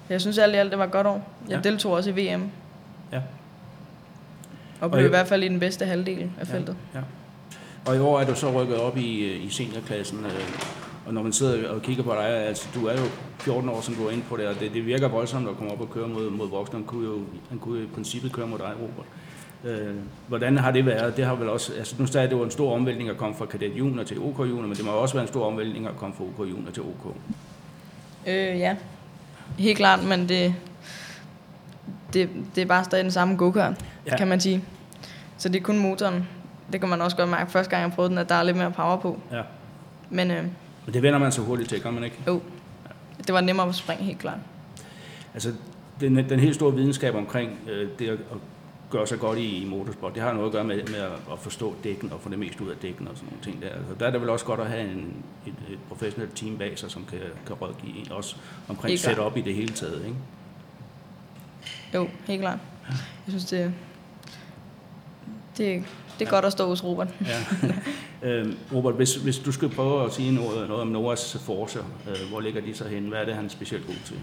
jeg 0.09 0.21
synes 0.21 0.37
alt 0.37 0.53
i 0.53 0.57
alt, 0.57 0.71
det 0.71 0.79
var 0.79 0.85
et 0.85 0.91
godt 0.91 1.07
år. 1.07 1.29
Jeg 1.49 1.55
Ja. 1.55 1.69
deltog 1.69 1.91
også 1.91 2.09
i 2.09 2.13
VM. 2.33 2.51
Og 4.81 4.91
blev 4.91 4.99
jeg- 4.99 5.07
i 5.07 5.09
hvert 5.09 5.27
fald 5.27 5.43
i 5.43 5.47
den 5.47 5.59
bedste 5.59 5.85
halvdel 5.85 6.29
af 6.39 6.47
feltet. 6.47 6.75
Ja. 6.93 6.99
ja. 6.99 7.05
Og 7.85 7.95
i 7.95 7.99
år 7.99 8.19
er 8.19 8.25
du 8.25 8.35
så 8.35 8.51
rykket 8.61 8.77
op 8.77 8.97
i, 8.97 9.23
øh, 9.25 9.45
i 9.45 9.49
seniorklassen, 9.49 10.19
øh, 10.25 10.31
og 11.07 11.13
når 11.13 11.23
man 11.23 11.33
sidder 11.33 11.69
og 11.69 11.81
kigger 11.81 12.03
på 12.03 12.11
dig, 12.11 12.25
altså 12.27 12.67
du 12.75 12.85
er 12.87 12.93
jo 12.93 13.05
14 13.39 13.69
år, 13.69 13.81
som 13.81 13.93
du 13.95 14.07
er 14.07 14.11
inde 14.11 14.23
på 14.29 14.37
det, 14.37 14.47
og 14.47 14.59
det, 14.59 14.73
det 14.73 14.85
virker 14.85 15.07
voldsomt 15.07 15.49
at 15.49 15.57
komme 15.57 15.71
op 15.71 15.81
og 15.81 15.89
køre 15.89 16.07
mod, 16.07 16.29
mod 16.29 16.49
voksne. 16.49 16.77
Han 16.79 16.85
kunne, 16.85 17.05
jo, 17.07 17.19
han 17.49 17.59
kunne 17.59 17.79
jo 17.79 17.85
i 17.85 17.89
princippet 17.95 18.31
køre 18.31 18.47
mod 18.47 18.57
dig, 18.57 18.71
Robert. 18.81 19.05
Øh, 19.65 19.95
hvordan 20.27 20.57
har 20.57 20.71
det 20.71 20.85
været? 20.85 21.17
Det 21.17 21.25
har 21.25 21.35
vel 21.35 21.49
også, 21.49 21.73
altså 21.77 21.95
nu 21.99 22.05
sagde 22.07 22.29
det 22.29 22.37
var 22.37 22.43
en 22.43 22.51
stor 22.51 22.75
omvæltning 22.75 23.09
at 23.09 23.17
komme 23.17 23.35
fra 23.35 23.45
kadet 23.45 23.71
junior 23.77 24.03
til 24.03 24.19
OK 24.19 24.39
junior, 24.39 24.61
men 24.67 24.75
det 24.77 24.85
må 24.85 24.91
også 24.91 25.13
være 25.15 25.21
en 25.21 25.27
stor 25.27 25.45
omvæltning 25.45 25.87
at 25.87 25.97
komme 25.97 26.15
fra 26.15 26.23
OK 26.23 26.49
junior 26.49 26.71
til 26.71 26.83
OK. 26.83 27.15
Øh, 28.27 28.33
ja, 28.59 28.75
helt 29.57 29.77
klart, 29.77 30.03
men 30.03 30.29
det, 30.29 30.55
det, 32.13 32.29
det 32.55 32.61
er 32.61 32.65
bare 32.65 32.83
stadig 32.83 33.03
den 33.03 33.11
samme 33.11 33.35
go-kart, 33.35 33.85
Ja. 34.07 34.17
kan 34.17 34.27
man 34.27 34.39
sige. 34.39 34.63
Så 35.37 35.49
det 35.49 35.59
er 35.59 35.63
kun 35.63 35.77
motoren. 35.79 36.27
Det 36.71 36.79
kan 36.79 36.89
man 36.89 37.01
også 37.01 37.17
godt 37.17 37.29
mærke 37.29 37.51
første 37.51 37.69
gang, 37.69 37.83
jeg 37.83 37.91
prøvede 37.91 38.09
den, 38.09 38.17
at 38.17 38.29
der 38.29 38.35
er 38.35 38.43
lidt 38.43 38.57
mere 38.57 38.71
power 38.71 38.97
på. 38.97 39.19
Ja. 39.31 39.41
Men 40.09 40.31
øh, 40.31 40.43
Men 40.85 40.93
det 40.93 41.01
vender 41.01 41.19
man 41.19 41.31
så 41.31 41.41
hurtigt 41.41 41.69
til, 41.69 41.81
gør 41.81 41.91
man 41.91 42.03
ikke? 42.03 42.17
jo, 42.27 42.41
det 43.27 43.33
var 43.33 43.41
nemmere 43.41 43.67
at 43.69 43.75
springe, 43.75 44.03
helt 44.03 44.19
klart. 44.19 44.37
Altså, 45.33 45.53
den, 45.99 46.15
den 46.29 46.39
helt 46.39 46.55
store 46.55 46.73
videnskab 46.75 47.15
omkring 47.15 47.49
øh, 47.69 47.89
det 47.99 48.07
at, 48.07 48.13
at 48.13 48.37
gøre 48.89 49.07
sig 49.07 49.19
godt 49.19 49.39
i, 49.39 49.61
i 49.61 49.65
motorsport, 49.65 50.15
det 50.15 50.23
har 50.23 50.33
noget 50.33 50.45
at 50.45 50.51
gøre 50.51 50.63
med, 50.63 50.75
med 50.75 50.99
at, 50.99 51.11
at 51.31 51.39
forstå 51.39 51.75
dækken 51.83 52.11
og 52.13 52.19
få 52.21 52.29
det 52.29 52.39
mest 52.39 52.61
ud 52.61 52.69
af 52.69 52.75
dækken 52.81 53.07
og 53.07 53.15
sådan 53.17 53.29
nogle 53.29 53.43
ting 53.43 53.61
der. 53.61 53.67
Altså, 53.77 53.93
der 53.99 54.07
er 54.07 54.11
det 54.11 54.21
vel 54.21 54.29
også 54.29 54.45
godt 54.45 54.59
at 54.59 54.67
have 54.67 54.81
en, 54.91 55.13
et, 55.47 55.53
et 55.69 55.79
professionelt 55.89 56.35
team 56.35 56.57
bag 56.57 56.79
sig, 56.79 56.91
som 56.91 57.05
kan, 57.09 57.19
kan 57.47 57.55
rådgive 57.55 57.97
en 57.97 58.11
også 58.11 58.35
omkring 58.69 58.99
setup 58.99 59.37
i 59.37 59.41
det 59.41 59.55
hele 59.55 59.73
taget. 59.73 60.01
Ikke? 60.05 60.17
Jo, 61.93 62.07
helt 62.27 62.41
klart. 62.41 62.59
Jeg 62.89 63.29
synes, 63.29 63.45
det, 63.45 63.73
det, 65.57 65.83
det 66.19 66.25
er 66.27 66.29
godt 66.29 66.45
at 66.45 66.51
stå 66.51 66.67
hos 66.67 66.83
Robert. 66.83 67.07
Ja. 67.25 67.37
øhm, 68.29 68.57
Robert, 68.73 68.93
hvis, 68.93 69.15
hvis 69.15 69.39
du 69.39 69.51
skal 69.51 69.69
prøve 69.69 70.05
at 70.05 70.13
sige 70.13 70.35
noget, 70.35 70.67
noget 70.67 70.81
om 70.81 70.87
Noahs 70.87 71.37
force, 71.45 71.79
øh, 72.09 72.29
hvor 72.29 72.39
ligger 72.39 72.61
de 72.61 72.75
så 72.75 72.87
hen? 72.87 73.03
Hvad 73.07 73.19
er 73.19 73.25
det, 73.25 73.35
han 73.35 73.45
er 73.45 73.49
specielt 73.49 73.87
god 73.87 73.95
til? 74.05 74.15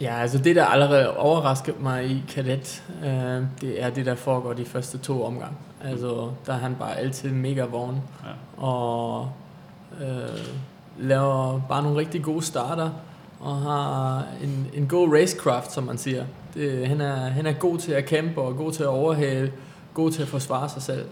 Ja, 0.00 0.14
altså 0.20 0.38
det, 0.38 0.56
der 0.56 0.64
allerede 0.64 1.16
overraskede 1.16 1.76
mig 1.80 2.04
i 2.10 2.24
kadet, 2.28 2.82
øh, 3.04 3.42
det 3.60 3.82
er 3.82 3.90
det, 3.90 4.06
der 4.06 4.14
foregår 4.14 4.52
de 4.52 4.64
første 4.64 4.98
to 4.98 5.24
omgang. 5.24 5.58
Altså, 5.84 6.30
der 6.46 6.52
er 6.52 6.58
han 6.58 6.74
bare 6.78 6.96
altid 6.96 7.30
mega 7.30 7.64
vogn, 7.64 8.02
Ja. 8.24 8.62
og 8.64 9.30
øh, 10.00 10.38
laver 10.98 11.60
bare 11.68 11.82
nogle 11.82 11.98
rigtig 11.98 12.22
gode 12.22 12.42
starter, 12.42 12.90
og 13.40 13.56
har 13.56 14.24
en, 14.42 14.66
en 14.74 14.88
god 14.88 15.14
racecraft, 15.14 15.72
som 15.72 15.84
man 15.84 15.98
siger. 15.98 16.24
Det, 16.54 16.86
han, 16.88 17.00
er, 17.00 17.16
han 17.16 17.46
er 17.46 17.52
god 17.52 17.78
til 17.78 17.92
at 17.92 18.06
kæmpe, 18.06 18.40
og 18.40 18.56
god 18.56 18.72
til 18.72 18.82
at 18.82 18.88
overhale, 18.88 19.52
god 19.94 20.10
til 20.10 20.22
at 20.22 20.28
forsvare 20.28 20.68
sig 20.68 20.82
selv. 20.82 21.04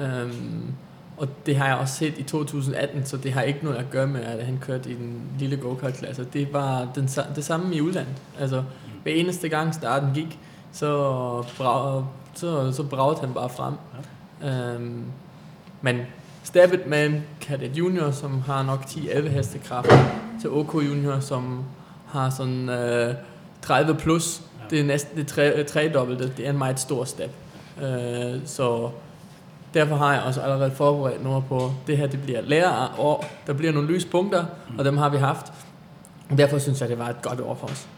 Øhm, 0.00 0.72
og 1.16 1.28
det 1.46 1.56
har 1.56 1.66
jeg 1.66 1.76
også 1.76 1.94
set 1.94 2.18
i 2.18 2.22
2018, 2.22 3.06
så 3.06 3.16
det 3.16 3.32
har 3.32 3.42
ikke 3.42 3.60
noget 3.62 3.76
at 3.76 3.90
gøre 3.90 4.06
med, 4.06 4.20
at 4.20 4.46
han 4.46 4.58
kørte 4.60 4.90
i 4.90 4.94
den 4.94 5.22
lille 5.38 5.56
go-kart-klasse. 5.56 6.26
Det 6.32 6.52
var 6.52 6.88
den, 6.94 7.08
det 7.36 7.44
samme 7.44 7.74
i 7.74 7.80
udlandet. 7.80 8.16
Altså, 8.38 8.64
hver 9.02 9.12
eneste 9.12 9.48
gang 9.48 9.74
starten 9.74 10.10
gik, 10.14 10.38
så, 10.72 10.88
brag, 11.56 12.04
så, 12.34 12.72
så 12.72 12.82
bragte 12.82 13.20
han 13.20 13.34
bare 13.34 13.48
frem. 13.48 13.74
Ja. 14.42 14.74
Øhm, 14.74 15.04
men 15.82 16.00
Stabbet 16.46 17.04
en 17.04 17.24
Cadet 17.40 17.78
Junior, 17.78 18.10
som 18.10 18.40
har 18.40 18.62
nok 18.62 18.80
10-11 18.80 19.28
hestekraft, 19.28 19.90
til 20.40 20.50
OK 20.50 20.74
Junior, 20.74 21.20
som 21.20 21.64
har 22.06 22.30
sådan 22.30 22.68
øh, 22.68 23.14
30 23.62 23.94
plus. 23.94 24.40
Ja. 24.60 24.64
Det 24.70 24.80
er 24.80 24.84
næsten 24.84 25.18
det 25.18 25.26
tre, 25.26 25.64
tredobbelte. 25.64 26.32
Det 26.36 26.46
er 26.46 26.50
en 26.50 26.58
meget 26.58 26.80
stor 26.80 27.04
step. 27.04 27.30
Øh, 27.82 28.40
så 28.44 28.90
derfor 29.74 29.96
har 29.96 30.14
jeg 30.14 30.22
også 30.22 30.40
allerede 30.40 30.70
forberedt 30.70 31.24
noget 31.24 31.44
på, 31.48 31.72
det 31.86 31.96
her 31.98 32.06
det 32.06 32.22
bliver 32.22 32.40
læreår. 32.40 33.24
Der 33.46 33.52
bliver 33.52 33.72
nogle 33.72 33.88
lyspunkter, 33.88 34.44
og 34.78 34.84
dem 34.84 34.96
har 34.96 35.08
vi 35.08 35.16
haft. 35.16 35.52
Derfor 36.38 36.58
synes 36.58 36.80
jeg, 36.80 36.88
det 36.88 36.98
var 36.98 37.08
et 37.08 37.22
godt 37.22 37.40
år 37.40 37.54
for 37.54 37.66
os. 37.66 37.88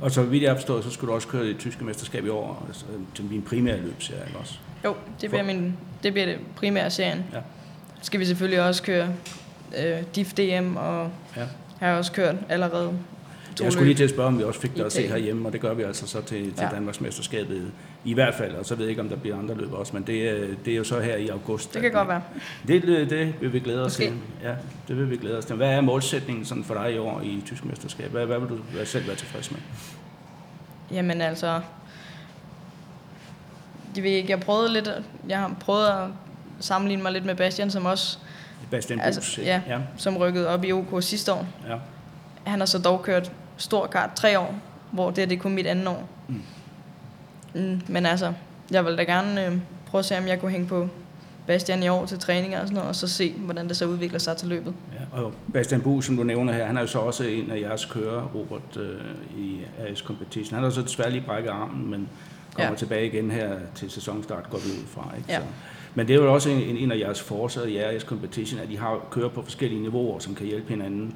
Og 0.00 0.10
så 0.10 0.22
vidt 0.22 0.42
jeg 0.42 0.50
har 0.50 0.56
forstået, 0.56 0.84
så 0.84 0.90
skulle 0.90 1.08
du 1.10 1.14
også 1.14 1.28
køre 1.28 1.44
det 1.44 1.58
tyske 1.58 1.84
mesterskab 1.84 2.24
i 2.26 2.28
år, 2.28 2.64
altså, 2.66 2.84
til 3.14 3.24
min 3.24 3.42
primære 3.42 3.76
løbsserie, 3.76 4.22
ikke 4.26 4.38
også? 4.38 4.54
Jo, 4.84 4.94
det 5.20 5.30
bliver, 5.30 5.44
min, 5.44 5.76
det 6.02 6.12
bliver 6.12 6.26
det 6.26 6.38
primære 6.56 6.90
serien. 6.90 7.24
Ja. 7.32 7.38
Så 8.00 8.02
skal 8.02 8.20
vi 8.20 8.24
selvfølgelig 8.24 8.62
også 8.62 8.82
køre 8.82 9.08
øh, 9.78 9.98
DIF 10.14 10.32
DM, 10.32 10.76
og 10.76 11.10
Ja. 11.36 11.42
Har 11.80 11.88
jeg 11.88 11.96
også 11.98 12.12
kørt 12.12 12.34
allerede 12.48 12.92
Jeg 13.62 13.72
skulle 13.72 13.86
lige 13.86 13.96
til 13.96 14.04
at 14.04 14.10
spørge, 14.10 14.26
om 14.28 14.38
vi 14.38 14.44
også 14.44 14.60
fik 14.60 14.76
det 14.76 14.82
at 14.82 14.92
se 14.92 15.06
herhjemme, 15.08 15.48
og 15.48 15.52
det 15.52 15.60
gør 15.60 15.74
vi 15.74 15.82
altså 15.82 16.06
så 16.06 16.20
til, 16.22 16.42
til 16.54 16.62
Ja. 16.62 16.68
Danmarks 16.74 17.00
mesterskabet 17.00 17.70
i 18.04 18.14
hvert 18.14 18.34
fald, 18.34 18.54
og 18.54 18.66
så 18.66 18.74
ved 18.74 18.84
jeg 18.84 18.90
ikke, 18.90 19.02
om 19.02 19.08
der 19.08 19.16
bliver 19.16 19.38
andre 19.38 19.54
løb 19.54 19.72
også, 19.72 19.92
men 19.96 20.02
det, 20.06 20.28
er- 20.28 20.54
det 20.64 20.72
er 20.72 20.76
jo 20.76 20.84
så 20.84 21.00
her 21.00 21.16
i 21.16 21.28
august. 21.28 21.74
Det 21.74 21.82
kan 21.82 21.92
godt 21.92 22.08
være. 22.08 22.22
Det, 22.68 22.82
det, 23.10 23.34
vil 23.40 23.52
vi 23.52 23.58
glæde 23.60 23.80
os 23.84 23.98
Måske. 23.98 24.04
til. 24.04 24.14
Ja, 24.42 24.54
det 24.88 24.96
vil 24.96 25.10
vi 25.10 25.16
glæde 25.16 25.38
os 25.38 25.44
til. 25.44 25.56
Hvad 25.56 25.68
er 25.68 25.80
målsætningen 25.80 26.44
sådan 26.44 26.64
for 26.64 26.74
dig 26.74 26.94
i 26.94 26.98
år 26.98 27.20
i 27.20 27.42
tysk 27.46 27.64
mesterskab? 27.64 28.10
Hvad, 28.10 28.26
hvad 28.26 28.38
vil 28.38 28.48
du 28.48 28.58
selv 28.84 29.06
være 29.06 29.16
tilfreds 29.16 29.50
med? 29.50 29.60
Jamen 30.90 31.20
altså, 31.20 31.60
jeg 33.96 34.04
ved 34.04 34.10
ikke, 34.10 34.30
jeg 34.30 34.40
prøvede 34.40 34.72
lidt, 34.72 34.90
jeg 35.28 35.38
har 35.38 35.56
prøvet 35.60 35.86
at 35.86 36.08
sammenligne 36.60 37.02
mig 37.02 37.12
lidt 37.12 37.24
med 37.24 37.34
Bastian, 37.34 37.70
som 37.70 37.86
også, 37.86 38.18
Bastian 38.70 39.00
Altså, 39.00 39.20
Bus, 39.20 39.38
ja. 39.38 39.60
ja, 39.68 39.78
som 39.96 40.16
rykkede 40.16 40.48
op 40.48 40.64
i 40.64 40.72
OK 40.72 41.02
sidste 41.02 41.32
år. 41.32 41.46
ja. 41.68 41.76
Han 42.44 42.58
har 42.58 42.66
så 42.66 42.78
dog 42.78 43.02
kørt 43.02 43.32
stor 43.56 43.86
kart 43.86 44.10
tre 44.16 44.38
år, 44.38 44.54
hvor 44.92 45.08
det, 45.10 45.18
her, 45.18 45.26
det 45.26 45.36
er 45.36 45.40
kun 45.40 45.54
mit 45.54 45.66
andet 45.66 45.86
år. 45.88 46.08
Mm. 46.28 46.42
Mm, 47.54 47.80
men 47.88 48.06
altså, 48.06 48.32
jeg 48.70 48.84
vil 48.84 48.98
da 48.98 49.02
gerne 49.02 49.46
øh, 49.46 49.58
prøve 49.86 49.98
at 49.98 50.04
se, 50.04 50.18
om 50.18 50.26
jeg 50.28 50.40
kunne 50.40 50.50
hænge 50.50 50.66
på 50.66 50.88
Bastian 51.46 51.82
i 51.82 51.88
år 51.88 52.06
til 52.06 52.18
træninger 52.18 52.60
og 52.60 52.66
sådan 52.66 52.74
noget, 52.74 52.88
og 52.88 52.96
så 52.96 53.08
se, 53.08 53.32
hvordan 53.32 53.68
det 53.68 53.76
så 53.76 53.86
udvikler 53.86 54.18
sig 54.18 54.36
til 54.36 54.48
løbet. 54.48 54.74
Ja, 55.14 55.20
og 55.22 55.32
Bastian 55.52 55.80
Bu, 55.80 56.00
som 56.00 56.16
du 56.16 56.22
nævner 56.22 56.52
her, 56.52 56.66
han 56.66 56.76
er 56.76 56.80
jo 56.80 56.86
så 56.86 56.98
også 56.98 57.24
en 57.24 57.50
af 57.50 57.60
jeres 57.60 57.84
kører, 57.84 58.22
Robert, 58.34 58.76
øh, 58.76 59.00
i 59.38 59.60
AS 59.78 59.98
Competition. 59.98 60.54
Han 60.54 60.62
har 60.64 60.70
så 60.70 60.82
desværre 60.82 61.10
lige 61.10 61.24
brækket 61.26 61.50
armen, 61.50 61.90
men 61.90 62.08
kommer 62.54 62.70
Ja. 62.70 62.76
tilbage 62.76 63.06
igen 63.06 63.30
her 63.30 63.50
til 63.74 63.90
sæsonstart, 63.90 64.50
går 64.50 64.58
vi 64.58 64.64
ud 64.80 64.86
fra. 64.86 65.12
Ikke? 65.16 65.32
Ja. 65.32 65.38
Så. 65.38 65.44
Men 65.94 66.08
det 66.08 66.16
er 66.16 66.22
jo 66.22 66.34
også 66.34 66.50
en, 66.50 66.76
en 66.76 66.92
af 66.92 66.98
jeres 66.98 67.20
forser 67.20 67.64
i 67.64 67.76
AS 67.76 68.02
Competition, 68.02 68.60
at 68.60 68.70
I 68.70 68.74
har 68.74 69.00
kører 69.10 69.28
på 69.28 69.42
forskellige 69.42 69.82
niveauer, 69.82 70.18
som 70.18 70.34
kan 70.34 70.46
hjælpe 70.46 70.68
hinanden 70.68 71.14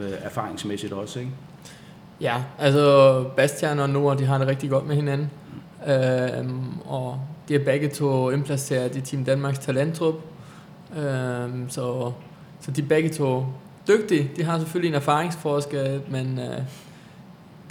øh, 0.00 0.10
erfaringsmæssigt 0.22 0.92
også. 0.92 1.18
Ikke? 1.18 1.30
Ja, 2.20 2.42
altså 2.58 3.24
Bastian 3.36 3.78
og 3.78 3.90
Noah, 3.90 4.18
de 4.18 4.24
har 4.24 4.38
det 4.38 4.46
rigtig 4.46 4.70
godt 4.70 4.86
med 4.86 4.96
hinanden. 4.96 5.30
Øhm, 5.86 6.80
og 6.84 7.20
de 7.48 7.54
er 7.54 7.64
begge 7.64 7.88
to 7.88 8.30
indplaceret 8.30 8.96
i 8.96 9.00
Team 9.00 9.24
Danmarks 9.24 9.58
talenttrup. 9.58 10.14
Øhm, 10.96 11.70
så, 11.70 12.12
så 12.60 12.70
de 12.70 12.82
er 12.82 12.86
begge 12.86 13.08
to 13.08 13.44
dygtige. 13.88 14.30
De 14.36 14.44
har 14.44 14.58
selvfølgelig 14.58 14.88
en 14.88 14.94
erfaringsforskel, 14.94 16.00
men 16.08 16.38
øh, 16.38 16.58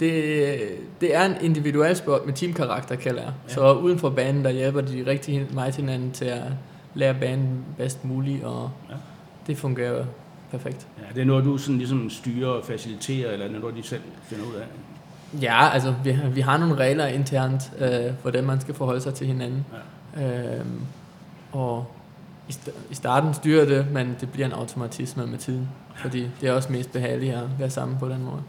det, 0.00 0.58
det 1.00 1.16
er 1.16 1.24
en 1.24 1.34
individuel 1.40 1.96
sport 1.96 2.26
med 2.26 2.34
teamkarakter, 2.34 2.96
kalder 2.96 3.22
jeg. 3.22 3.32
Ja. 3.48 3.54
Så 3.54 3.72
uden 3.72 3.98
for 3.98 4.10
banen, 4.10 4.44
der 4.44 4.50
hjælper 4.50 4.80
de 4.80 5.04
rigtig 5.06 5.46
meget 5.52 5.76
hinanden 5.76 6.10
til 6.12 6.24
at 6.24 6.42
lære 6.94 7.14
banen 7.14 7.64
bedst 7.76 8.04
muligt, 8.04 8.44
og 8.44 8.70
Ja. 8.90 8.94
det 9.46 9.56
fungerer 9.58 10.04
perfekt. 10.50 10.86
Ja, 10.98 11.14
det 11.14 11.20
er 11.20 11.24
noget, 11.24 11.44
du 11.44 11.58
sådan 11.58 11.78
ligesom 11.78 12.10
styrer 12.10 12.48
og 12.48 12.64
faciliterer, 12.64 13.32
eller 13.32 13.46
er 13.46 13.50
noget, 13.60 13.76
de 13.76 13.82
selv 13.82 14.02
finder 14.22 14.44
ud 14.44 14.54
af? 14.54 14.64
Ja, 15.42 15.68
altså 15.72 15.94
vi, 16.04 16.16
vi 16.34 16.40
har 16.40 16.58
nogle 16.58 16.74
regler 16.74 17.06
internt, 17.06 17.62
øh, 17.78 18.12
hvordan 18.22 18.44
man 18.44 18.60
skal 18.60 18.74
forholde 18.74 19.00
sig 19.00 19.14
til 19.14 19.26
hinanden. 19.26 19.66
Ja. 20.16 20.58
Øhm, 20.58 20.80
og 21.52 21.86
i, 22.48 22.52
st- 22.52 22.70
i 22.90 22.94
starten 22.94 23.34
styrer 23.34 23.64
det, 23.64 23.86
men 23.92 24.16
det 24.20 24.30
bliver 24.32 24.46
en 24.46 24.52
automatisme 24.52 25.26
med 25.26 25.38
tiden. 25.38 25.68
Fordi 25.96 26.30
det 26.40 26.48
er 26.48 26.52
også 26.52 26.72
mest 26.72 26.92
behageligt 26.92 27.34
at 27.34 27.42
være 27.58 27.70
sammen 27.70 27.96
på 27.98 28.08
den 28.08 28.22
måde. 28.24 28.42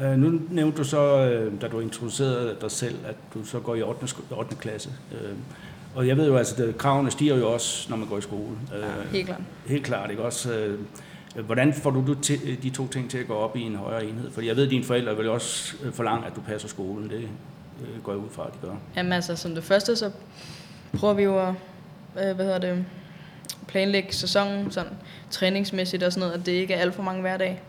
Uh, 0.00 0.06
nu 0.18 0.40
nævnte 0.50 0.78
du 0.78 0.84
så, 0.84 1.30
uh, 1.52 1.60
da 1.60 1.68
du 1.68 1.80
introducerede 1.80 2.56
dig 2.60 2.70
selv, 2.70 2.94
at 3.06 3.14
du 3.34 3.44
så 3.44 3.60
går 3.60 3.74
i 3.74 3.82
8. 3.82 4.06
sk- 4.06 4.34
8. 4.38 4.56
klasse. 4.56 4.90
Uh, 5.12 5.18
og 5.94 6.08
jeg 6.08 6.16
ved 6.16 6.26
jo, 6.26 6.36
altså, 6.36 6.64
at 6.64 6.78
kravene 6.78 7.10
stiger 7.10 7.36
jo 7.36 7.52
også, 7.52 7.90
når 7.90 7.96
man 7.96 8.08
går 8.08 8.18
i 8.18 8.20
skole. 8.20 8.42
Uh, 8.52 9.12
Helt 9.12 9.26
klart. 9.26 9.40
Helt 9.66 9.84
klart, 9.84 10.10
ikke 10.10 10.22
også? 10.22 10.76
Hvordan 11.46 11.74
får 11.74 11.90
du 11.90 12.16
de 12.62 12.70
to 12.70 12.88
ting 12.88 13.10
til 13.10 13.18
at 13.18 13.26
gå 13.26 13.34
op 13.34 13.56
i 13.56 13.60
en 13.60 13.76
højere 13.76 14.04
enhed? 14.04 14.30
Fordi 14.30 14.46
jeg 14.48 14.56
ved, 14.56 14.64
at 14.64 14.70
dine 14.70 14.84
forældre 14.84 15.16
vil 15.16 15.28
også 15.28 15.74
øh, 15.84 15.92
forlange, 15.92 16.26
at 16.26 16.36
du 16.36 16.40
passer 16.40 16.68
skolen. 16.68 17.10
Det 17.10 17.28
går 18.02 18.12
jeg 18.12 18.18
ud 18.20 18.28
fra, 18.30 18.46
at 18.46 18.52
de 18.62 18.66
gør. 18.66 18.74
Jamen 18.96 19.12
altså, 19.12 19.36
som 19.36 19.54
det 19.54 19.64
første, 19.64 19.96
så 19.96 20.10
prøver 20.98 21.14
vi 21.14 21.22
jo 21.22 21.38
at, 21.40 21.48
øh, 22.28 22.34
hvad 22.36 22.44
hedder 22.44 22.58
det, 22.58 22.84
planlægge 23.66 24.12
sæsonen 24.14 24.70
sådan 24.70 24.92
træningsmæssigt 25.30 26.02
og 26.02 26.12
sådan 26.12 26.20
noget, 26.28 26.40
at 26.40 26.46
det 26.46 26.52
ikke 26.52 26.74
er 26.74 26.78
alt 26.78 26.94
for 26.94 27.02
mange 27.02 27.20
hverdage. 27.20 27.60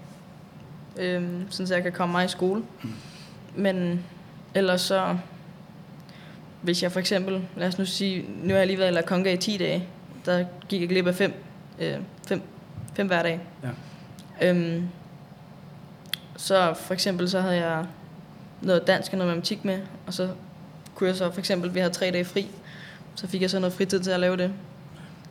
Øhm, 0.97 1.45
sådan 1.49 1.67
så 1.67 1.73
jeg 1.73 1.83
kan 1.83 1.91
komme 1.91 2.11
mig 2.11 2.25
i 2.25 2.27
skole. 2.27 2.63
Men 3.55 4.05
ellers 4.55 4.81
så, 4.81 5.17
hvis 6.61 6.83
jeg 6.83 6.91
for 6.91 6.99
eksempel, 6.99 7.41
lad 7.57 7.67
os 7.67 7.77
nu 7.77 7.85
sige, 7.85 8.25
nu 8.43 8.49
har 8.49 8.57
jeg 8.57 8.67
lige 8.67 8.79
været 8.79 8.91
i 8.91 8.93
La 8.93 9.01
Conga 9.01 9.33
i 9.33 9.37
10 9.37 9.57
dage, 9.57 9.87
der 10.25 10.45
gik 10.69 10.81
jeg 10.81 10.89
glip 10.89 11.07
af 11.07 11.15
fem, 11.15 11.33
øh, 11.79 11.95
fem, 12.27 12.41
fem 12.93 13.07
hverdage. 13.07 13.41
Ja. 13.63 14.49
Øhm, 14.49 14.87
så 16.37 16.73
for 16.73 16.93
eksempel 16.93 17.29
så 17.29 17.41
havde 17.41 17.67
jeg 17.67 17.85
noget 18.61 18.87
dansk 18.87 19.11
og 19.11 19.17
noget 19.17 19.29
matematik 19.29 19.65
med, 19.65 19.79
og 20.07 20.13
så 20.13 20.29
kunne 20.95 21.07
jeg 21.07 21.15
så 21.15 21.31
for 21.31 21.39
eksempel, 21.39 21.73
vi 21.73 21.79
havde 21.79 21.93
tre 21.93 22.11
dage 22.11 22.25
fri, 22.25 22.47
så 23.15 23.27
fik 23.27 23.41
jeg 23.41 23.49
så 23.49 23.59
noget 23.59 23.73
fritid 23.73 23.99
til 23.99 24.11
at 24.11 24.19
lave 24.19 24.37
det. 24.37 24.53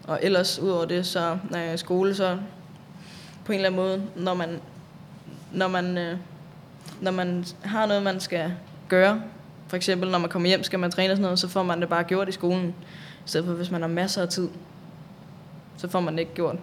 Og 0.05 0.19
ellers 0.23 0.59
udover 0.59 0.85
det, 0.85 1.07
så 1.07 1.39
når 1.51 1.59
jeg 1.59 1.69
er 1.69 1.73
i 1.73 1.77
skole, 1.77 2.15
så 2.15 2.39
på 3.45 3.53
en 3.53 3.59
eller 3.59 3.69
anden 3.69 3.81
måde, 3.81 4.03
når 4.17 4.35
man, 4.35 4.61
når 5.55 5.69
man, 5.69 5.99
øh, 5.99 6.17
når 7.01 7.11
man 7.11 7.45
har 7.63 7.87
noget, 7.87 8.03
man 8.03 8.21
skal 8.21 8.53
gøre 8.89 9.23
for 9.73 9.77
eksempel, 9.77 10.11
når 10.11 10.19
man 10.19 10.31
kommer 10.31 10.49
hjem, 10.49 10.63
skal 10.63 10.79
man 10.79 10.91
træne 10.91 11.13
og 11.13 11.17
sådan 11.17 11.23
noget, 11.23 11.39
så 11.39 11.49
får 11.49 11.63
man 11.63 11.81
det 11.81 11.89
bare 11.89 12.05
gjort 12.05 12.29
i 12.29 12.33
skolen. 12.33 12.75
I 13.27 13.29
stedet 13.29 13.47
for, 13.47 13.55
hvis 13.55 13.71
man 13.71 13.81
har 13.81 13.89
masser 13.89 14.23
af 14.23 14.29
tid, 14.29 14.49
så 15.77 15.89
får 15.89 16.01
man 16.01 16.15
det 16.15 16.21
ikke 16.21 16.35
gjort. 16.35 16.57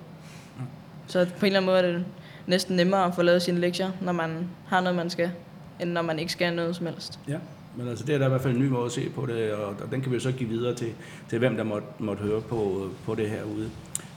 Så 1.07 1.25
på 1.39 1.45
en 1.45 1.45
eller 1.45 1.59
anden 1.59 1.65
måde 1.65 1.77
er 1.77 1.81
det 1.81 2.05
næsten 2.47 2.75
nemmere 2.75 3.05
at 3.05 3.15
få 3.15 3.21
lavet 3.21 3.41
sine 3.41 3.59
lektier, 3.59 3.91
når 4.01 4.11
man 4.11 4.49
har 4.67 4.81
noget, 4.81 4.95
man 4.95 5.09
skal, 5.09 5.31
end 5.79 5.89
når 5.89 6.01
man 6.01 6.19
ikke 6.19 6.31
skal 6.31 6.53
noget 6.53 6.75
som 6.75 6.85
helst. 6.85 7.19
Ja, 7.27 7.37
men 7.75 7.87
altså 7.87 8.05
det 8.05 8.15
er 8.15 8.19
da 8.19 8.25
i 8.25 8.29
hvert 8.29 8.41
fald 8.41 8.53
en 8.53 8.59
ny 8.59 8.67
måde 8.67 8.85
at 8.85 8.91
se 8.91 9.09
på 9.09 9.25
det, 9.25 9.53
og, 9.53 9.67
og 9.67 9.91
den 9.91 10.01
kan 10.01 10.11
vi 10.11 10.15
jo 10.15 10.21
så 10.21 10.31
give 10.31 10.49
videre 10.49 10.75
til, 10.75 10.93
til 11.29 11.39
hvem 11.39 11.55
der 11.57 11.63
måtte, 11.63 11.87
måtte 11.99 12.23
høre 12.23 12.41
på, 12.41 12.89
på 13.05 13.15
det 13.15 13.29
herude. 13.29 13.69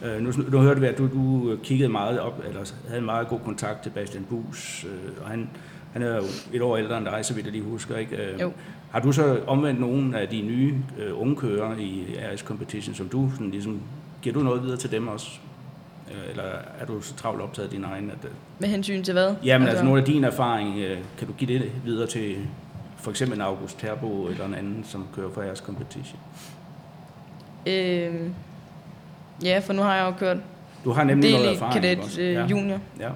Uh, 0.05 0.22
nu, 0.22 0.32
nu 0.50 0.59
hørte 0.59 0.80
vi, 0.80 0.86
at 0.86 0.98
du, 0.98 1.07
du 1.07 1.57
kiggede 1.62 1.88
meget 1.88 2.20
op, 2.20 2.42
eller 2.48 2.72
havde 2.86 2.98
en 2.98 3.05
meget 3.05 3.28
god 3.28 3.38
kontakt 3.44 3.82
til 3.82 3.90
Bastian 3.90 4.24
Bus, 4.24 4.84
uh, 4.84 5.24
og 5.24 5.30
han, 5.30 5.50
han 5.92 6.03
er 6.03 6.16
jo 6.16 6.22
et 6.53 6.62
år 6.62 6.76
ældre 6.76 6.98
end 6.98 7.07
dig, 7.07 7.24
så 7.24 7.34
vidt 7.34 7.46
jeg 7.46 7.53
lige 7.53 7.64
husker, 7.64 7.96
ikke? 7.96 8.18
Uh, 8.34 8.40
Jo. 8.40 8.53
Har 8.90 9.00
du 9.00 9.12
så 9.12 9.40
omvendt 9.46 9.80
nogle 9.80 10.18
af 10.18 10.28
de 10.28 10.42
nye 10.42 10.74
uh, 11.12 11.20
unge 11.20 11.36
kører 11.36 11.76
i 11.78 12.05
RS 12.34 12.40
Competition, 12.40 12.94
som 12.94 13.09
du 13.09 13.30
sådan 13.32 13.50
ligesom, 13.50 13.80
giver 14.22 14.34
du 14.34 14.40
noget 14.40 14.62
videre 14.62 14.76
til 14.76 14.90
dem 14.90 15.09
også? 15.09 15.26
Uh, 16.07 16.30
eller 16.30 16.42
er 16.80 16.86
du 16.86 17.00
så 17.00 17.14
travlt 17.14 17.42
optaget 17.42 17.68
af 17.68 17.70
din 17.74 17.84
egen? 17.84 18.11
At, 18.11 18.28
Med 18.59 18.68
hensyn 18.68 19.03
til 19.03 19.12
hvad? 19.12 19.34
Jamen 19.44 19.68
altså 19.68 19.84
nogle 19.84 20.00
af 20.00 20.07
din 20.07 20.24
erfaring, 20.24 20.78
øh, 20.78 20.98
kan 21.18 21.26
du 21.26 21.32
give 21.32 21.59
det 21.59 21.70
videre 21.84 22.07
til 22.07 22.36
for 22.96 23.11
eksempel 23.11 23.38
en 23.38 23.42
August 23.42 23.78
Terbo 23.78 24.26
eller 24.26 24.46
en 24.46 24.55
anden, 24.55 24.84
som 24.84 25.07
kører 25.16 25.30
for 25.30 25.42
jeres 25.42 25.59
competition? 25.59 26.20
Øh, 27.66 28.14
ja, 29.45 29.59
for 29.59 29.72
nu 29.72 29.83
har 29.83 29.95
jeg 29.97 30.07
jo 30.07 30.11
kørt 30.18 30.37
Du 30.85 30.93
har 30.93 31.05
nemlig 31.05 31.30
noget 31.30 31.45
del 31.45 31.53
i 31.53 31.57
erfaring. 31.57 31.83
kadet 31.83 32.18
øh, 32.18 32.33
ja. 32.33 32.47
junior, 32.47 32.78
ja. 33.01 33.09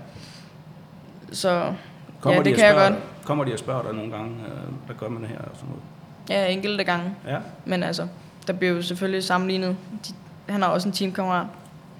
så 1.32 1.72
Kommer 2.20 2.36
Ja, 2.36 2.42
de 2.42 2.44
det 2.44 2.52
og 2.52 2.58
kan 2.58 2.66
jeg 2.66 2.74
spørger, 2.74 2.90
godt. 2.90 3.00
Kommer 3.24 3.44
de 3.44 3.52
og 3.52 3.58
spørger 3.58 3.82
dig 3.82 3.94
nogle 3.94 4.12
gange, 4.12 4.30
øh, 4.30 4.86
hvad 4.86 4.96
gør 4.96 5.08
man 5.08 5.24
her 5.24 5.38
og 5.38 5.50
sådan 5.54 5.68
noget? 5.68 5.82
ja, 6.30 6.52
enkelte 6.52 6.84
gange. 6.84 7.14
Ja, 7.26 7.38
Men 7.64 7.82
altså, 7.82 8.06
der 8.46 8.52
bliver 8.52 8.72
jo 8.72 8.82
selvfølgelig 8.82 9.24
sammenlignet. 9.24 9.76
De, 10.08 10.12
han 10.52 10.62
har 10.62 10.68
også 10.68 10.88
en 10.88 10.92
teamkammerat, 10.92 11.46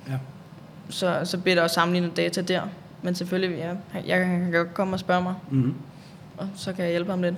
ja. 0.09 0.13
så, 0.89 1.21
så 1.25 1.39
bliver 1.39 1.55
der 1.55 1.63
også 1.63 1.75
sammenlignet 1.75 2.17
data 2.17 2.41
der. 2.43 2.63
Men 3.03 3.15
selvfølgelig, 3.15 3.59
ja, 3.59 4.01
jeg 4.07 4.25
kan 4.25 4.53
godt 4.53 4.75
komme 4.75 4.95
og 4.95 5.01
spørge 5.01 5.23
mig, 5.23 5.35
Mm-hmm. 5.51 5.75
og 6.39 6.49
så 6.57 6.73
kan 6.73 6.85
jeg 6.85 6.91
hjælpe 6.91 7.11
ham 7.11 7.23
lidt. 7.23 7.35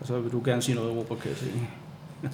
Og 0.00 0.06
så 0.06 0.18
vil 0.20 0.32
du 0.32 0.42
gerne 0.44 0.62
sige 0.62 0.74
noget, 0.74 0.90
Robert, 0.96 1.18
kan 1.18 1.28
jeg 1.30 1.36
se. 1.36 1.46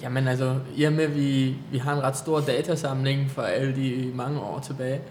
Jamen 0.01 0.27
altså, 0.27 0.55
i 0.75 0.83
og 0.83 0.93
med 0.93 1.03
at 1.03 1.15
vi, 1.15 1.55
vi 1.71 1.77
har 1.77 1.93
en 1.95 2.03
ret 2.03 2.17
stor 2.17 2.39
datasamling 2.39 3.31
fra 3.31 3.47
alle 3.49 3.75
de 3.75 4.11
mange 4.15 4.39
år 4.39 4.59
tilbage, 4.59 5.01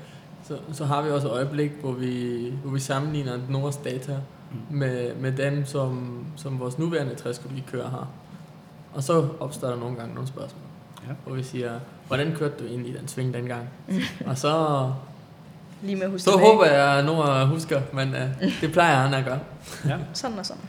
så, 0.48 0.58
så 0.72 0.84
har 0.84 1.02
vi 1.02 1.10
også 1.10 1.26
et 1.28 1.32
øjeblik, 1.32 1.70
hvor 1.80 1.92
vi, 1.92 2.52
hvor 2.64 2.70
vi 2.72 2.80
sammenligner 2.80 3.38
Nords 3.48 3.76
data 3.76 4.16
med, 4.70 5.14
med 5.14 5.32
dem, 5.32 5.66
som, 5.66 6.24
som 6.36 6.60
vores 6.60 6.78
nuværende 6.78 7.14
træskolikører 7.14 7.90
har. 7.90 8.08
Og 8.94 9.02
så 9.02 9.28
opstår 9.40 9.68
der 9.68 9.76
nogle 9.76 9.96
gange 9.96 10.14
nogle 10.14 10.28
spørgsmål, 10.28 10.62
Ja. 11.08 11.12
hvor 11.26 11.34
vi 11.34 11.42
siger, 11.42 11.70
hvordan 12.06 12.34
kørte 12.38 12.54
du 12.60 12.66
egentlig 12.66 12.94
den 12.98 13.08
sving 13.08 13.34
dengang? 13.34 13.68
og 14.26 14.38
så, 14.38 14.90
Lige 15.82 15.96
med 15.96 16.18
så 16.18 16.30
tilbage. 16.30 16.50
håber 16.52 16.64
jeg, 16.66 16.98
at 16.98 17.04
Nord 17.04 17.46
husker, 17.46 17.80
men 17.92 18.08
uh, 18.08 18.52
det 18.60 18.72
plejer 18.72 18.96
han 18.96 19.14
at 19.14 19.24
gøre. 19.24 19.38
Ja. 19.88 19.96
Sådan 20.12 20.38
og 20.38 20.46
sådan. 20.46 20.62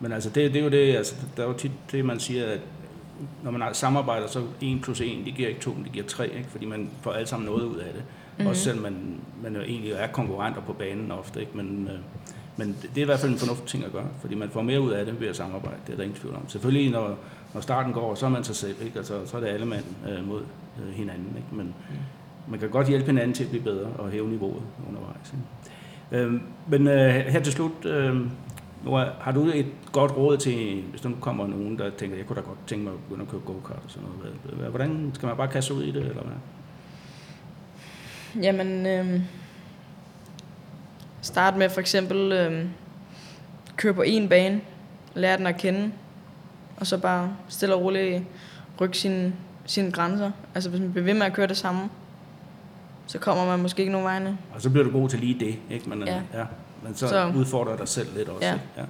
Men 0.00 0.12
altså, 0.12 0.28
det, 0.30 0.52
det 0.52 0.60
er 0.60 0.64
jo 0.64 0.70
det, 0.70 0.96
altså, 0.96 1.14
der 1.36 1.42
er 1.42 1.46
jo 1.46 1.52
tit 1.52 1.72
det, 1.92 2.04
man 2.04 2.20
siger, 2.20 2.46
at 2.46 2.60
når 3.42 3.50
man 3.50 3.74
samarbejder, 3.74 4.26
så 4.26 4.42
1 4.60 4.80
plus 4.82 5.00
1, 5.00 5.22
det 5.24 5.34
giver 5.34 5.48
ikke 5.48 5.60
2, 5.60 5.74
det 5.84 5.92
giver 5.92 6.06
3, 6.06 6.28
ikke? 6.28 6.48
fordi 6.50 6.66
man 6.66 6.90
får 7.02 7.12
alle 7.12 7.26
sammen 7.26 7.46
noget 7.46 7.64
ud 7.64 7.76
af 7.76 7.92
det. 7.92 8.02
Mm-hmm. 8.02 8.46
Også 8.46 8.62
selvom 8.62 8.82
man, 8.82 9.20
man 9.42 9.54
jo 9.56 9.62
egentlig 9.62 9.92
er 9.92 10.06
konkurrenter 10.06 10.60
på 10.60 10.72
banen 10.72 11.10
ofte, 11.10 11.40
ikke? 11.40 11.56
Men, 11.56 11.88
øh, 11.92 11.98
men 12.56 12.76
det 12.82 12.98
er 12.98 13.02
i 13.02 13.04
hvert 13.04 13.18
fald 13.18 13.32
en 13.32 13.38
fornuftig 13.38 13.68
ting 13.68 13.84
at 13.84 13.92
gøre, 13.92 14.08
fordi 14.20 14.34
man 14.34 14.50
får 14.50 14.62
mere 14.62 14.80
ud 14.80 14.90
af 14.90 15.04
det 15.06 15.20
ved 15.20 15.28
at 15.28 15.36
samarbejde, 15.36 15.76
det 15.86 15.92
er 15.92 15.96
der 15.96 16.02
ingen 16.02 16.20
tvivl 16.20 16.34
om. 16.34 16.48
Selvfølgelig, 16.48 16.90
når, 16.90 17.18
når 17.54 17.60
starten 17.60 17.92
går, 17.92 18.14
så 18.14 18.26
er 18.26 18.30
man 18.30 18.44
sig 18.44 18.56
selv, 18.56 18.76
ikke? 18.84 18.98
Altså, 18.98 19.26
så 19.26 19.36
er 19.36 19.40
det 19.40 19.48
alle 19.48 19.66
mand 19.66 19.84
øh, 20.08 20.28
mod 20.28 20.40
øh, 20.82 20.92
hinanden, 20.92 21.36
ikke? 21.36 21.48
men 21.52 21.74
man 22.48 22.60
kan 22.60 22.70
godt 22.70 22.88
hjælpe 22.88 23.06
hinanden 23.06 23.32
til 23.32 23.44
at 23.44 23.50
blive 23.50 23.62
bedre 23.62 23.86
og 23.98 24.10
hæve 24.10 24.28
niveauet 24.28 24.62
undervejs. 24.88 25.32
Ikke? 25.32 26.24
Øh, 26.24 26.40
men 26.68 26.86
øh, 26.86 27.14
her 27.14 27.40
til 27.40 27.52
slut, 27.52 27.84
øh, 27.84 28.20
Nora, 28.84 29.08
har 29.20 29.32
du 29.32 29.44
et 29.54 29.66
godt 29.92 30.16
råd 30.16 30.36
til, 30.36 30.82
hvis 30.82 31.00
der 31.00 31.08
nu 31.08 31.16
kommer 31.20 31.46
nogen, 31.46 31.78
der 31.78 31.90
tænker, 31.90 32.16
jeg 32.16 32.26
kunne 32.26 32.36
da 32.36 32.40
godt 32.40 32.58
tænke 32.66 32.84
mig 32.84 32.92
at 32.92 32.98
begynde 33.08 33.22
at 33.22 33.28
køre 33.30 33.40
go-kart 33.40 33.78
og 33.84 33.90
sådan 33.90 34.08
noget. 34.54 34.70
Hvordan 34.70 35.10
skal 35.14 35.26
man 35.26 35.36
bare 35.36 35.48
kaste 35.48 35.74
ud 35.74 35.82
i 35.82 35.90
det, 35.90 36.02
eller 36.02 36.22
hvad? 36.22 36.36
Jamen, 38.44 38.86
øh, 38.86 39.20
start 41.22 41.56
med 41.56 41.68
for 41.70 41.80
eksempel 41.80 42.32
øh, 42.32 42.64
køre 43.76 43.94
på 43.94 44.02
en 44.02 44.28
bane, 44.28 44.60
lære 45.14 45.36
den 45.38 45.46
at 45.46 45.56
kende, 45.56 45.92
og 46.76 46.86
så 46.86 46.98
bare 46.98 47.36
stille 47.48 47.74
og 47.74 47.82
roligt 47.82 48.22
rykke 48.80 48.98
sine, 48.98 49.32
sine 49.66 49.92
grænser. 49.92 50.30
Altså 50.54 50.70
hvis 50.70 50.80
man 50.80 50.92
bliver 50.92 51.04
ved 51.04 51.14
med 51.14 51.22
at 51.26 51.32
køre 51.32 51.46
det 51.46 51.56
samme, 51.56 51.88
så 53.06 53.18
kommer 53.18 53.46
man 53.46 53.60
måske 53.60 53.80
ikke 53.80 53.92
nogen 53.92 54.06
vegne. 54.06 54.38
Og 54.54 54.60
så 54.60 54.70
bliver 54.70 54.84
du 54.84 54.90
god 54.90 55.08
til 55.08 55.18
lige 55.20 55.40
det, 55.40 55.58
ikke? 55.70 55.88
Men, 55.88 56.02
Ja. 56.02 56.20
ja. 56.34 56.44
Men 56.82 56.96
så, 56.96 57.08
så 57.08 57.32
udfordrer 57.36 57.76
dig 57.76 57.88
selv 57.88 58.08
lidt 58.16 58.28
også. 58.28 58.46
Ja. 58.46 58.52
Ikke? 58.52 58.64
Ja. 58.76 58.82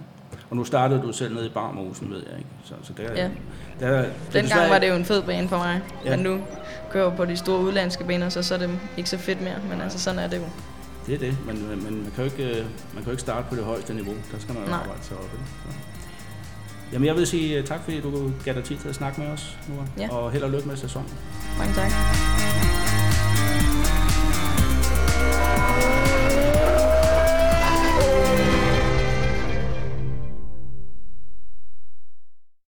Og 0.50 0.56
nu 0.56 0.64
startede 0.64 1.02
du 1.02 1.12
selv 1.12 1.34
nede 1.34 1.46
i 1.46 1.48
Barmosen, 1.48 2.10
ved 2.10 2.22
jeg 2.30 2.38
ikke. 2.38 2.50
Så, 2.64 2.74
så 2.82 2.92
der, 2.96 3.02
Ja. 3.22 3.28
der, 3.80 3.90
der, 4.02 4.08
Dengang 4.32 4.70
var 4.70 4.78
det 4.78 4.88
jo 4.88 4.94
en 4.94 5.04
fed 5.04 5.22
bane 5.22 5.48
for 5.48 5.56
mig, 5.56 5.80
Ja. 6.04 6.16
men 6.16 6.24
nu 6.24 6.40
kører 6.90 7.08
jeg 7.08 7.16
på 7.16 7.24
de 7.24 7.36
store 7.36 7.60
udlandske 7.60 8.04
baner, 8.04 8.28
så, 8.28 8.42
så 8.42 8.54
er 8.54 8.58
det 8.58 8.70
ikke 8.96 9.10
så 9.10 9.18
fedt 9.18 9.40
mere, 9.42 9.54
men 9.70 9.80
altså 9.80 9.98
sådan 9.98 10.18
er 10.18 10.28
det 10.28 10.36
jo. 10.36 10.42
Det 11.06 11.14
er 11.14 11.18
det, 11.18 11.36
men, 11.46 11.68
men 11.68 11.84
man, 11.84 12.12
kan 12.14 12.24
jo 12.24 12.30
ikke, 12.30 12.44
øh, 12.50 12.56
man 12.64 12.64
kan 12.94 13.04
jo 13.04 13.10
ikke 13.10 13.20
starte 13.22 13.46
på 13.48 13.56
det 13.56 13.64
højeste 13.64 13.94
niveau. 13.94 14.14
Der 14.32 14.38
skal 14.38 14.54
man 14.54 14.62
jo 14.64 14.70
Nej. 14.70 14.78
arbejde 14.78 15.02
sig 15.04 15.16
op. 15.16 15.22
Ikke? 15.22 15.44
Så. 15.70 15.76
Jamen 16.92 17.06
jeg 17.06 17.14
vil 17.16 17.26
sige 17.26 17.58
øh, 17.58 17.64
tak, 17.64 17.80
fordi 17.84 18.00
du 18.00 18.32
gav 18.44 18.54
dig 18.54 18.64
tid 18.64 18.76
til 18.76 18.88
at 18.88 18.94
snakke 18.94 19.20
med 19.20 19.28
os, 19.28 19.58
Nora. 19.68 19.86
Ja. 19.98 20.14
Og 20.16 20.30
held 20.30 20.42
og 20.42 20.50
lykke 20.50 20.68
med 20.68 20.76
sæsonen. 20.76 21.08
Mange 21.58 21.74
tak. 21.74 22.89